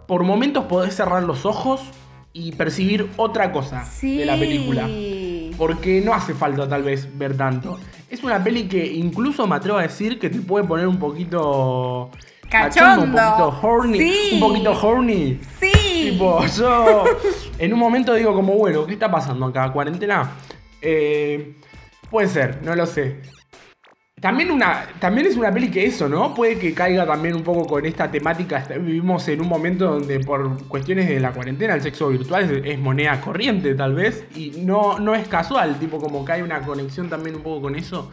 por 0.08 0.24
momentos 0.24 0.64
podés 0.64 0.94
cerrar 0.96 1.22
los 1.22 1.46
ojos 1.46 1.80
y 2.32 2.50
percibir 2.52 3.08
otra 3.16 3.52
cosa 3.52 3.84
Sí. 3.84 4.16
de 4.18 4.26
la 4.26 4.36
película. 4.36 4.88
Porque 5.56 6.00
no 6.04 6.12
hace 6.12 6.34
falta 6.34 6.68
tal 6.68 6.82
vez 6.82 7.06
ver 7.16 7.36
tanto. 7.36 7.78
Es 8.10 8.24
una 8.24 8.42
peli 8.42 8.64
que 8.64 8.84
incluso 8.84 9.46
me 9.46 9.54
atrevo 9.56 9.78
a 9.78 9.82
decir 9.82 10.18
que 10.18 10.28
te 10.28 10.40
puede 10.40 10.64
poner 10.66 10.88
un 10.88 10.98
poquito... 10.98 12.10
Cachondo. 12.52 13.04
un 13.04 13.12
poquito 13.12 13.58
horny. 13.62 13.98
Sí. 13.98 14.30
Un 14.34 14.40
poquito 14.40 14.72
horny. 14.72 15.40
Sí. 15.58 16.10
Tipo, 16.10 16.44
yo 16.46 17.04
en 17.58 17.72
un 17.72 17.78
momento 17.78 18.14
digo 18.14 18.34
como, 18.34 18.54
bueno, 18.54 18.84
¿qué 18.86 18.92
está 18.92 19.10
pasando 19.10 19.46
acá? 19.46 19.72
¿Cuarentena? 19.72 20.32
Eh, 20.82 21.56
puede 22.10 22.28
ser, 22.28 22.60
no 22.62 22.74
lo 22.74 22.84
sé. 22.84 23.22
También, 24.20 24.52
una, 24.52 24.86
también 25.00 25.26
es 25.26 25.36
una 25.36 25.50
peli 25.50 25.68
que 25.68 25.84
eso, 25.84 26.08
¿no? 26.08 26.32
Puede 26.32 26.56
que 26.56 26.72
caiga 26.74 27.04
también 27.04 27.34
un 27.34 27.42
poco 27.42 27.66
con 27.66 27.84
esta 27.86 28.08
temática. 28.08 28.64
Vivimos 28.78 29.26
en 29.28 29.40
un 29.40 29.48
momento 29.48 29.86
donde 29.86 30.20
por 30.20 30.68
cuestiones 30.68 31.08
de 31.08 31.18
la 31.18 31.32
cuarentena 31.32 31.74
el 31.74 31.82
sexo 31.82 32.08
virtual 32.08 32.44
es, 32.44 32.72
es 32.72 32.78
moneda 32.78 33.20
corriente 33.20 33.74
tal 33.74 33.94
vez. 33.94 34.24
Y 34.36 34.50
no, 34.58 35.00
no 35.00 35.14
es 35.14 35.26
casual, 35.26 35.76
tipo 35.80 35.98
como 35.98 36.24
que 36.24 36.32
hay 36.32 36.42
una 36.42 36.60
conexión 36.60 37.08
también 37.08 37.36
un 37.36 37.42
poco 37.42 37.62
con 37.62 37.74
eso. 37.74 38.12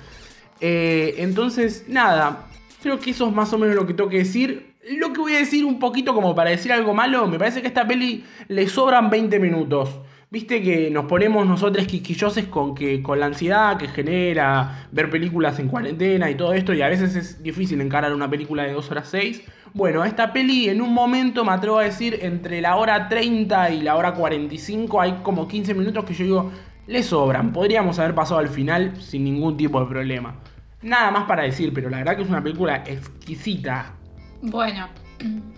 Eh, 0.62 1.16
entonces, 1.20 1.86
nada, 1.88 2.48
creo 2.82 3.00
que 3.00 3.12
eso 3.12 3.28
es 3.28 3.34
más 3.34 3.52
o 3.54 3.58
menos 3.58 3.76
lo 3.76 3.86
que 3.86 3.94
tengo 3.94 4.10
que 4.10 4.20
decir. 4.20 4.74
Lo 4.98 5.14
que 5.14 5.20
voy 5.20 5.34
a 5.34 5.40
decir 5.40 5.66
un 5.66 5.80
poquito 5.80 6.14
como 6.14 6.34
para 6.34 6.50
decir 6.50 6.72
algo 6.72 6.94
malo, 6.94 7.28
me 7.28 7.38
parece 7.38 7.62
que 7.62 7.68
a 7.68 7.70
esta 7.70 7.88
peli 7.88 8.24
le 8.48 8.68
sobran 8.68 9.10
20 9.10 9.40
minutos. 9.40 10.00
Viste 10.32 10.62
que 10.62 10.92
nos 10.92 11.06
ponemos 11.06 11.48
nosotros 11.48 11.88
quisquillosos 11.88 12.46
con, 12.46 12.76
que, 12.76 13.02
con 13.02 13.20
la 13.20 13.26
ansiedad 13.26 13.78
que 13.78 13.88
genera 13.88 14.88
ver 14.92 15.10
películas 15.10 15.58
en 15.58 15.68
cuarentena 15.68 16.30
y 16.30 16.36
todo 16.36 16.54
esto, 16.54 16.74
y 16.74 16.84
a 16.84 16.88
veces 16.88 17.16
es 17.16 17.42
difícil 17.42 17.82
encarar 17.82 18.14
una 18.14 18.30
película 18.30 18.64
de 18.64 18.74
2 18.74 18.92
horas 18.92 19.08
6. 19.10 19.42
Bueno, 19.74 20.06
esta 20.06 20.32
peli 20.32 20.70
en 20.70 20.82
un 20.82 20.94
momento 20.94 21.44
me 21.44 21.52
atrevo 21.52 21.80
a 21.80 21.84
decir 21.84 22.20
entre 22.22 22.62
la 22.62 22.76
hora 22.76 23.10
30 23.10 23.72
y 23.72 23.82
la 23.82 23.96
hora 23.96 24.14
45 24.14 25.02
hay 25.02 25.14
como 25.24 25.48
15 25.48 25.74
minutos 25.74 26.06
que 26.06 26.14
yo 26.14 26.24
digo, 26.24 26.52
le 26.86 27.04
sobran, 27.04 27.52
podríamos 27.52 28.00
haber 28.00 28.16
pasado 28.16 28.40
al 28.40 28.50
final 28.50 29.00
sin 29.02 29.24
ningún 29.24 29.58
tipo 29.58 29.80
de 29.80 29.88
problema. 29.88 30.36
Nada 30.82 31.12
más 31.12 31.26
para 31.26 31.44
decir, 31.44 31.74
pero 31.74 31.90
la 31.90 31.98
verdad 31.98 32.16
que 32.16 32.24
es 32.24 32.30
una 32.30 32.42
película 32.42 32.84
exquisita. 32.86 33.94
Bueno, 34.42 34.88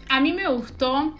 a 0.09 0.19
mí 0.19 0.33
me 0.33 0.47
gustó 0.47 1.15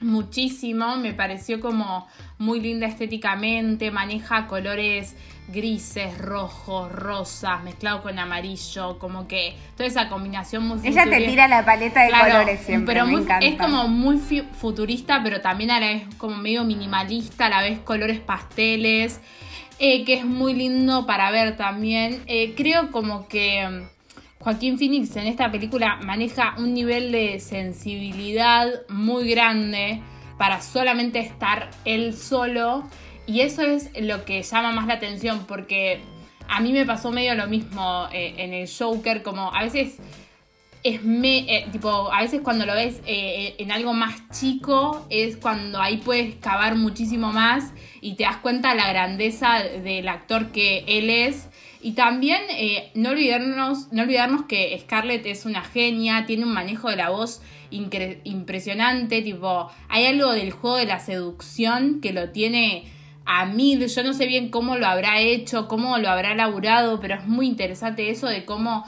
muchísimo, 0.00 0.96
me 0.96 1.14
pareció 1.14 1.60
como 1.60 2.08
muy 2.38 2.60
linda 2.60 2.86
estéticamente, 2.88 3.92
maneja 3.92 4.48
colores 4.48 5.14
grises, 5.48 6.18
rojos, 6.18 6.90
rosas, 6.90 7.62
mezclado 7.62 8.02
con 8.02 8.18
amarillo, 8.18 8.98
como 8.98 9.28
que 9.28 9.56
toda 9.76 9.86
esa 9.88 10.08
combinación 10.08 10.66
muy 10.66 10.80
Ella 10.84 11.04
te 11.04 11.18
tira 11.20 11.46
la 11.46 11.64
paleta 11.64 12.02
de 12.02 12.08
Claro, 12.08 12.32
colores 12.32 12.60
siempre. 12.60 12.94
pero 12.94 13.06
me 13.06 13.12
muy- 13.12 13.22
encanta. 13.22 13.46
es 13.46 13.54
como 13.56 13.86
muy 13.86 14.18
futurista, 14.18 15.20
pero 15.22 15.40
también 15.40 15.70
a 15.70 15.78
la 15.78 15.86
vez 15.86 16.02
como 16.18 16.36
medio 16.36 16.64
minimalista, 16.64 17.46
a 17.46 17.50
la 17.50 17.62
vez 17.62 17.78
colores 17.80 18.18
pasteles, 18.18 19.20
eh, 19.84 20.04
que 20.04 20.14
es 20.14 20.24
muy 20.24 20.54
lindo 20.54 21.06
para 21.06 21.32
ver 21.32 21.56
también. 21.56 22.22
Eh, 22.28 22.54
creo 22.56 22.92
como 22.92 23.26
que 23.26 23.66
mm, 23.68 23.88
Joaquín 24.38 24.78
Phoenix 24.78 25.16
en 25.16 25.26
esta 25.26 25.50
película 25.50 25.98
maneja 26.04 26.54
un 26.56 26.72
nivel 26.72 27.10
de 27.10 27.40
sensibilidad 27.40 28.68
muy 28.88 29.28
grande 29.28 30.00
para 30.38 30.62
solamente 30.62 31.18
estar 31.18 31.68
él 31.84 32.14
solo. 32.16 32.84
Y 33.26 33.40
eso 33.40 33.62
es 33.62 33.90
lo 34.00 34.24
que 34.24 34.44
llama 34.44 34.70
más 34.70 34.86
la 34.86 34.94
atención, 34.94 35.46
porque 35.48 36.00
a 36.46 36.60
mí 36.60 36.72
me 36.72 36.86
pasó 36.86 37.10
medio 37.10 37.34
lo 37.34 37.48
mismo 37.48 38.06
eh, 38.12 38.34
en 38.36 38.54
el 38.54 38.68
Joker, 38.70 39.24
como 39.24 39.52
a 39.52 39.64
veces 39.64 39.98
es 40.82 41.04
me, 41.04 41.38
eh, 41.38 41.66
tipo, 41.70 42.12
a 42.12 42.22
veces 42.22 42.40
cuando 42.40 42.66
lo 42.66 42.74
ves 42.74 43.00
eh, 43.06 43.54
en 43.58 43.70
algo 43.70 43.92
más 43.92 44.28
chico 44.30 45.06
es 45.10 45.36
cuando 45.36 45.80
ahí 45.80 45.98
puedes 45.98 46.34
cavar 46.36 46.74
muchísimo 46.74 47.32
más 47.32 47.72
y 48.00 48.14
te 48.14 48.24
das 48.24 48.38
cuenta 48.38 48.74
la 48.74 48.88
grandeza 48.88 49.62
del 49.62 50.08
actor 50.08 50.50
que 50.50 50.84
él 50.86 51.08
es. 51.08 51.48
Y 51.80 51.92
también 51.92 52.42
eh, 52.50 52.90
no, 52.94 53.10
olvidarnos, 53.10 53.92
no 53.92 54.02
olvidarnos 54.02 54.44
que 54.46 54.78
Scarlett 54.80 55.26
es 55.26 55.46
una 55.46 55.62
genia, 55.62 56.26
tiene 56.26 56.44
un 56.44 56.52
manejo 56.52 56.88
de 56.90 56.96
la 56.96 57.10
voz 57.10 57.42
impresionante, 57.70 59.22
tipo, 59.22 59.70
hay 59.88 60.06
algo 60.06 60.32
del 60.32 60.50
juego 60.50 60.76
de 60.76 60.86
la 60.86 61.00
seducción 61.00 62.00
que 62.00 62.12
lo 62.12 62.30
tiene 62.30 62.84
a 63.24 63.46
mil, 63.46 63.86
yo 63.86 64.02
no 64.02 64.12
sé 64.12 64.26
bien 64.26 64.50
cómo 64.50 64.76
lo 64.76 64.86
habrá 64.86 65.20
hecho, 65.20 65.68
cómo 65.68 65.96
lo 65.98 66.10
habrá 66.10 66.34
laburado, 66.34 67.00
pero 67.00 67.14
es 67.14 67.24
muy 67.24 67.46
interesante 67.46 68.10
eso 68.10 68.26
de 68.26 68.44
cómo 68.44 68.84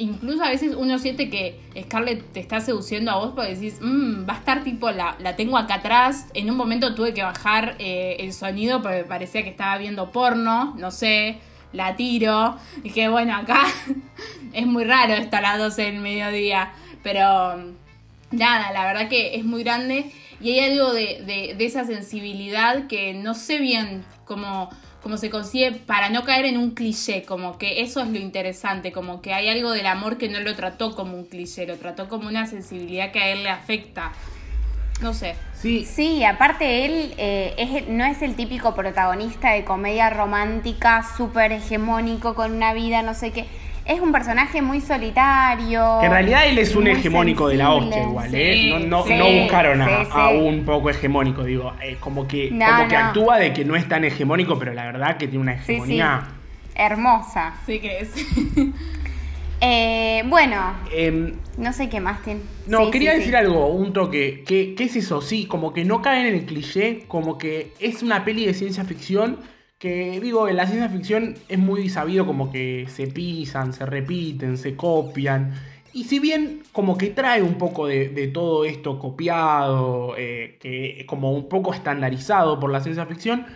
incluso 0.00 0.42
a 0.42 0.48
veces 0.48 0.74
uno 0.76 0.98
siente 0.98 1.30
que 1.30 1.60
Scarlett 1.80 2.32
te 2.32 2.40
está 2.40 2.60
seduciendo 2.60 3.10
a 3.10 3.16
vos 3.18 3.32
porque 3.34 3.54
decís, 3.54 3.78
"Mm, 3.80 4.28
va 4.28 4.34
a 4.34 4.38
estar 4.38 4.64
tipo, 4.64 4.90
la, 4.90 5.16
la 5.20 5.36
tengo 5.36 5.56
acá 5.58 5.74
atrás. 5.74 6.26
En 6.34 6.50
un 6.50 6.56
momento 6.56 6.94
tuve 6.94 7.14
que 7.14 7.22
bajar 7.22 7.76
eh, 7.78 8.16
el 8.20 8.32
sonido 8.32 8.82
porque 8.82 9.04
parecía 9.04 9.42
que 9.42 9.50
estaba 9.50 9.76
viendo 9.78 10.10
porno, 10.10 10.74
no 10.78 10.90
sé, 10.90 11.38
la 11.72 11.94
tiro. 11.96 12.56
Dije, 12.82 13.08
bueno, 13.08 13.36
acá 13.36 13.62
es 14.52 14.66
muy 14.66 14.84
raro 14.84 15.12
esto 15.14 15.36
a 15.36 15.40
las 15.40 15.58
12 15.58 15.82
del 15.82 16.00
mediodía, 16.00 16.72
pero 17.02 17.56
nada, 18.30 18.72
la 18.72 18.84
verdad 18.86 19.08
que 19.08 19.36
es 19.36 19.44
muy 19.44 19.62
grande 19.62 20.10
y 20.40 20.52
hay 20.52 20.72
algo 20.72 20.92
de- 20.92 21.54
de 21.56 21.64
esa 21.66 21.84
sensibilidad 21.84 22.86
que 22.86 23.12
no 23.14 23.34
sé 23.34 23.58
bien 23.58 24.04
cómo, 24.24 24.70
cómo 25.02 25.16
se 25.16 25.30
consigue 25.30 25.72
para 25.72 26.10
no 26.10 26.24
caer 26.24 26.44
en 26.44 26.56
un 26.58 26.72
cliché, 26.72 27.22
como 27.24 27.58
que 27.58 27.80
eso 27.82 28.00
es 28.02 28.08
lo 28.08 28.18
interesante, 28.18 28.92
como 28.92 29.22
que 29.22 29.32
hay 29.32 29.48
algo 29.48 29.72
del 29.72 29.86
amor 29.86 30.18
que 30.18 30.28
no 30.28 30.40
lo 30.40 30.54
trató 30.54 30.94
como 30.94 31.16
un 31.16 31.24
cliché, 31.24 31.66
lo 31.66 31.76
trató 31.76 32.08
como 32.08 32.28
una 32.28 32.46
sensibilidad 32.46 33.10
que 33.12 33.20
a 33.20 33.28
él 33.28 33.42
le 33.42 33.50
afecta. 33.50 34.12
No 35.00 35.14
sé. 35.14 35.34
Sí, 35.54 35.84
Sí, 35.84 36.24
aparte 36.24 36.84
él 36.84 37.14
eh, 37.18 37.54
es- 37.58 37.88
no 37.88 38.04
es 38.04 38.20
el 38.22 38.34
típico 38.34 38.74
protagonista 38.74 39.52
de 39.52 39.64
comedia 39.64 40.10
romántica 40.10 41.02
súper 41.16 41.52
hegemónico 41.52 42.34
con 42.34 42.52
una 42.52 42.72
vida 42.74 43.02
no 43.02 43.14
sé 43.14 43.30
qué. 43.30 43.46
Es 43.92 44.00
un 44.00 44.12
personaje 44.12 44.62
muy 44.62 44.80
solitario. 44.80 45.98
que 46.00 46.06
en 46.06 46.12
realidad 46.12 46.46
él 46.46 46.58
es 46.58 46.76
un 46.76 46.86
hegemónico 46.86 47.48
de 47.48 47.56
la 47.56 47.72
hostia 47.72 48.02
igual, 48.04 48.30
Sí, 48.30 48.36
¿eh? 48.36 48.70
No, 48.70 48.98
no, 48.98 49.04
sí, 49.04 49.14
no 49.14 49.24
buscaron 49.42 49.82
a, 49.82 50.04
sí, 50.04 50.08
a 50.12 50.28
un 50.28 50.64
poco 50.64 50.90
hegemónico, 50.90 51.42
digo. 51.42 51.72
eh, 51.82 51.96
como 51.98 52.28
que, 52.28 52.50
No, 52.52 52.66
como 52.66 52.86
que 52.88 52.96
actúa 52.96 53.38
de 53.38 53.52
que 53.52 53.64
no 53.64 53.74
es 53.74 53.88
tan 53.88 54.04
hegemónico, 54.04 54.58
pero 54.60 54.72
la 54.74 54.84
verdad 54.84 55.16
que 55.16 55.26
tiene 55.26 55.42
una 55.42 55.56
Sí, 55.58 55.64
sí. 55.66 55.72
hegemonía. 55.72 56.22
Hermosa. 56.76 57.54
¿Sí 57.66 57.80
crees? 57.80 58.10
Eh, 59.62 60.22
bueno, 60.26 60.56
Em, 60.90 61.34
no 61.58 61.72
sé 61.74 61.90
qué 61.90 62.00
más 62.00 62.22
tiene. 62.22 62.40
No, 62.66 62.86
Sí, 62.86 62.90
quería 62.92 63.10
sí, 63.12 63.18
decir 63.18 63.32
sí. 63.32 63.36
algo, 63.36 63.66
un 63.66 63.92
toque. 63.92 64.42
¿Qué, 64.46 64.74
¿Qué 64.74 64.84
es 64.84 64.96
eso? 64.96 65.20
Sí, 65.20 65.44
como 65.44 65.74
que 65.74 65.84
no 65.84 66.00
caen 66.00 66.28
en 66.28 66.34
el 66.34 66.46
cliché, 66.46 67.04
como 67.08 67.36
que 67.36 67.74
es 67.78 68.02
una 68.02 68.24
peli 68.24 68.46
de 68.46 68.54
ciencia 68.54 68.84
ficción. 68.84 69.38
Que 69.80 70.20
digo, 70.20 70.46
en 70.46 70.56
la 70.56 70.66
ciencia 70.66 70.90
ficción 70.90 71.36
es 71.48 71.58
muy 71.58 71.88
sabido 71.88 72.26
como 72.26 72.52
que 72.52 72.86
se 72.88 73.06
pisan, 73.06 73.72
se 73.72 73.86
repiten, 73.86 74.58
se 74.58 74.76
copian. 74.76 75.54
Y 75.94 76.04
si 76.04 76.18
bien 76.18 76.62
como 76.72 76.98
que 76.98 77.06
trae 77.08 77.42
un 77.42 77.54
poco 77.54 77.86
de, 77.86 78.10
de 78.10 78.28
todo 78.28 78.66
esto 78.66 78.98
copiado, 78.98 80.14
eh, 80.18 80.58
que 80.60 81.04
como 81.08 81.32
un 81.32 81.48
poco 81.48 81.72
estandarizado 81.72 82.60
por 82.60 82.70
la 82.70 82.80
ciencia 82.82 83.06
ficción, 83.06 83.46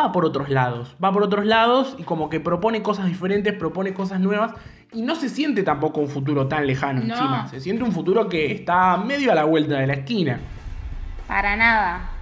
va 0.00 0.12
por 0.12 0.24
otros 0.24 0.48
lados. 0.48 0.96
Va 1.02 1.12
por 1.12 1.22
otros 1.22 1.44
lados 1.44 1.94
y 1.98 2.04
como 2.04 2.30
que 2.30 2.40
propone 2.40 2.80
cosas 2.82 3.04
diferentes, 3.06 3.52
propone 3.52 3.92
cosas 3.92 4.18
nuevas. 4.18 4.52
Y 4.94 5.02
no 5.02 5.14
se 5.14 5.28
siente 5.28 5.62
tampoco 5.62 6.00
un 6.00 6.08
futuro 6.08 6.48
tan 6.48 6.66
lejano 6.66 7.02
No. 7.02 7.12
encima. 7.12 7.48
Se 7.48 7.60
siente 7.60 7.84
un 7.84 7.92
futuro 7.92 8.30
que 8.30 8.50
está 8.50 8.96
medio 8.96 9.30
a 9.30 9.34
la 9.34 9.44
vuelta 9.44 9.78
de 9.78 9.86
la 9.86 9.92
esquina. 9.92 10.40
Para 11.28 11.54
nada. 11.54 12.15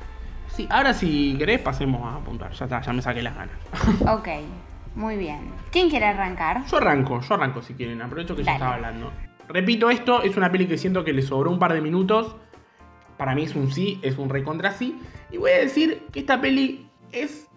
Sí, 0.57 0.67
ahora 0.71 0.95
si 0.95 1.35
querés 1.39 1.61
pasemos 1.61 2.03
a 2.05 2.17
apuntar. 2.17 2.53
Ya 2.53 2.65
está, 2.67 2.81
ya 2.81 2.93
me 2.93 3.03
saqué 3.03 3.23
las 3.23 3.35
ganas. 3.35 3.57
Ok, 4.09 4.29
muy 4.95 5.17
bien. 5.17 5.41
¿Quién 5.73 5.91
quiere 5.91 6.07
arrancar? 6.07 6.65
Yo 6.67 6.77
arranco, 6.77 7.21
yo 7.21 7.35
arranco 7.35 7.63
si 7.63 7.75
quieren. 7.75 8.01
Aprovecho 8.03 8.37
que 8.37 8.43
ya 8.45 8.53
Dale. 8.53 8.57
estaba 8.57 8.75
hablando. 8.77 9.13
Repito 9.49 9.91
esto, 9.91 10.23
es 10.23 10.37
una 10.37 10.51
peli 10.51 10.67
que 10.67 10.79
siento 10.79 11.05
que 11.05 11.13
le 11.13 11.23
sobró 11.23 11.51
un 11.51 11.59
par 11.59 11.73
de 11.73 11.81
minutos. 11.81 12.37
Para 13.19 13.35
mí 13.35 13.43
es 13.43 13.55
un 13.55 13.71
sí, 13.73 13.99
es 14.03 14.17
un 14.17 14.29
recontra 14.31 14.71
sí. 14.73 14.99
Y 15.31 15.37
voy 15.39 15.51
a 15.51 15.59
decir 15.59 16.03
que 16.13 16.21
esta 16.21 16.41
peli 16.41 16.89
es... 17.13 17.49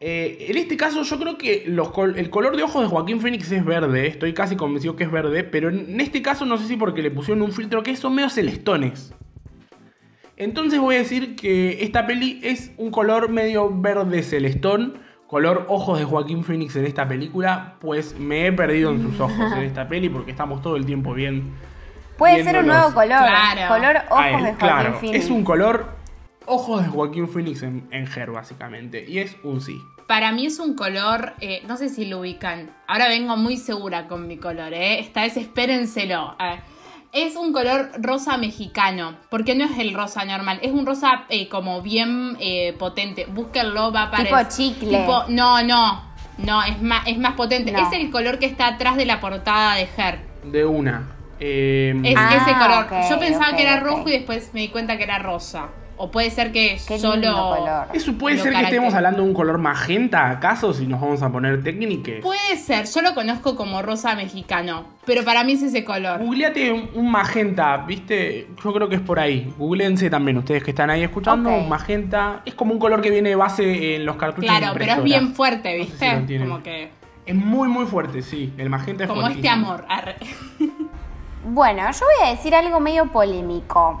eh, 0.00 0.46
en 0.48 0.56
este 0.58 0.76
caso 0.76 1.02
yo 1.02 1.18
creo 1.18 1.36
que 1.38 1.64
los 1.66 1.90
col- 1.90 2.18
el 2.18 2.30
color 2.30 2.56
de 2.56 2.62
ojos 2.62 2.82
de 2.82 2.88
Joaquín 2.88 3.20
Phoenix 3.20 3.50
es 3.52 3.64
verde. 3.64 4.06
Estoy 4.06 4.32
casi 4.34 4.56
convencido 4.56 4.96
que 4.96 5.04
es 5.04 5.10
verde. 5.10 5.44
Pero 5.44 5.68
en 5.68 6.00
este 6.00 6.22
caso 6.22 6.46
no 6.46 6.56
sé 6.56 6.66
si 6.66 6.76
porque 6.76 7.02
le 7.02 7.10
pusieron 7.10 7.42
un 7.42 7.52
filtro 7.52 7.82
que 7.82 7.94
son 7.96 8.14
medio 8.14 8.28
celestones. 8.30 9.14
Entonces 10.38 10.78
voy 10.78 10.94
a 10.94 10.98
decir 10.98 11.34
que 11.34 11.82
esta 11.82 12.06
peli 12.06 12.40
es 12.44 12.70
un 12.76 12.92
color 12.92 13.28
medio 13.28 13.70
verde 13.74 14.22
celestón, 14.22 15.00
color 15.26 15.66
ojos 15.68 15.98
de 15.98 16.04
Joaquín 16.04 16.44
Phoenix 16.44 16.76
en 16.76 16.86
esta 16.86 17.08
película, 17.08 17.74
pues 17.80 18.16
me 18.18 18.46
he 18.46 18.52
perdido 18.52 18.92
en 18.92 19.02
sus 19.02 19.18
ojos 19.20 19.52
en 19.56 19.64
esta 19.64 19.88
peli 19.88 20.08
porque 20.08 20.30
estamos 20.30 20.62
todo 20.62 20.76
el 20.76 20.86
tiempo 20.86 21.12
bien. 21.12 21.52
Puede 22.16 22.44
ser 22.44 22.58
un 22.58 22.68
nuevo 22.68 22.94
color. 22.94 23.18
Claro. 23.18 23.74
Color 23.74 23.96
ojos 24.10 24.24
él, 24.26 24.32
de 24.32 24.38
Joaquín 24.38 24.56
claro, 24.58 24.94
Phoenix. 25.00 25.24
es 25.24 25.30
un 25.30 25.42
color 25.42 25.86
ojos 26.46 26.82
de 26.84 26.88
Joaquín 26.88 27.28
Phoenix 27.28 27.62
en, 27.64 27.88
en 27.90 28.06
Her 28.06 28.30
básicamente 28.30 29.04
y 29.08 29.18
es 29.18 29.36
un 29.42 29.60
sí. 29.60 29.82
Para 30.06 30.30
mí 30.30 30.46
es 30.46 30.60
un 30.60 30.74
color, 30.74 31.34
eh, 31.40 31.62
no 31.66 31.76
sé 31.76 31.88
si 31.88 32.06
lo 32.06 32.20
ubican. 32.20 32.70
Ahora 32.86 33.08
vengo 33.08 33.36
muy 33.36 33.56
segura 33.56 34.06
con 34.06 34.28
mi 34.28 34.36
color, 34.36 34.72
¿eh? 34.72 35.00
Esta 35.00 35.22
vez 35.22 35.36
espérenselo. 35.36 36.36
A 36.38 36.50
ver. 36.50 36.77
Es 37.12 37.36
un 37.36 37.52
color 37.52 37.90
rosa 37.98 38.36
mexicano, 38.36 39.16
porque 39.30 39.54
no 39.54 39.64
es 39.64 39.78
el 39.78 39.94
rosa 39.94 40.24
normal, 40.26 40.58
es 40.62 40.72
un 40.72 40.84
rosa 40.84 41.24
eh, 41.30 41.48
como 41.48 41.80
bien 41.80 42.36
eh, 42.38 42.74
potente. 42.78 43.24
Búsquenlo, 43.26 43.90
va 43.92 44.04
a 44.04 44.10
Tipo 44.10 44.34
aparecer. 44.34 44.48
chicle. 44.48 44.98
Tipo- 44.98 45.24
no, 45.28 45.62
no, 45.62 46.02
no, 46.36 46.62
es 46.64 46.80
más, 46.82 47.06
es 47.06 47.18
más 47.18 47.32
potente. 47.34 47.72
No. 47.72 47.78
Es 47.78 47.92
el 47.98 48.10
color 48.10 48.38
que 48.38 48.46
está 48.46 48.66
atrás 48.68 48.96
de 48.96 49.06
la 49.06 49.20
portada 49.20 49.74
de 49.76 49.88
Her. 49.96 50.20
De 50.44 50.66
una. 50.66 51.14
Eh, 51.40 51.94
Es 52.04 52.14
Ah, 52.18 52.30
ese 52.36 52.52
color. 52.58 52.84
ok, 52.84 53.10
Yo 53.10 53.18
pensaba 53.18 53.56
que 53.56 53.62
era 53.62 53.80
rojo 53.80 54.08
y 54.08 54.12
después 54.12 54.50
me 54.52 54.60
di 54.60 54.68
cuenta 54.68 54.98
que 54.98 55.04
era 55.04 55.18
rosa. 55.18 55.68
O 55.98 56.10
puede 56.10 56.30
ser 56.30 56.52
que 56.52 56.78
Qué 56.86 56.98
solo. 56.98 57.32
color. 57.32 57.88
¿Eso 57.92 58.12
puede 58.14 58.38
ser 58.38 58.52
que 58.54 58.60
estemos 58.62 58.94
hablando 58.94 59.22
de 59.22 59.28
un 59.28 59.34
color 59.34 59.58
magenta 59.58 60.30
acaso 60.30 60.72
si 60.72 60.86
nos 60.86 61.00
vamos 61.00 61.22
a 61.22 61.30
poner 61.30 61.62
técnicos? 61.62 62.14
Puede 62.22 62.56
ser, 62.56 62.86
yo 62.86 63.02
lo 63.02 63.14
conozco 63.14 63.56
como 63.56 63.82
rosa 63.82 64.14
mexicano, 64.14 64.84
pero 65.04 65.24
para 65.24 65.42
mí 65.44 65.52
es 65.52 65.62
ese 65.62 65.84
color. 65.84 66.20
Googleate 66.20 66.70
un, 66.72 66.88
un 66.94 67.10
magenta, 67.10 67.76
¿viste? 67.78 68.46
Yo 68.62 68.72
creo 68.72 68.88
que 68.88 68.94
es 68.94 69.00
por 69.00 69.18
ahí. 69.18 69.52
Googleense 69.58 70.08
también 70.08 70.36
ustedes 70.38 70.62
que 70.62 70.70
están 70.70 70.88
ahí 70.90 71.02
escuchando. 71.02 71.50
Un 71.50 71.68
magenta. 71.68 72.42
Es 72.44 72.54
como 72.54 72.72
un 72.72 72.78
color 72.78 73.00
que 73.00 73.10
viene 73.10 73.30
de 73.30 73.34
base 73.36 73.96
en 73.96 74.06
los 74.06 74.16
cartuchos. 74.16 74.50
de 74.52 74.58
Claro, 74.58 74.74
pero 74.78 74.92
es 74.92 75.02
bien 75.02 75.34
fuerte, 75.34 75.78
No 75.78 75.84
sé 75.84 75.90
¿viste? 75.90 76.10
si 76.10 76.16
lo 76.20 76.26
tienen. 76.26 76.48
como 76.48 76.62
que. 76.62 76.90
Es 77.26 77.34
muy, 77.34 77.68
muy 77.68 77.84
fuerte, 77.86 78.22
sí. 78.22 78.52
El 78.56 78.70
magenta 78.70 79.04
es 79.04 79.10
Como 79.10 79.26
este 79.26 79.48
amor. 79.48 79.84
arre. 79.88 80.14
Bueno, 81.44 81.82
yo 81.92 82.00
voy 82.18 82.28
a 82.28 82.30
decir 82.30 82.54
algo 82.54 82.80
medio 82.80 83.06
polémico. 83.06 84.00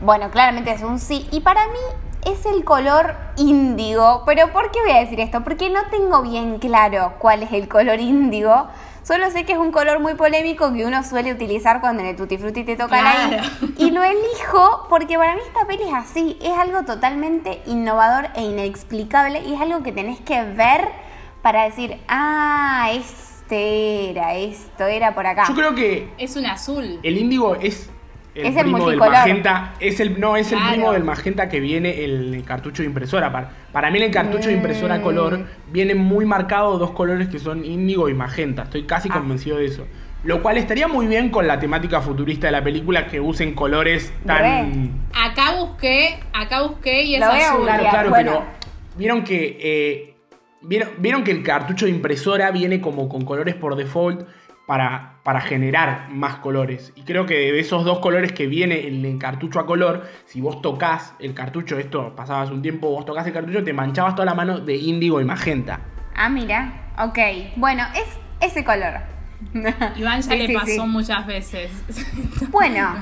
Bueno, 0.00 0.30
claramente 0.30 0.72
es 0.72 0.82
un 0.82 0.98
sí. 0.98 1.26
Y 1.30 1.40
para 1.40 1.66
mí 1.68 1.78
es 2.32 2.44
el 2.46 2.64
color 2.64 3.14
índigo. 3.36 4.22
¿Pero 4.26 4.52
por 4.52 4.70
qué 4.70 4.80
voy 4.82 4.90
a 4.92 5.00
decir 5.00 5.20
esto? 5.20 5.42
Porque 5.44 5.70
no 5.70 5.80
tengo 5.90 6.22
bien 6.22 6.58
claro 6.58 7.14
cuál 7.18 7.42
es 7.42 7.52
el 7.52 7.68
color 7.68 8.00
índigo. 8.00 8.68
Solo 9.02 9.30
sé 9.30 9.44
que 9.44 9.52
es 9.52 9.58
un 9.58 9.70
color 9.70 10.00
muy 10.00 10.14
polémico 10.14 10.72
que 10.72 10.84
uno 10.84 11.04
suele 11.04 11.32
utilizar 11.32 11.80
cuando 11.80 12.02
en 12.02 12.08
el 12.08 12.16
Tutti 12.16 12.38
Frutti 12.38 12.64
te 12.64 12.74
toca 12.76 13.00
la. 13.02 13.36
I. 13.36 13.74
Y 13.78 13.90
lo 13.92 14.02
elijo 14.02 14.86
porque 14.90 15.16
para 15.16 15.34
mí 15.36 15.40
esta 15.46 15.64
peli 15.66 15.84
es 15.84 15.94
así. 15.94 16.36
Es 16.42 16.58
algo 16.58 16.82
totalmente 16.82 17.62
innovador 17.66 18.28
e 18.34 18.42
inexplicable. 18.42 19.40
Y 19.46 19.54
es 19.54 19.60
algo 19.60 19.84
que 19.84 19.92
tenés 19.92 20.18
que 20.20 20.42
ver 20.42 20.88
para 21.40 21.62
decir, 21.64 22.00
ah, 22.08 22.88
este 22.92 24.10
era, 24.10 24.34
esto 24.34 24.84
era 24.86 25.14
por 25.14 25.26
acá. 25.28 25.44
Yo 25.48 25.54
creo 25.54 25.74
que 25.76 26.12
Es 26.18 26.34
un 26.34 26.44
azul. 26.46 26.98
el 27.04 27.16
índigo 27.18 27.54
es 27.54 27.88
el 28.36 28.46
Es 28.46 28.56
el 28.56 28.62
primo 28.62 28.76
del 28.78 28.84
multicolor. 28.98 29.12
magenta. 29.12 29.74
Es 29.80 30.00
el, 30.00 30.20
no, 30.20 30.36
es 30.36 30.52
el 30.52 30.58
Claro. 30.58 30.72
primo 30.74 30.92
del 30.92 31.04
magenta 31.04 31.48
que 31.48 31.60
viene 31.60 32.04
en 32.04 32.34
el 32.34 32.44
cartucho 32.44 32.82
de 32.82 32.88
impresora. 32.88 33.32
Para, 33.32 33.50
para 33.72 33.90
mí 33.90 33.98
en 33.98 34.04
el 34.04 34.10
cartucho 34.10 34.48
de 34.48 34.54
Mm. 34.54 34.58
impresora 34.58 35.00
color 35.02 35.46
vienen 35.72 35.98
muy 35.98 36.24
marcados 36.26 36.78
dos 36.78 36.90
colores 36.92 37.28
que 37.28 37.38
son 37.38 37.64
índigo 37.64 38.08
y 38.08 38.14
magenta. 38.14 38.64
Estoy 38.64 38.84
casi 38.84 39.08
Ah. 39.10 39.14
convencido 39.14 39.56
de 39.58 39.66
eso. 39.66 39.86
Lo 40.24 40.42
cual 40.42 40.56
estaría 40.56 40.88
muy 40.88 41.06
bien 41.06 41.28
con 41.30 41.46
la 41.46 41.60
temática 41.60 42.00
futurista 42.00 42.48
de 42.48 42.52
la 42.52 42.64
película 42.64 43.06
que 43.06 43.20
usen 43.20 43.54
colores 43.54 44.12
tan... 44.26 45.06
Acá 45.14 45.54
busqué, 45.60 46.18
acá 46.32 46.62
busqué 46.62 47.02
y 47.04 47.14
es 47.16 47.22
azul. 47.22 47.62
Claro, 47.62 47.84
claro, 47.90 48.10
Bueno. 48.10 48.32
pero 48.32 48.44
vieron 48.96 49.22
que 49.22 49.56
eh, 49.60 50.14
vieron, 50.62 50.88
vieron 50.98 51.22
que 51.22 51.30
el 51.30 51.42
cartucho 51.44 51.84
de 51.84 51.92
impresora 51.92 52.50
viene 52.50 52.80
como 52.80 53.08
con 53.08 53.24
colores 53.24 53.54
por 53.54 53.76
default 53.76 54.26
para, 54.66 55.20
para 55.22 55.40
generar 55.40 56.08
más 56.10 56.36
colores. 56.36 56.92
Y 56.96 57.02
creo 57.02 57.24
que 57.26 57.34
de 57.52 57.60
esos 57.60 57.84
dos 57.84 58.00
colores 58.00 58.32
que 58.32 58.46
viene 58.46 58.86
el, 58.86 59.04
el 59.04 59.18
cartucho 59.18 59.60
a 59.60 59.66
color, 59.66 60.06
si 60.26 60.40
vos 60.40 60.60
tocas 60.60 61.14
el 61.20 61.34
cartucho, 61.34 61.78
esto 61.78 62.14
pasaba 62.16 62.42
hace 62.42 62.52
un 62.52 62.62
tiempo, 62.62 62.90
vos 62.90 63.04
tocas 63.06 63.26
el 63.26 63.32
cartucho, 63.32 63.62
te 63.62 63.72
manchabas 63.72 64.14
toda 64.14 64.26
la 64.26 64.34
mano 64.34 64.58
de 64.58 64.76
índigo 64.76 65.20
y 65.20 65.24
magenta. 65.24 65.80
Ah, 66.14 66.28
mira. 66.28 66.92
Ok. 66.98 67.18
Bueno, 67.56 67.84
es 67.94 68.18
ese 68.40 68.64
color. 68.64 69.00
Iván 69.96 70.22
ya 70.22 70.32
Sí, 70.32 70.36
le 70.38 70.46
sí, 70.46 70.54
pasó 70.54 70.66
sí. 70.66 70.80
muchas 70.80 71.26
veces. 71.26 71.70
Bueno, 72.50 72.94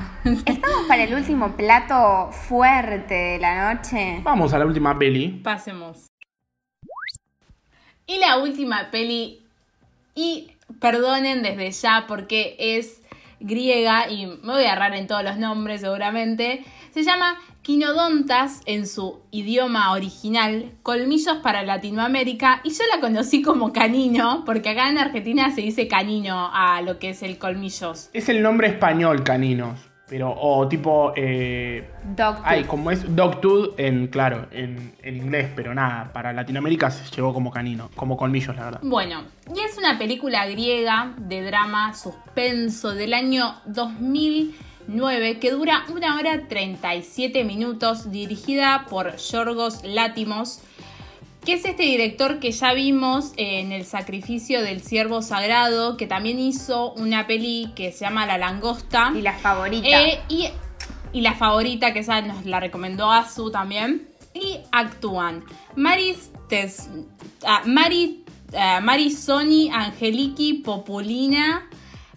estamos 0.45 0.85
para 0.87 1.03
el 1.03 1.13
último 1.13 1.55
plato 1.55 2.29
fuerte 2.31 3.13
de 3.13 3.39
la 3.39 3.73
noche. 3.73 4.19
Vamos 4.23 4.53
a 4.53 4.59
la 4.59 4.65
última 4.65 4.97
peli. 4.97 5.29
Pasemos. 5.43 6.07
Y 8.07 8.19
la 8.19 8.37
última 8.37 8.91
peli, 8.91 9.45
y 10.13 10.51
perdonen 10.79 11.43
desde 11.43 11.71
ya 11.71 12.05
porque 12.07 12.55
es 12.59 13.01
griega 13.39 14.09
y 14.09 14.25
me 14.25 14.53
voy 14.53 14.63
a 14.63 14.73
agarrar 14.73 14.95
en 14.95 15.07
todos 15.07 15.23
los 15.23 15.37
nombres 15.37 15.81
seguramente, 15.81 16.63
se 16.91 17.03
llama 17.03 17.37
Quinodontas 17.61 18.61
en 18.65 18.87
su 18.87 19.19
idioma 19.31 19.91
original, 19.91 20.71
Colmillos 20.83 21.37
para 21.37 21.63
Latinoamérica, 21.63 22.61
y 22.63 22.69
yo 22.69 22.83
la 22.93 23.01
conocí 23.01 23.41
como 23.41 23.73
canino, 23.73 24.43
porque 24.45 24.69
acá 24.69 24.89
en 24.89 24.97
Argentina 24.97 25.51
se 25.51 25.61
dice 25.61 25.87
canino 25.87 26.49
a 26.53 26.81
lo 26.81 26.99
que 26.99 27.09
es 27.09 27.23
el 27.23 27.37
colmillos. 27.37 28.09
Es 28.13 28.29
el 28.29 28.41
nombre 28.41 28.67
español, 28.67 29.23
caninos. 29.23 29.94
Pero, 30.07 30.31
o 30.37 30.67
tipo, 30.67 31.13
eh. 31.15 31.89
Ay, 32.43 32.63
como 32.65 32.91
es 32.91 33.15
Dogtooth 33.15 33.79
en, 33.79 34.07
claro, 34.07 34.47
en, 34.51 34.93
en 35.01 35.17
inglés, 35.17 35.49
pero 35.55 35.73
nada, 35.73 36.11
para 36.13 36.31
Latinoamérica 36.31 36.91
se 36.91 37.03
llevó 37.15 37.33
como 37.33 37.49
canino, 37.49 37.89
como 37.95 38.15
colmillos, 38.15 38.55
la 38.55 38.65
verdad. 38.65 38.79
Bueno, 38.83 39.23
y 39.55 39.59
es 39.59 39.77
una 39.77 39.97
película 39.97 40.45
griega 40.47 41.13
de 41.17 41.41
drama 41.41 41.95
suspenso 41.95 42.93
del 42.93 43.15
año 43.15 43.55
9, 44.87 45.39
que 45.39 45.51
dura 45.51 45.85
una 45.91 46.17
hora 46.17 46.47
37 46.47 47.43
minutos, 47.43 48.11
dirigida 48.11 48.85
por 48.87 49.15
Yorgos 49.17 49.83
Látimos, 49.83 50.61
que 51.45 51.53
es 51.53 51.63
este 51.63 51.83
director 51.83 52.39
que 52.39 52.51
ya 52.51 52.73
vimos 52.73 53.31
en 53.37 53.71
El 53.71 53.85
sacrificio 53.85 54.63
del 54.63 54.81
siervo 54.81 55.21
sagrado, 55.21 55.95
que 55.95 56.07
también 56.07 56.39
hizo 56.39 56.91
una 56.93 57.27
peli 57.27 57.71
que 57.75 57.91
se 57.91 57.99
llama 57.99 58.25
La 58.25 58.39
langosta. 58.39 59.13
Y 59.15 59.21
la 59.21 59.33
favorita. 59.33 59.87
Eh, 59.87 60.19
y, 60.27 60.47
y 61.13 61.21
la 61.21 61.35
favorita, 61.35 61.93
que 61.93 61.99
esa 61.99 62.21
nos 62.21 62.45
la 62.45 62.59
recomendó 62.59 63.11
Azu 63.11 63.51
también. 63.51 64.09
Y 64.33 64.57
actúan 64.71 65.45
Maris 65.75 66.31
Tes, 66.49 66.89
ah, 67.45 67.61
Mari, 67.65 68.25
ah, 68.57 68.81
Marisoni 68.81 69.69
Angeliki 69.69 70.55
Populina, 70.55 71.69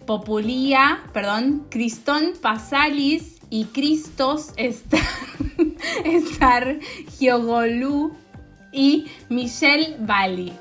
Populia, 0.07 1.03
perdón, 1.13 1.67
Cristón 1.69 2.33
Pasalis 2.41 3.37
y 3.51 3.65
Cristos 3.65 4.53
Star, 4.57 5.01
Star 6.03 6.79
Giogolú 7.17 8.17
y 8.71 9.11
Michelle 9.29 9.95
Bali. 9.99 10.53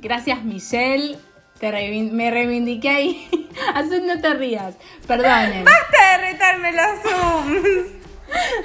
Gracias, 0.00 0.42
Michelle. 0.44 1.16
Te 1.58 1.70
reivin- 1.70 2.10
me 2.12 2.30
reivindiqué 2.30 2.88
ahí. 2.90 3.48
Azul, 3.74 4.02
no 4.06 4.20
te 4.20 4.34
rías. 4.34 4.74
Perdonen. 5.06 5.64
¡Basta 5.64 6.18
de 6.18 6.32
retarme 6.32 6.72
los 6.72 7.02
zooms! 7.02 7.86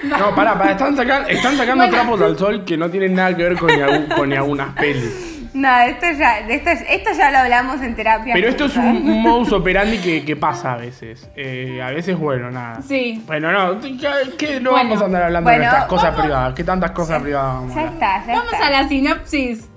No, 0.04 0.34
pará, 0.34 0.58
pará, 0.58 0.72
están, 0.72 0.96
sacan- 0.96 1.30
están 1.30 1.56
sacando 1.56 1.84
Bueno. 1.84 1.94
trapos 1.94 2.22
al 2.22 2.38
sol 2.40 2.66
que 2.66 2.76
no 2.76 2.90
tienen 2.90 3.14
nada 3.14 3.36
que 3.38 3.44
ver 3.44 3.58
con, 3.58 3.68
ni 3.68 4.08
con 4.16 4.30
ni 4.30 4.36
algunas 4.36 4.74
pelis. 4.74 5.39
No, 5.60 5.80
esto 5.82 6.06
ya, 6.18 6.40
esto, 6.40 6.70
esto 6.70 7.10
ya 7.18 7.32
lo 7.32 7.38
hablamos 7.40 7.82
en 7.82 7.96
terapia. 7.96 8.34
Pero 8.34 8.48
esto 8.50 8.66
es 8.66 8.78
un, 8.78 8.86
un 9.10 9.22
modus 9.22 9.52
operandi 9.52 9.98
que, 9.98 10.24
que 10.24 10.36
pasa 10.36 10.74
a 10.74 10.78
veces. 10.78 11.30
Eh, 11.36 11.82
a 11.82 11.92
veces, 11.92 12.18
bueno, 12.18 12.50
nada. 12.50 12.82
Sí. 12.82 13.22
Bueno, 13.28 13.52
no, 13.52 13.82
¿qué, 13.82 13.98
qué 14.38 14.60
no 14.62 14.72
Bueno, 14.72 14.90
vamos 14.90 15.02
a 15.02 15.06
andar 15.06 15.24
hablando 15.24 15.50
de 15.50 15.58
nuestras 15.58 15.86
cosas 15.86 16.12
vamos- 16.12 16.22
privadas? 16.22 16.54
¿Qué 16.56 16.64
tantas 16.64 16.92
cosas 16.92 17.22
privadas 17.22 17.56
vamos 17.56 17.72
a 17.78 17.82
Ya 17.84 17.88
está, 17.90 18.26
ya 18.26 18.34
Vamos 18.36 18.54
está. 18.54 18.68
a 18.68 18.70
la 18.72 18.88
sinopsis. 18.88 19.68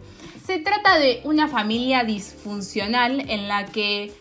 Se 0.46 0.58
trata 0.58 0.98
de 0.98 1.20
una 1.24 1.48
familia 1.48 2.04
disfuncional 2.04 3.28
en 3.30 3.48
la 3.48 3.64
que 3.66 4.12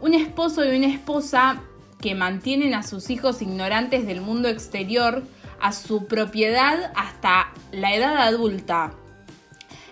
un 0.00 0.14
esposo 0.14 0.64
y 0.64 0.76
una 0.76 0.86
esposa 0.88 1.62
que 2.00 2.14
mantienen 2.14 2.74
a 2.74 2.82
sus 2.82 3.08
hijos 3.10 3.40
ignorantes 3.42 4.06
del 4.06 4.20
mundo 4.20 4.48
exterior 4.48 5.22
a 5.60 5.72
su 5.72 6.06
propiedad 6.06 6.92
hasta 6.94 7.48
la 7.72 7.94
edad 7.94 8.18
adulta. 8.18 8.92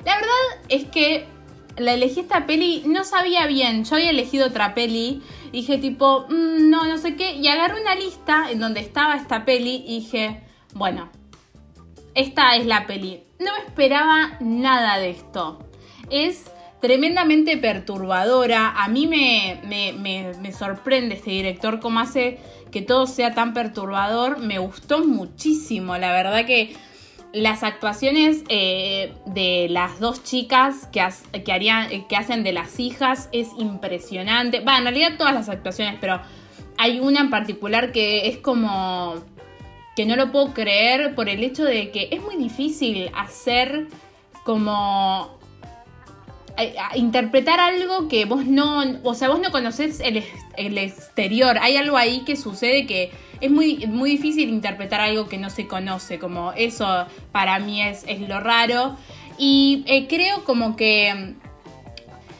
La 0.05 0.17
verdad 0.17 0.65
es 0.69 0.85
que 0.85 1.27
la 1.77 1.95
elegí 1.95 2.21
esta 2.21 2.47
peli, 2.47 2.83
no 2.87 3.05
sabía 3.05 3.47
bien, 3.47 3.85
yo 3.85 3.97
había 3.97 4.11
elegido 4.11 4.47
otra 4.47 4.75
peli, 4.75 5.23
dije 5.53 5.79
tipo, 5.79 6.27
"Mm, 6.29 6.71
no, 6.71 6.85
no 6.87 6.99
sé 6.99 7.17
qué, 7.17 7.33
y 7.35 7.49
agarré 7.49 7.81
una 7.81 7.95
lista 7.95 8.51
en 8.51 8.61
donde 8.61 8.81
estaba 8.81 9.17
esta 9.17 9.45
peli 9.45 9.83
y 9.87 10.01
dije, 10.01 10.43
bueno, 10.75 11.11
esta 12.15 12.55
es 12.57 12.67
la 12.67 12.87
peli. 12.87 13.23
No 13.41 13.51
me 13.59 13.65
esperaba 13.67 14.37
nada 14.41 14.99
de 14.99 15.11
esto. 15.11 15.59
Es 16.11 16.45
tremendamente 16.81 17.57
perturbadora. 17.57 18.71
A 18.83 18.89
mí 18.89 19.07
me, 19.09 19.61
me- 19.67 19.93
me- 19.95 20.33
me 20.41 20.53
sorprende 20.53 21.17
este 21.17 21.31
director 21.31 21.81
cómo 21.81 21.99
hace 22.01 22.39
que 22.71 22.83
todo 22.83 23.07
sea 23.07 23.35
tan 23.35 23.53
perturbador. 23.55 24.39
Me 24.39 24.59
gustó 24.59 25.05
muchísimo. 25.05 25.97
La 25.99 26.13
verdad 26.13 26.47
que 26.47 26.77
las 27.35 27.65
actuaciones 27.65 28.45
eh, 28.49 29.13
de 29.27 29.67
las 29.69 29.99
dos 29.99 30.23
chicas 30.23 30.87
que, 30.93 31.01
has- 31.01 31.25
que, 31.45 32.17
hacen 32.17 32.45
de 32.45 32.53
las 32.53 32.79
hijas 32.79 33.29
es 33.33 33.49
impresionante. 33.59 34.61
Va, 34.61 34.79
en 34.79 34.85
realidad 34.85 35.17
todas 35.19 35.35
las 35.35 35.49
actuaciones, 35.49 35.97
pero 36.01 36.21
hay 36.79 37.01
una 37.01 37.21
en 37.21 37.31
particular 37.31 37.93
que 37.93 38.29
es 38.29 38.39
como 38.39 39.17
que 39.97 40.07
no 40.07 40.17
lo 40.17 40.33
puedo 40.33 40.55
creer 40.55 41.15
por 41.15 41.29
el 41.29 41.43
hecho 41.45 41.65
de 41.65 41.91
que 41.91 42.09
es 42.13 42.23
muy 42.23 42.37
difícil 42.37 43.11
hacer 43.15 43.89
como 44.45 45.39
interpretar 46.95 47.61
algo 47.61 48.09
que 48.09 48.25
vos 48.25 48.47
no, 48.47 48.85
o 49.03 49.15
sea, 49.15 49.29
vos 49.29 49.41
no 49.41 49.51
conocés 49.51 50.01
el, 50.01 50.23
el 50.57 50.79
exterior. 50.79 51.59
Hay 51.61 51.77
algo 51.77 51.97
ahí 51.97 52.23
que 52.25 52.37
sucede 52.37 52.87
que 52.87 53.11
es 53.41 53.51
muy, 53.51 53.87
muy 53.87 54.11
difícil 54.11 54.49
interpretar 54.49 55.01
algo 55.01 55.29
que 55.29 55.39
no 55.39 55.51
se 55.51 55.67
conoce, 55.67 56.19
como 56.19 56.53
eso 56.53 57.07
para 57.33 57.59
mí 57.59 57.83
es, 57.83 58.05
es 58.07 58.21
lo 58.21 58.41
raro. 58.41 58.97
Y 59.37 59.85
eh, 59.87 60.07
creo 60.07 60.45
como 60.45 60.77
que 60.77 61.35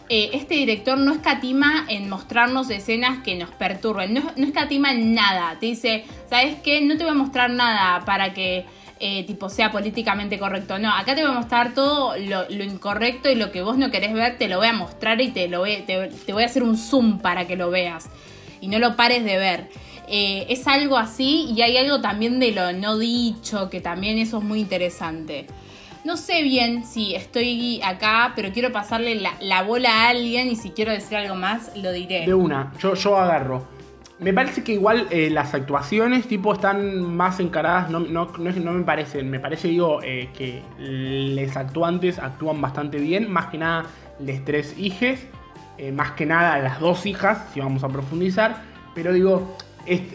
eh, 0.09 0.31
este 0.33 0.55
director 0.55 0.97
no 0.99 1.13
escatima 1.13 1.87
en 1.89 2.09
mostrarnos 2.09 2.71
escenas 2.71 3.23
que 3.23 3.37
nos 3.37 3.51
perturben, 3.51 4.15
no, 4.15 4.23
no 4.37 4.47
escatima 4.47 4.93
en 4.93 5.15
nada. 5.15 5.59
Te 5.59 5.67
dice, 5.67 6.05
¿sabes 6.31 6.57
qué? 6.63 6.81
No 6.81 6.97
te 6.97 7.05
voy 7.05 7.13
a 7.13 7.17
mostrar 7.17 7.51
nada 7.51 8.05
para 8.05 8.33
que 8.33 8.65
eh, 9.01 9.25
tipo 9.25 9.49
sea 9.49 9.73
políticamente 9.73 10.39
correcto. 10.39 10.79
No, 10.79 10.91
acá 10.91 11.15
te 11.15 11.23
voy 11.23 11.31
a 11.31 11.35
mostrar 11.35 11.75
todo 11.75 12.17
lo, 12.17 12.65
incorrecto 12.65 13.31
y 13.31 13.35
lo 13.35 13.51
que 13.51 13.63
vos 13.63 13.77
no 13.77 13.91
querés 13.91 14.13
ver, 14.13 14.39
te 14.39 14.49
lo 14.49 14.59
voy 14.59 14.69
a 14.69 14.73
mostrar 14.73 15.21
y 15.21 15.29
te, 15.29 15.49
lo 15.49 15.61
voy, 15.61 15.83
te, 15.87 16.09
te 16.09 16.33
voy 16.33 16.43
a 16.43 16.47
hacer 16.47 16.63
un 16.63 16.77
zoom 16.77 17.19
para 17.19 17.47
que 17.47 17.57
lo 17.57 17.71
veas. 17.71 18.09
Y 18.61 18.69
no 18.69 18.79
lo 18.79 18.97
pares 18.97 19.25
de 19.25 19.37
ver. 19.37 19.69
Eh, 20.07 20.47
es 20.49 20.67
algo 20.67 20.99
así 20.99 21.47
y 21.55 21.63
hay 21.63 21.77
algo 21.77 22.01
también 22.01 22.39
de 22.39 22.53
lo 22.53 22.73
no 22.73 22.99
dicho, 22.99 23.71
que 23.71 23.81
también 23.81 24.19
eso 24.19 24.39
es 24.39 24.45
muy 24.45 24.61
interesante. 24.61 25.47
No 26.05 26.19
sé 26.19 26.43
bien 26.43 26.85
si 26.85 27.15
estoy 27.15 27.81
acá, 27.83 28.33
pero 28.37 28.53
quiero 28.53 28.71
pasarle 28.71 29.15
la, 29.15 29.33
la 29.41 29.63
bola 29.63 29.91
a 29.91 30.09
alguien 30.11 30.49
y 30.49 30.57
si 30.57 30.71
quiero 30.71 30.93
decir 30.93 31.17
algo 31.17 31.35
más, 31.35 31.75
lo 31.77 31.93
diré. 31.93 32.27
De 32.27 32.35
una, 32.35 32.73
yo, 32.79 32.95
yo 32.95 33.17
agarro. 33.17 33.74
Me 34.21 34.33
parece 34.33 34.63
que 34.63 34.73
igual 34.73 35.09
eh, 35.11 35.29
las 35.29 35.55
actuaciones 35.55 36.29
tipo 36.29 36.53
están 36.53 37.03
más 37.17 37.41
encaradas, 37.41 37.91
no, 37.91 37.99
no, 37.99 38.29
no, 38.39 38.73
me 38.73 38.85
parecen, 38.85 39.29
me 39.29 39.41
parece 39.41 39.69
digo 39.69 40.01
eh, 40.05 40.29
que 40.37 40.63
los 40.79 41.57
actuantes 41.57 42.21
actúan 42.21 42.61
bastante 42.61 42.99
bien, 42.99 43.31
más 43.31 43.47
que 43.47 43.59
nada 43.59 43.87
les 44.21 44.45
tres 44.45 44.79
hijes, 44.79 45.27
eh, 45.79 45.91
más 45.91 46.13
que 46.13 46.27
nada 46.27 46.61
las 46.61 46.79
dos 46.79 47.07
hijas, 47.07 47.45
si 47.53 47.59
vamos 47.59 47.83
a 47.83 47.89
profundizar, 47.89 48.63
pero 48.95 49.13
digo, 49.13 49.57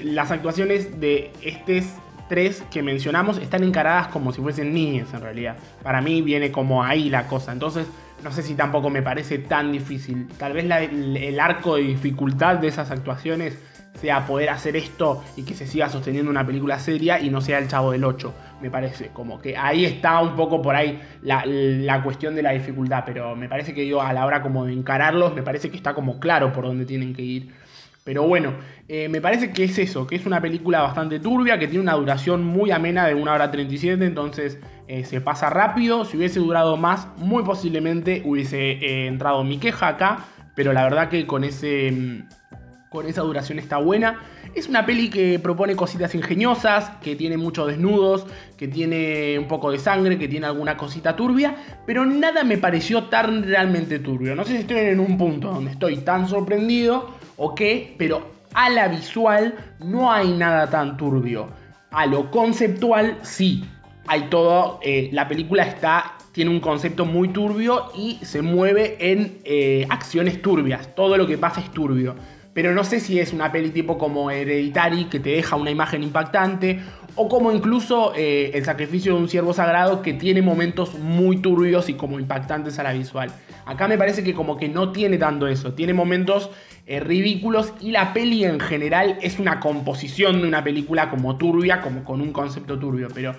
las 0.02 0.32
actuaciones 0.32 1.02
de 1.02 1.34
estos 1.42 1.84
tres 2.30 2.64
que 2.72 2.82
mencionamos 2.82 3.38
están 3.38 3.66
encaradas 3.66 4.08
como 4.08 4.32
si 4.32 4.42
fuesen 4.42 4.74
niñas 4.74 5.14
en 5.14 5.22
realidad. 5.22 5.58
Para 5.84 6.00
mí 6.00 6.22
viene 6.22 6.54
como 6.54 6.84
ahí 6.84 7.10
la 7.10 7.28
cosa, 7.28 7.52
entonces 7.52 7.86
no 8.24 8.32
sé 8.32 8.44
si 8.44 8.56
tampoco 8.56 8.90
me 8.90 9.02
parece 9.02 9.40
tan 9.40 9.72
difícil. 9.72 10.28
Tal 10.38 10.54
vez 10.54 10.66
el, 10.66 11.40
arco 11.40 11.76
de 11.76 11.84
dificultad 11.84 12.58
de 12.58 12.68
esas 12.68 12.92
actuaciones 12.92 13.58
sea 14.00 14.26
poder 14.26 14.50
hacer 14.50 14.76
esto 14.76 15.24
y 15.36 15.44
que 15.44 15.54
se 15.54 15.66
siga 15.68 15.90
sosteniendo 15.90 16.30
una 16.30 16.46
película 16.46 16.80
seria 16.80 17.20
y 17.20 17.30
no 17.30 17.42
sea 17.42 17.60
el 17.60 17.68
chavo 17.68 17.92
del 17.92 18.04
8, 18.04 18.34
me 18.62 18.70
parece. 18.70 19.08
Como 19.08 19.42
que 19.42 19.58
ahí 19.58 19.86
está 19.86 20.22
un 20.22 20.36
poco 20.36 20.62
por 20.62 20.76
ahí 20.76 21.02
la, 21.22 21.44
la 21.46 22.04
cuestión 22.04 22.36
de 22.36 22.44
la 22.44 22.52
dificultad, 22.52 23.04
pero 23.06 23.36
me 23.36 23.50
parece 23.50 23.74
que 23.74 23.88
yo 23.88 24.02
a 24.02 24.14
la 24.14 24.26
hora 24.26 24.42
como 24.42 24.66
de 24.66 24.74
encararlos, 24.74 25.34
me 25.34 25.44
parece 25.44 25.70
que 25.70 25.78
está 25.78 25.94
como 25.94 26.20
claro 26.20 26.54
por 26.54 26.66
dónde 26.66 26.86
tienen 26.86 27.14
que 27.14 27.22
ir. 27.22 27.52
Pero 28.10 28.24
bueno, 28.24 28.54
eh, 28.88 29.08
me 29.08 29.22
parece 29.22 29.52
que 29.52 29.66
es 29.66 29.78
eso, 29.78 30.08
que 30.08 30.16
es 30.16 30.26
una 30.26 30.42
película 30.42 30.82
bastante 30.82 31.20
turbia, 31.20 31.60
que 31.60 31.68
tiene 31.68 31.84
una 31.84 31.94
duración 31.94 32.44
muy 32.44 32.72
amena 32.72 33.06
de 33.06 33.14
1 33.14 33.32
hora 33.32 33.52
37, 33.52 34.04
entonces 34.04 34.58
eh, 34.90 35.06
se 35.06 35.22
pasa 35.22 35.52
rápido. 35.52 36.04
Si 36.04 36.18
hubiese 36.18 36.40
durado 36.40 36.76
más, 36.76 37.08
muy 37.18 37.44
posiblemente 37.44 38.24
hubiese 38.26 38.72
eh, 38.72 39.06
entrado 39.06 39.44
mi 39.44 39.60
queja 39.60 39.88
acá, 39.88 40.26
pero 40.56 40.74
la 40.74 40.84
verdad 40.84 41.10
que 41.10 41.28
con 41.28 41.44
ese... 41.44 41.92
mm, 41.92 42.28
con 42.90 43.06
esa 43.06 43.22
duración 43.22 43.60
está 43.60 43.78
buena. 43.78 44.20
Es 44.56 44.68
una 44.68 44.88
peli 44.88 45.12
que 45.12 45.38
propone 45.38 45.76
cositas 45.76 46.16
ingeniosas, 46.16 46.90
que 47.04 47.16
tiene 47.16 47.38
muchos 47.38 47.68
desnudos, 47.68 48.26
que 48.58 48.68
tiene 48.68 49.38
un 49.38 49.48
poco 49.48 49.72
de 49.72 49.78
sangre, 49.78 50.18
que 50.18 50.28
tiene 50.28 50.48
alguna 50.48 50.76
cosita 50.76 51.16
turbia, 51.16 51.56
pero 51.86 52.04
nada 52.04 52.44
me 52.44 52.58
pareció 52.58 53.04
tan 53.04 53.44
realmente 53.44 54.00
turbio. 54.00 54.34
No 54.34 54.44
sé 54.44 54.54
si 54.54 54.58
estoy 54.62 54.78
en 54.78 55.00
un 55.00 55.20
punto 55.20 55.54
donde 55.54 55.70
estoy 55.70 55.98
tan 55.98 56.28
sorprendido 56.28 57.12
o 57.38 57.54
qué, 57.54 57.94
pero 58.00 58.32
a 58.56 58.72
la 58.72 58.88
visual 58.88 59.54
no 59.80 60.12
hay 60.12 60.32
nada 60.32 60.68
tan 60.68 60.98
turbio. 60.98 61.48
A 61.92 62.08
lo 62.08 62.32
conceptual 62.32 63.20
sí. 63.22 63.64
Hay 64.12 64.24
todo, 64.32 64.80
eh, 64.82 65.12
la 65.14 65.28
película 65.28 65.62
está, 65.62 66.18
tiene 66.32 66.50
un 66.50 66.62
concepto 66.62 67.06
muy 67.06 67.28
turbio 67.28 67.92
y 67.96 68.18
se 68.24 68.42
mueve 68.42 68.98
en 69.00 69.38
eh, 69.44 69.86
acciones 69.88 70.42
turbias. 70.42 70.96
Todo 70.96 71.16
lo 71.16 71.28
que 71.28 71.38
pasa 71.38 71.62
es 71.62 71.70
turbio. 71.70 72.16
Pero 72.56 72.74
no 72.74 72.84
sé 72.84 73.02
si 73.02 73.20
es 73.20 73.34
una 73.34 73.52
peli 73.52 73.70
tipo 73.70 74.00
como 74.00 74.32
Hereditary 74.32 75.06
que 75.06 75.20
te 75.20 75.30
deja 75.30 75.58
una 75.58 75.70
imagen 75.70 76.02
impactante 76.02 76.80
o 77.14 77.30
como 77.30 77.52
incluso 77.52 78.14
eh, 78.16 78.50
El 78.56 78.66
sacrificio 78.66 79.14
de 79.14 79.20
un 79.20 79.30
siervo 79.30 79.54
sagrado 79.54 80.02
que 80.02 80.14
tiene 80.14 80.42
momentos 80.42 80.96
muy 80.96 81.38
turbios 81.38 81.88
y 81.88 81.94
como 81.94 82.20
impactantes 82.20 82.80
a 82.80 82.84
la 82.84 82.94
visual. 82.94 83.32
Acá 83.68 83.88
me 83.88 84.00
parece 84.00 84.24
que 84.24 84.34
como 84.34 84.58
que 84.58 84.70
no 84.70 84.92
tiene 84.92 85.20
tanto 85.20 85.46
eso, 85.46 85.74
tiene 85.74 85.94
momentos 85.94 86.50
ridículos 86.88 87.72
y 87.80 87.92
la 87.92 88.14
peli 88.14 88.44
en 88.44 88.60
general 88.60 89.20
es 89.22 89.38
una 89.38 89.60
composición 89.60 90.42
de 90.42 90.48
una 90.48 90.64
película 90.64 91.12
como 91.12 91.38
turbia, 91.38 91.82
como 91.82 92.04
con 92.04 92.20
un 92.20 92.34
concepto 92.34 92.80
turbio, 92.80 93.10
pero 93.14 93.36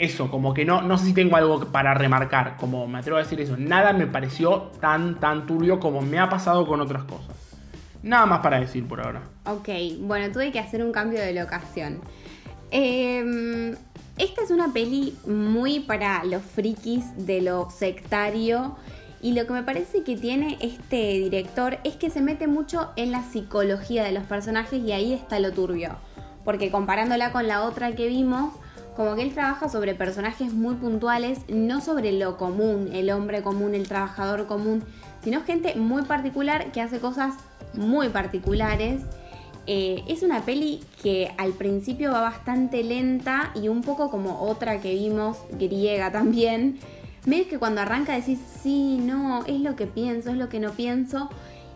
eso, 0.00 0.30
como 0.30 0.54
que 0.54 0.64
no, 0.64 0.82
no 0.82 0.98
sé 0.98 1.06
si 1.06 1.12
tengo 1.12 1.36
algo 1.36 1.60
para 1.66 1.94
remarcar, 1.94 2.56
como 2.56 2.88
me 2.88 2.98
atrevo 2.98 3.18
a 3.18 3.22
decir 3.22 3.40
eso, 3.40 3.56
nada 3.56 3.92
me 3.92 4.06
pareció 4.06 4.70
tan, 4.80 5.20
tan 5.20 5.46
turbio 5.46 5.78
como 5.78 6.00
me 6.00 6.18
ha 6.18 6.28
pasado 6.28 6.66
con 6.66 6.80
otras 6.80 7.04
cosas. 7.04 7.36
Nada 8.02 8.24
más 8.24 8.40
para 8.40 8.58
decir 8.58 8.88
por 8.88 9.00
ahora. 9.00 9.22
Ok, 9.44 9.68
bueno, 10.00 10.32
tuve 10.32 10.52
que 10.52 10.58
hacer 10.58 10.82
un 10.82 10.90
cambio 10.90 11.20
de 11.20 11.34
locación. 11.34 12.00
Eh, 12.70 13.76
esta 14.16 14.42
es 14.42 14.50
una 14.50 14.72
peli 14.72 15.16
muy 15.26 15.80
para 15.80 16.24
los 16.24 16.42
frikis 16.42 17.26
de 17.26 17.42
lo 17.42 17.70
sectario. 17.70 18.76
Y 19.22 19.34
lo 19.34 19.46
que 19.46 19.52
me 19.52 19.62
parece 19.62 20.02
que 20.02 20.16
tiene 20.16 20.56
este 20.60 21.18
director 21.18 21.78
es 21.84 21.96
que 21.96 22.08
se 22.08 22.22
mete 22.22 22.46
mucho 22.46 22.90
en 22.96 23.12
la 23.12 23.22
psicología 23.22 24.02
de 24.02 24.12
los 24.12 24.24
personajes 24.24 24.82
y 24.82 24.92
ahí 24.92 25.12
está 25.12 25.40
lo 25.40 25.52
turbio. 25.52 25.96
Porque 26.44 26.70
comparándola 26.70 27.32
con 27.32 27.46
la 27.46 27.64
otra 27.64 27.94
que 27.94 28.08
vimos, 28.08 28.54
como 28.96 29.14
que 29.14 29.22
él 29.22 29.32
trabaja 29.32 29.68
sobre 29.68 29.94
personajes 29.94 30.52
muy 30.52 30.74
puntuales, 30.74 31.40
no 31.48 31.80
sobre 31.80 32.12
lo 32.12 32.36
común, 32.36 32.90
el 32.92 33.10
hombre 33.10 33.42
común, 33.42 33.74
el 33.74 33.88
trabajador 33.88 34.46
común, 34.46 34.82
sino 35.22 35.42
gente 35.42 35.74
muy 35.76 36.02
particular 36.02 36.72
que 36.72 36.80
hace 36.80 36.98
cosas 36.98 37.34
muy 37.74 38.08
particulares. 38.08 39.02
Eh, 39.66 40.02
es 40.08 40.22
una 40.22 40.44
peli 40.44 40.82
que 41.02 41.32
al 41.38 41.52
principio 41.52 42.12
va 42.12 42.22
bastante 42.22 42.82
lenta 42.82 43.52
y 43.54 43.68
un 43.68 43.82
poco 43.82 44.10
como 44.10 44.40
otra 44.40 44.80
que 44.80 44.94
vimos, 44.94 45.38
griega 45.52 46.10
también. 46.12 46.78
Medio 47.26 47.48
que 47.48 47.58
cuando 47.58 47.82
arranca 47.82 48.14
decís, 48.14 48.38
sí, 48.62 48.98
no, 48.98 49.44
es 49.44 49.60
lo 49.60 49.76
que 49.76 49.86
pienso, 49.86 50.30
es 50.30 50.36
lo 50.36 50.48
que 50.48 50.58
no 50.58 50.72
pienso. 50.72 51.28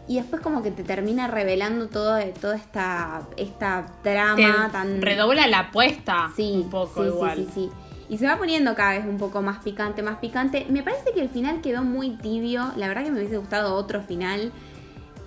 Y 0.06 0.16
después 0.16 0.42
como 0.42 0.62
que 0.62 0.70
te 0.70 0.82
termina 0.84 1.28
revelando 1.28 1.88
todo, 1.88 2.18
toda 2.40 2.56
esta, 2.56 3.22
esta 3.38 3.86
trama 4.02 4.66
Te 4.66 4.72
tan... 4.72 5.00
redobla 5.00 5.46
la 5.46 5.60
apuesta 5.60 6.30
Sí, 6.36 6.52
un 6.64 6.70
poco 6.70 7.02
sí, 7.02 7.08
igual. 7.08 7.36
sí, 7.38 7.44
sí, 7.46 7.50
sí. 7.54 7.70
Y 8.10 8.18
se 8.18 8.26
va 8.26 8.36
poniendo 8.36 8.74
cada 8.74 8.90
vez 8.98 9.06
un 9.06 9.16
poco 9.16 9.40
más 9.40 9.62
picante, 9.64 10.02
más 10.02 10.18
picante. 10.18 10.66
Me 10.68 10.82
parece 10.82 11.12
que 11.14 11.22
el 11.22 11.30
final 11.30 11.62
quedó 11.62 11.82
muy 11.82 12.10
tibio. 12.18 12.70
La 12.76 12.86
verdad 12.88 13.04
que 13.04 13.10
me 13.10 13.18
hubiese 13.18 13.38
gustado 13.38 13.74
otro 13.74 14.02
final. 14.02 14.52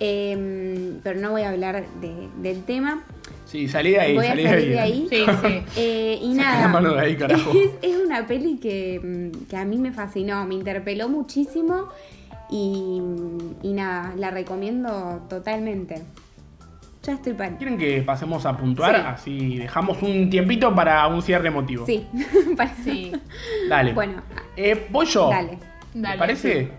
Em, 0.00 1.00
pero 1.02 1.18
no 1.20 1.32
voy 1.32 1.42
a 1.42 1.50
hablar 1.50 1.84
de- 2.00 2.28
del 2.40 2.62
tema. 2.62 3.02
Sí, 3.44 3.66
salí 3.66 3.90
de 3.92 4.00
ahí, 4.00 4.14
voy 4.14 4.26
a 4.26 4.28
salí 4.30 4.44
salir 4.44 4.60
de 4.68 4.70
de 4.74 4.80
ahí. 4.80 4.92
ahí. 4.92 5.06
Sí, 5.10 5.24
sí. 5.42 5.64
Eh, 5.76 6.18
y 6.22 6.34
nada. 6.34 6.60
la 6.62 6.68
mano 6.68 6.94
de 6.94 7.00
ahí, 7.00 7.16
carajo. 7.18 7.50
Es, 7.50 7.70
es 7.82 7.96
una 7.96 8.26
peli 8.26 8.58
que, 8.58 9.32
que 9.50 9.56
a 9.56 9.64
mí 9.64 9.76
me 9.78 9.90
fascinó, 9.90 10.44
me 10.46 10.54
interpeló 10.54 11.08
muchísimo. 11.08 11.88
Y, 12.50 13.00
y 13.62 13.72
nada, 13.72 14.14
la 14.16 14.30
recomiendo 14.30 15.22
totalmente. 15.28 16.02
Ya 17.02 17.12
estoy 17.14 17.32
para. 17.34 17.56
¿Quieren 17.56 17.78
que 17.78 18.02
pasemos 18.02 18.44
a 18.46 18.56
puntuar? 18.56 18.94
Sí. 18.96 19.02
Así 19.06 19.56
dejamos 19.58 20.02
un 20.02 20.28
tiempito 20.30 20.74
para 20.74 21.06
un 21.06 21.22
cierre 21.22 21.48
emotivo. 21.48 21.86
Sí, 21.86 22.06
para- 22.56 22.74
Sí. 22.76 23.12
Dale. 23.68 23.92
Bueno, 23.92 24.22
Eh, 24.56 24.86
voy 24.90 25.06
yo. 25.06 25.28
dale. 25.30 25.58
¿Te 25.92 25.98
Dale. 26.00 26.18
parece? 26.18 26.70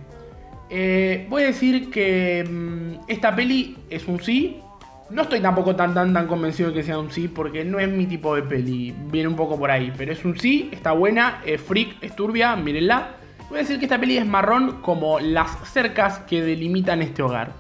Eh, 0.70 1.26
voy 1.30 1.44
a 1.44 1.46
decir 1.48 1.90
que 1.90 2.44
mm, 2.48 3.10
esta 3.10 3.36
peli 3.36 3.78
es 3.90 4.08
un 4.08 4.20
sí. 4.22 4.62
No 5.10 5.24
estoy 5.24 5.40
tampoco 5.40 5.76
tan 5.76 5.96
tan 5.96 6.14
tan 6.14 6.28
convencido 6.28 6.70
de 6.70 6.76
que 6.76 6.84
sea 6.84 7.00
un 7.00 7.10
sí 7.12 7.28
porque 7.28 7.66
no 7.66 7.80
es 7.80 7.90
mi 7.90 8.06
tipo 8.06 8.36
de 8.36 8.44
peli. 8.44 8.94
Viene 9.12 9.28
un 9.30 9.36
poco 9.36 9.58
por 9.58 9.72
ahí. 9.72 9.92
Pero 9.98 10.12
es 10.12 10.24
un 10.26 10.38
sí, 10.38 10.70
está 10.72 10.92
buena, 10.92 11.42
es 11.46 11.60
freak, 11.62 11.96
es 12.02 12.16
turbia, 12.16 12.56
mírenla. 12.56 13.16
Voy 13.50 13.58
a 13.58 13.62
decir 13.62 13.80
que 13.80 13.86
esta 13.86 14.00
peli 14.00 14.18
es 14.18 14.26
marrón 14.26 14.82
como 14.82 15.20
las 15.20 15.50
cercas 15.70 16.20
que 16.20 16.42
delimitan 16.42 17.02
este 17.02 17.24
hogar. 17.24 17.52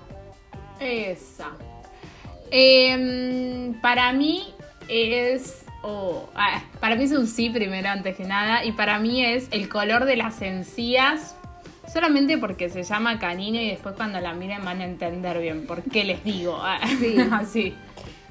Esa. 0.79 1.49
Em, 2.51 3.73
para 3.81 4.13
mí 4.13 4.53
es. 4.87 5.65
oh, 5.83 6.29
ah, 6.35 6.61
para 6.79 6.95
mí 6.95 7.03
es 7.05 7.11
un 7.11 7.27
sí 7.27 7.49
primero, 7.49 7.89
antes 7.89 8.15
que 8.15 8.23
nada. 8.23 8.63
Y 8.65 8.71
para 8.71 8.99
mí 8.99 9.23
es 9.25 9.47
el 9.51 9.67
color 9.69 10.05
de 10.05 10.15
las 10.15 10.41
encías. 10.41 11.35
Solamente 11.91 12.37
porque 12.37 12.69
se 12.69 12.83
llama 12.83 13.17
canino 13.17 13.59
y 13.59 13.69
después 13.71 13.95
cuando 13.95 14.19
la 14.19 14.33
miren 14.33 14.63
van 14.63 14.81
a 14.81 14.85
entender 14.85 15.39
bien 15.41 15.65
por 15.65 15.81
qué 15.81 16.03
les 16.03 16.23
digo. 16.23 16.59
Ah, 16.61 16.79
Sí. 16.99 17.15
Así. 17.31 17.75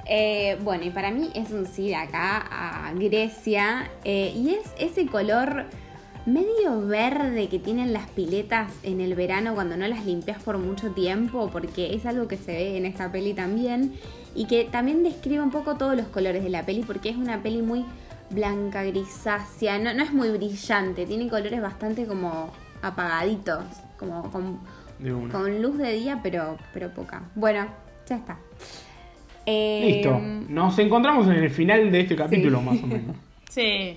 Eh, 0.06 0.56
bueno, 0.62 0.84
y 0.84 0.90
para 0.90 1.10
mí 1.10 1.30
es 1.34 1.50
un 1.50 1.66
sí 1.66 1.88
de 1.88 1.96
acá 1.96 2.38
a 2.38 2.92
Grecia. 2.94 3.90
eh, 4.04 4.32
y 4.34 4.54
es 4.54 4.72
ese 4.78 5.06
color 5.06 5.66
medio 6.32 6.86
verde 6.86 7.48
que 7.48 7.58
tienen 7.58 7.92
las 7.92 8.08
piletas 8.10 8.72
en 8.82 9.00
el 9.00 9.14
verano 9.14 9.54
cuando 9.54 9.76
no 9.76 9.86
las 9.88 10.04
limpias 10.04 10.42
por 10.42 10.58
mucho 10.58 10.90
tiempo, 10.92 11.50
porque 11.52 11.94
es 11.94 12.06
algo 12.06 12.28
que 12.28 12.36
se 12.36 12.52
ve 12.52 12.76
en 12.76 12.86
esta 12.86 13.10
peli 13.10 13.34
también. 13.34 13.94
Y 14.34 14.46
que 14.46 14.64
también 14.64 15.02
describe 15.02 15.42
un 15.42 15.50
poco 15.50 15.76
todos 15.76 15.96
los 15.96 16.06
colores 16.06 16.44
de 16.44 16.50
la 16.50 16.64
peli, 16.64 16.82
porque 16.86 17.08
es 17.08 17.16
una 17.16 17.42
peli 17.42 17.62
muy 17.62 17.84
blanca, 18.30 18.84
grisácea, 18.84 19.78
no, 19.78 19.94
no 19.94 20.02
es 20.02 20.12
muy 20.12 20.28
brillante, 20.30 21.06
tiene 21.06 21.28
colores 21.28 21.60
bastante 21.60 22.06
como 22.06 22.50
apagaditos, 22.82 23.64
como 23.98 24.30
con 24.30 25.62
luz 25.62 25.78
de 25.78 25.92
día, 25.92 26.20
pero, 26.22 26.56
pero 26.72 26.90
poca. 26.90 27.22
Bueno, 27.34 27.66
ya 28.06 28.16
está. 28.16 28.38
Eh, 29.46 30.02
Listo. 30.02 30.20
Nos 30.48 30.78
encontramos 30.78 31.26
en 31.26 31.34
el 31.34 31.50
final 31.50 31.90
de 31.90 32.00
este 32.00 32.16
capítulo, 32.16 32.60
más 32.60 32.82
o 32.82 32.86
menos. 32.86 33.16
Sí. 33.48 33.96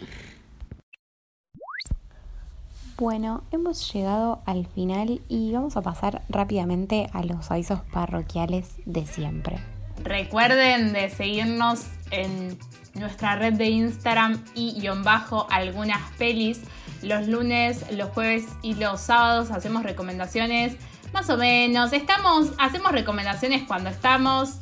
Bueno, 3.02 3.43
hemos 3.49 3.91
llegado 3.91 4.43
al 4.45 4.68
final 4.68 5.22
y 5.28 5.52
vamos 5.52 5.76
a 5.76 5.82
pasar 5.82 6.22
rápidamente 6.30 7.10
a 7.14 7.24
los 7.24 7.49
avisos 7.49 7.80
parroquiales 7.91 8.76
de 8.86 9.08
siempre. 9.08 9.58
Recuerden 10.04 10.93
de 10.93 11.10
seguirnos 11.10 11.88
en 12.12 12.60
nuestra 12.93 13.38
red 13.38 13.54
de 13.54 13.72
Instagram 13.72 14.45
y 14.54 14.80
guion 14.80 15.04
bajo 15.04 15.47
algunas 15.49 16.12
pelis. 16.20 16.62
Los 17.02 17.28
lunes, 17.28 17.84
los 17.89 18.12
jueves 18.12 18.45
y 18.62 18.76
los 18.76 19.02
sábados 19.02 19.49
hacemos 19.49 19.82
recomendaciones 19.82 20.76
más 21.12 21.28
o 21.32 21.38
menos. 21.38 21.93
Estamos, 21.93 22.52
hacemos 22.60 22.91
recomendaciones 22.91 23.64
cuando 23.64 23.89
estamos. 23.89 24.60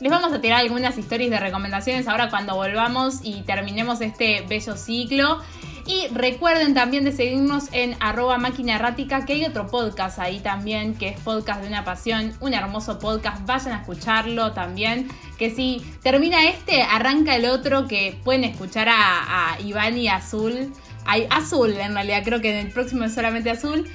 Les 0.00 0.10
vamos 0.10 0.32
a 0.32 0.40
tirar 0.40 0.60
algunas 0.60 0.96
historias 0.96 1.28
de 1.28 1.38
recomendaciones 1.38 2.08
ahora 2.08 2.30
cuando 2.30 2.54
volvamos 2.54 3.20
y 3.22 3.42
terminemos 3.42 4.00
este 4.00 4.46
bello 4.48 4.78
ciclo. 4.78 5.42
Y 5.86 6.06
recuerden 6.14 6.74
también 6.74 7.04
de 7.04 7.12
seguirnos 7.12 7.64
en 7.72 7.96
arroba 8.00 8.38
máquina 8.38 8.76
errática, 8.76 9.24
que 9.24 9.34
hay 9.34 9.44
otro 9.44 9.66
podcast 9.66 10.18
ahí 10.18 10.40
también, 10.40 10.94
que 10.94 11.08
es 11.08 11.20
Podcast 11.20 11.62
de 11.62 11.68
una 11.68 11.84
Pasión, 11.84 12.32
un 12.40 12.54
hermoso 12.54 12.98
podcast, 12.98 13.44
vayan 13.46 13.72
a 13.72 13.80
escucharlo 13.80 14.52
también, 14.52 15.08
que 15.38 15.50
si 15.50 15.82
termina 16.02 16.48
este, 16.48 16.82
arranca 16.82 17.34
el 17.34 17.46
otro, 17.46 17.88
que 17.88 18.16
pueden 18.22 18.44
escuchar 18.44 18.88
a, 18.88 19.54
a 19.54 19.60
Iván 19.60 19.98
y 19.98 20.08
Azul, 20.08 20.72
Ay, 21.04 21.26
Azul 21.30 21.72
en 21.72 21.94
realidad, 21.94 22.22
creo 22.24 22.40
que 22.40 22.50
en 22.50 22.66
el 22.66 22.72
próximo 22.72 23.04
es 23.04 23.14
solamente 23.14 23.50
Azul, 23.50 23.88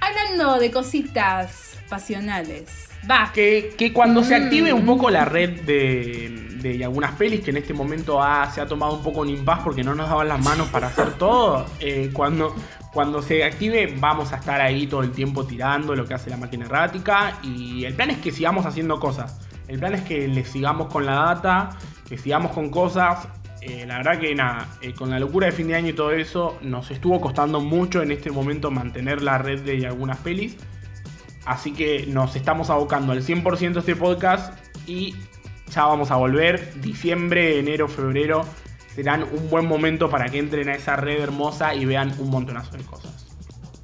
hablando 0.00 0.58
de 0.58 0.70
cositas 0.70 1.76
pasionales. 1.88 2.88
Va, 3.10 3.30
Que, 3.32 3.74
que 3.78 3.92
cuando 3.92 4.22
se 4.22 4.34
active 4.34 4.72
un 4.72 4.84
poco 4.84 5.10
la 5.10 5.24
red 5.24 5.62
de, 5.62 6.49
de 6.60 6.84
algunas 6.84 7.12
pelis, 7.12 7.40
que 7.40 7.50
en 7.50 7.56
este 7.56 7.74
momento 7.74 8.20
se 8.52 8.60
ha 8.60 8.66
tomado 8.66 8.94
un 8.94 9.02
poco 9.02 9.20
un 9.20 9.28
impas 9.28 9.60
porque 9.60 9.82
no 9.82 9.94
nos 9.94 10.08
daban 10.08 10.28
las 10.28 10.42
manos 10.42 10.68
para 10.68 10.88
hacer 10.88 11.14
todo, 11.14 11.66
eh, 11.80 12.10
cuando, 12.12 12.54
cuando 12.92 13.22
se 13.22 13.44
active 13.44 13.94
vamos 13.98 14.32
a 14.32 14.36
estar 14.36 14.60
ahí 14.60 14.86
todo 14.86 15.02
el 15.02 15.12
tiempo 15.12 15.44
tirando 15.44 15.94
lo 15.94 16.06
que 16.06 16.14
hace 16.14 16.30
la 16.30 16.36
máquina 16.36 16.66
errática 16.66 17.38
y 17.42 17.84
el 17.84 17.94
plan 17.94 18.10
es 18.10 18.18
que 18.18 18.32
sigamos 18.32 18.66
haciendo 18.66 19.00
cosas. 19.00 19.38
El 19.68 19.78
plan 19.78 19.94
es 19.94 20.02
que 20.02 20.26
le 20.26 20.44
sigamos 20.44 20.92
con 20.92 21.06
la 21.06 21.14
data, 21.14 21.70
que 22.08 22.18
sigamos 22.18 22.52
con 22.52 22.70
cosas. 22.70 23.28
Eh, 23.60 23.84
la 23.86 23.98
verdad 23.98 24.18
que 24.18 24.34
nada, 24.34 24.68
eh, 24.80 24.92
con 24.94 25.10
la 25.10 25.18
locura 25.18 25.46
de 25.46 25.52
fin 25.52 25.68
de 25.68 25.76
año 25.76 25.88
y 25.88 25.92
todo 25.92 26.10
eso, 26.12 26.58
nos 26.62 26.90
estuvo 26.90 27.20
costando 27.20 27.60
mucho 27.60 28.02
en 28.02 28.10
este 28.10 28.30
momento 28.30 28.70
mantener 28.70 29.22
la 29.22 29.38
red 29.38 29.60
de 29.60 29.86
algunas 29.86 30.18
pelis. 30.18 30.56
Así 31.46 31.72
que 31.72 32.06
nos 32.06 32.36
estamos 32.36 32.68
abocando 32.68 33.12
al 33.12 33.22
100% 33.22 33.76
a 33.76 33.78
este 33.80 33.96
podcast 33.96 34.58
y 34.86 35.14
ya 35.70 35.86
vamos 35.86 36.10
a 36.10 36.16
volver. 36.16 36.80
Diciembre, 36.80 37.58
enero, 37.58 37.88
febrero 37.88 38.44
serán 38.94 39.22
un 39.22 39.48
buen 39.48 39.66
momento 39.66 40.10
para 40.10 40.28
que 40.28 40.38
entren 40.38 40.68
a 40.68 40.74
esa 40.74 40.96
red 40.96 41.20
hermosa 41.20 41.74
y 41.74 41.84
vean 41.84 42.14
un 42.18 42.30
montonazo 42.30 42.76
de 42.76 42.84
cosas. 42.84 43.36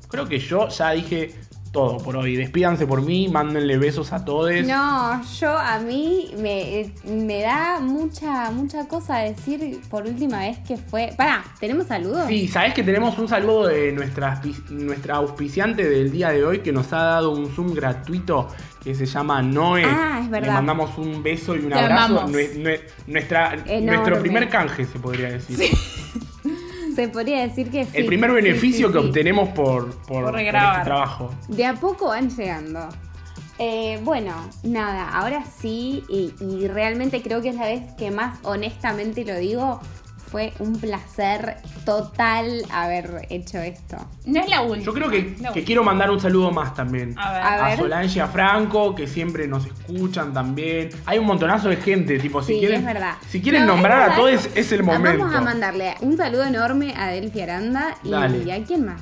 Creo 0.08 0.28
que 0.28 0.38
yo 0.38 0.68
ya 0.68 0.90
dije 0.90 1.34
todo 1.76 1.98
por 1.98 2.16
hoy. 2.16 2.36
Despídanse 2.36 2.86
por 2.86 3.02
mí, 3.02 3.28
mándenle 3.28 3.76
besos 3.78 4.12
a 4.12 4.24
todos. 4.24 4.50
No, 4.66 5.22
yo 5.40 5.50
a 5.56 5.78
mí 5.78 6.30
me, 6.38 6.92
me 7.04 7.42
da 7.42 7.78
mucha, 7.80 8.50
mucha 8.50 8.88
cosa 8.88 9.18
decir 9.18 9.80
por 9.90 10.04
última 10.06 10.38
vez 10.40 10.58
que 10.66 10.76
fue. 10.76 11.12
Pará, 11.16 11.44
¿tenemos 11.60 11.86
saludos? 11.86 12.24
Sí, 12.28 12.48
sabés 12.48 12.72
que 12.74 12.82
tenemos 12.82 13.18
un 13.18 13.28
saludo 13.28 13.66
de 13.66 13.92
nuestra, 13.92 14.40
nuestra 14.70 15.16
auspiciante 15.16 15.88
del 15.88 16.10
día 16.10 16.30
de 16.30 16.44
hoy 16.44 16.60
que 16.60 16.72
nos 16.72 16.92
ha 16.92 17.02
dado 17.02 17.32
un 17.32 17.50
Zoom 17.54 17.74
gratuito 17.74 18.48
que 18.82 18.94
se 18.94 19.04
llama 19.04 19.42
Noé. 19.42 19.82
Ah, 19.84 20.20
es 20.22 20.30
verdad. 20.30 20.46
Le 20.48 20.54
mandamos 20.54 20.96
un 20.96 21.22
beso 21.22 21.54
y 21.56 21.58
un 21.58 21.68
Te 21.70 21.74
abrazo. 21.74 22.04
amamos. 22.20 22.30
Nue- 22.30 22.54
nue- 22.56 22.80
nuestra, 23.08 23.54
Enorme. 23.54 23.80
nuestro 23.82 24.20
primer 24.20 24.48
canje, 24.48 24.84
se 24.84 24.98
podría 24.98 25.28
decir. 25.30 25.70
Se 26.96 27.08
podría 27.08 27.42
decir 27.42 27.70
que 27.70 27.84
sí. 27.84 27.90
El 27.94 28.06
primer 28.06 28.32
beneficio 28.32 28.88
sí, 28.88 28.92
que 28.94 29.00
sí. 29.00 29.06
obtenemos 29.06 29.50
por, 29.50 29.94
por, 30.06 30.24
Por 30.24 30.40
este 30.40 30.50
trabajo. 30.50 31.30
De 31.48 31.64
a 31.64 31.74
poco 31.74 32.08
van 32.08 32.30
llegando. 32.30 32.88
Eh, 33.58 34.00
bueno, 34.02 34.32
nada, 34.64 35.08
ahora 35.10 35.44
sí, 35.44 36.04
y, 36.08 36.34
y 36.40 36.68
realmente 36.68 37.22
creo 37.22 37.40
que 37.40 37.50
es 37.50 37.54
la 37.54 37.66
vez 37.66 37.82
que 37.96 38.10
más 38.10 38.38
honestamente 38.42 39.24
lo 39.24 39.36
digo, 39.38 39.80
fue 40.30 40.52
un 40.58 40.78
placer 40.78 41.56
total 41.84 42.62
haber 42.72 43.26
hecho 43.30 43.58
esto. 43.58 43.96
No 44.24 44.40
es 44.40 44.48
la 44.48 44.62
última. 44.62 44.84
Yo 44.84 44.92
creo 44.92 45.08
que, 45.10 45.64
quiero 45.64 45.84
mandar 45.84 46.10
un 46.10 46.20
saludo 46.20 46.50
más 46.50 46.74
también. 46.74 47.14
A 47.18 47.32
ver. 47.32 47.42
A 47.42 47.66
A. 47.66 47.76
Solange 47.76 48.18
y 48.18 48.20
a 48.20 48.26
Franco, 48.26 48.94
que 48.94 49.06
siempre 49.06 49.46
nos 49.46 49.66
escuchan 49.66 50.32
también. 50.32 50.90
Hay 51.06 51.18
un 51.18 51.26
montonazo 51.26 51.68
de 51.68 51.76
gente, 51.76 52.18
tipo, 52.18 52.42
si 52.42 52.54
Sí, 52.54 52.58
quieren, 52.60 52.80
es 52.80 52.86
verdad. 52.86 53.14
si 53.28 53.40
quieren 53.40 53.66
No, 53.66 53.74
nombrar 53.74 54.10
a 54.10 54.16
todos, 54.16 54.48
es 54.54 54.72
el 54.72 54.82
momento. 54.82 55.18
Vamos 55.24 55.34
a 55.34 55.40
mandarle 55.40 55.94
un 56.00 56.16
saludo 56.16 56.44
enorme 56.44 56.94
a 56.96 57.08
Delphi 57.08 57.40
Aranda 57.42 57.96
y 58.04 58.50
a 58.50 58.64
quién 58.64 58.86
más. 58.86 59.00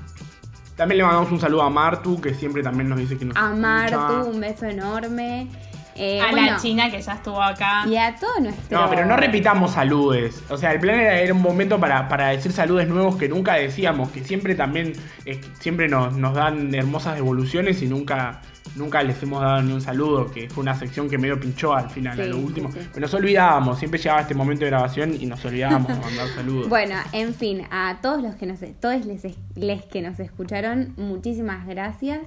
También 0.76 0.98
le 0.98 1.04
mandamos 1.04 1.30
un 1.30 1.40
saludo 1.40 1.62
a 1.62 1.70
Martu, 1.70 2.20
que 2.20 2.34
siempre 2.34 2.60
también 2.62 2.88
nos 2.88 2.98
dice 2.98 3.16
que 3.16 3.24
nos 3.24 3.36
A 3.36 3.50
escucha. 3.50 3.60
Martu, 3.60 4.28
un 4.30 4.40
beso 4.40 4.66
enorme. 4.66 5.48
Eh, 5.96 6.20
a 6.20 6.30
bueno, 6.30 6.52
la 6.52 6.56
China 6.58 6.90
que 6.90 7.00
ya 7.00 7.12
estuvo 7.12 7.40
acá. 7.40 7.84
Y 7.86 7.96
a 7.96 8.14
todo 8.16 8.40
nuestro. 8.40 8.80
No, 8.80 8.90
pero 8.90 9.06
no 9.06 9.16
repitamos 9.16 9.72
saludes. 9.72 10.42
O 10.48 10.56
sea, 10.56 10.72
el 10.72 10.80
plan 10.80 10.98
era, 10.98 11.20
era 11.20 11.32
un 11.32 11.42
momento 11.42 11.78
para, 11.78 12.08
para 12.08 12.28
decir 12.28 12.52
saludes 12.52 12.88
nuevos 12.88 13.16
que 13.16 13.28
nunca 13.28 13.54
decíamos, 13.54 14.10
que 14.10 14.24
siempre 14.24 14.54
también, 14.54 14.92
eh, 15.24 15.40
siempre 15.60 15.88
nos, 15.88 16.16
nos 16.16 16.34
dan 16.34 16.74
hermosas 16.74 17.14
devoluciones 17.14 17.80
y 17.82 17.86
nunca, 17.86 18.40
nunca 18.74 19.02
les 19.02 19.22
hemos 19.22 19.40
dado 19.40 19.62
ni 19.62 19.72
un 19.72 19.80
saludo, 19.80 20.30
que 20.30 20.48
fue 20.48 20.62
una 20.62 20.74
sección 20.74 21.08
que 21.08 21.18
medio 21.18 21.38
pinchó 21.38 21.74
al 21.74 21.90
final, 21.90 22.20
a 22.20 22.24
lo 22.26 22.36
sí, 22.36 22.42
último. 22.42 22.72
sí. 22.72 22.78
Pero 22.92 23.00
nos 23.00 23.14
olvidábamos, 23.14 23.78
siempre 23.78 24.00
llegaba 24.00 24.22
este 24.22 24.34
momento 24.34 24.64
de 24.64 24.70
grabación 24.70 25.14
y 25.20 25.26
nos 25.26 25.44
olvidábamos 25.44 25.88
de 25.88 25.94
mandar 25.94 26.28
saludos. 26.34 26.68
Bueno, 26.68 26.96
en 27.12 27.34
fin, 27.34 27.62
a 27.70 27.98
todos 28.02 28.22
los 28.22 28.34
que 28.34 28.46
nos, 28.46 28.60
todos 28.80 29.04
les, 29.06 29.22
les 29.54 29.84
que 29.84 30.02
nos 30.02 30.18
escucharon, 30.18 30.94
muchísimas 30.96 31.66
gracias. 31.66 32.20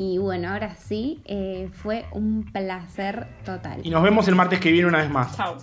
Y 0.00 0.16
bueno, 0.18 0.50
ahora 0.52 0.76
sí, 0.76 1.20
eh, 1.24 1.70
fue 1.72 2.04
un 2.12 2.44
placer 2.44 3.26
total. 3.44 3.80
Y 3.82 3.90
nos 3.90 4.00
vemos 4.00 4.28
el 4.28 4.36
martes 4.36 4.60
que 4.60 4.70
viene 4.70 4.86
una 4.86 4.98
vez 4.98 5.10
más. 5.10 5.36
Chau. 5.36 5.56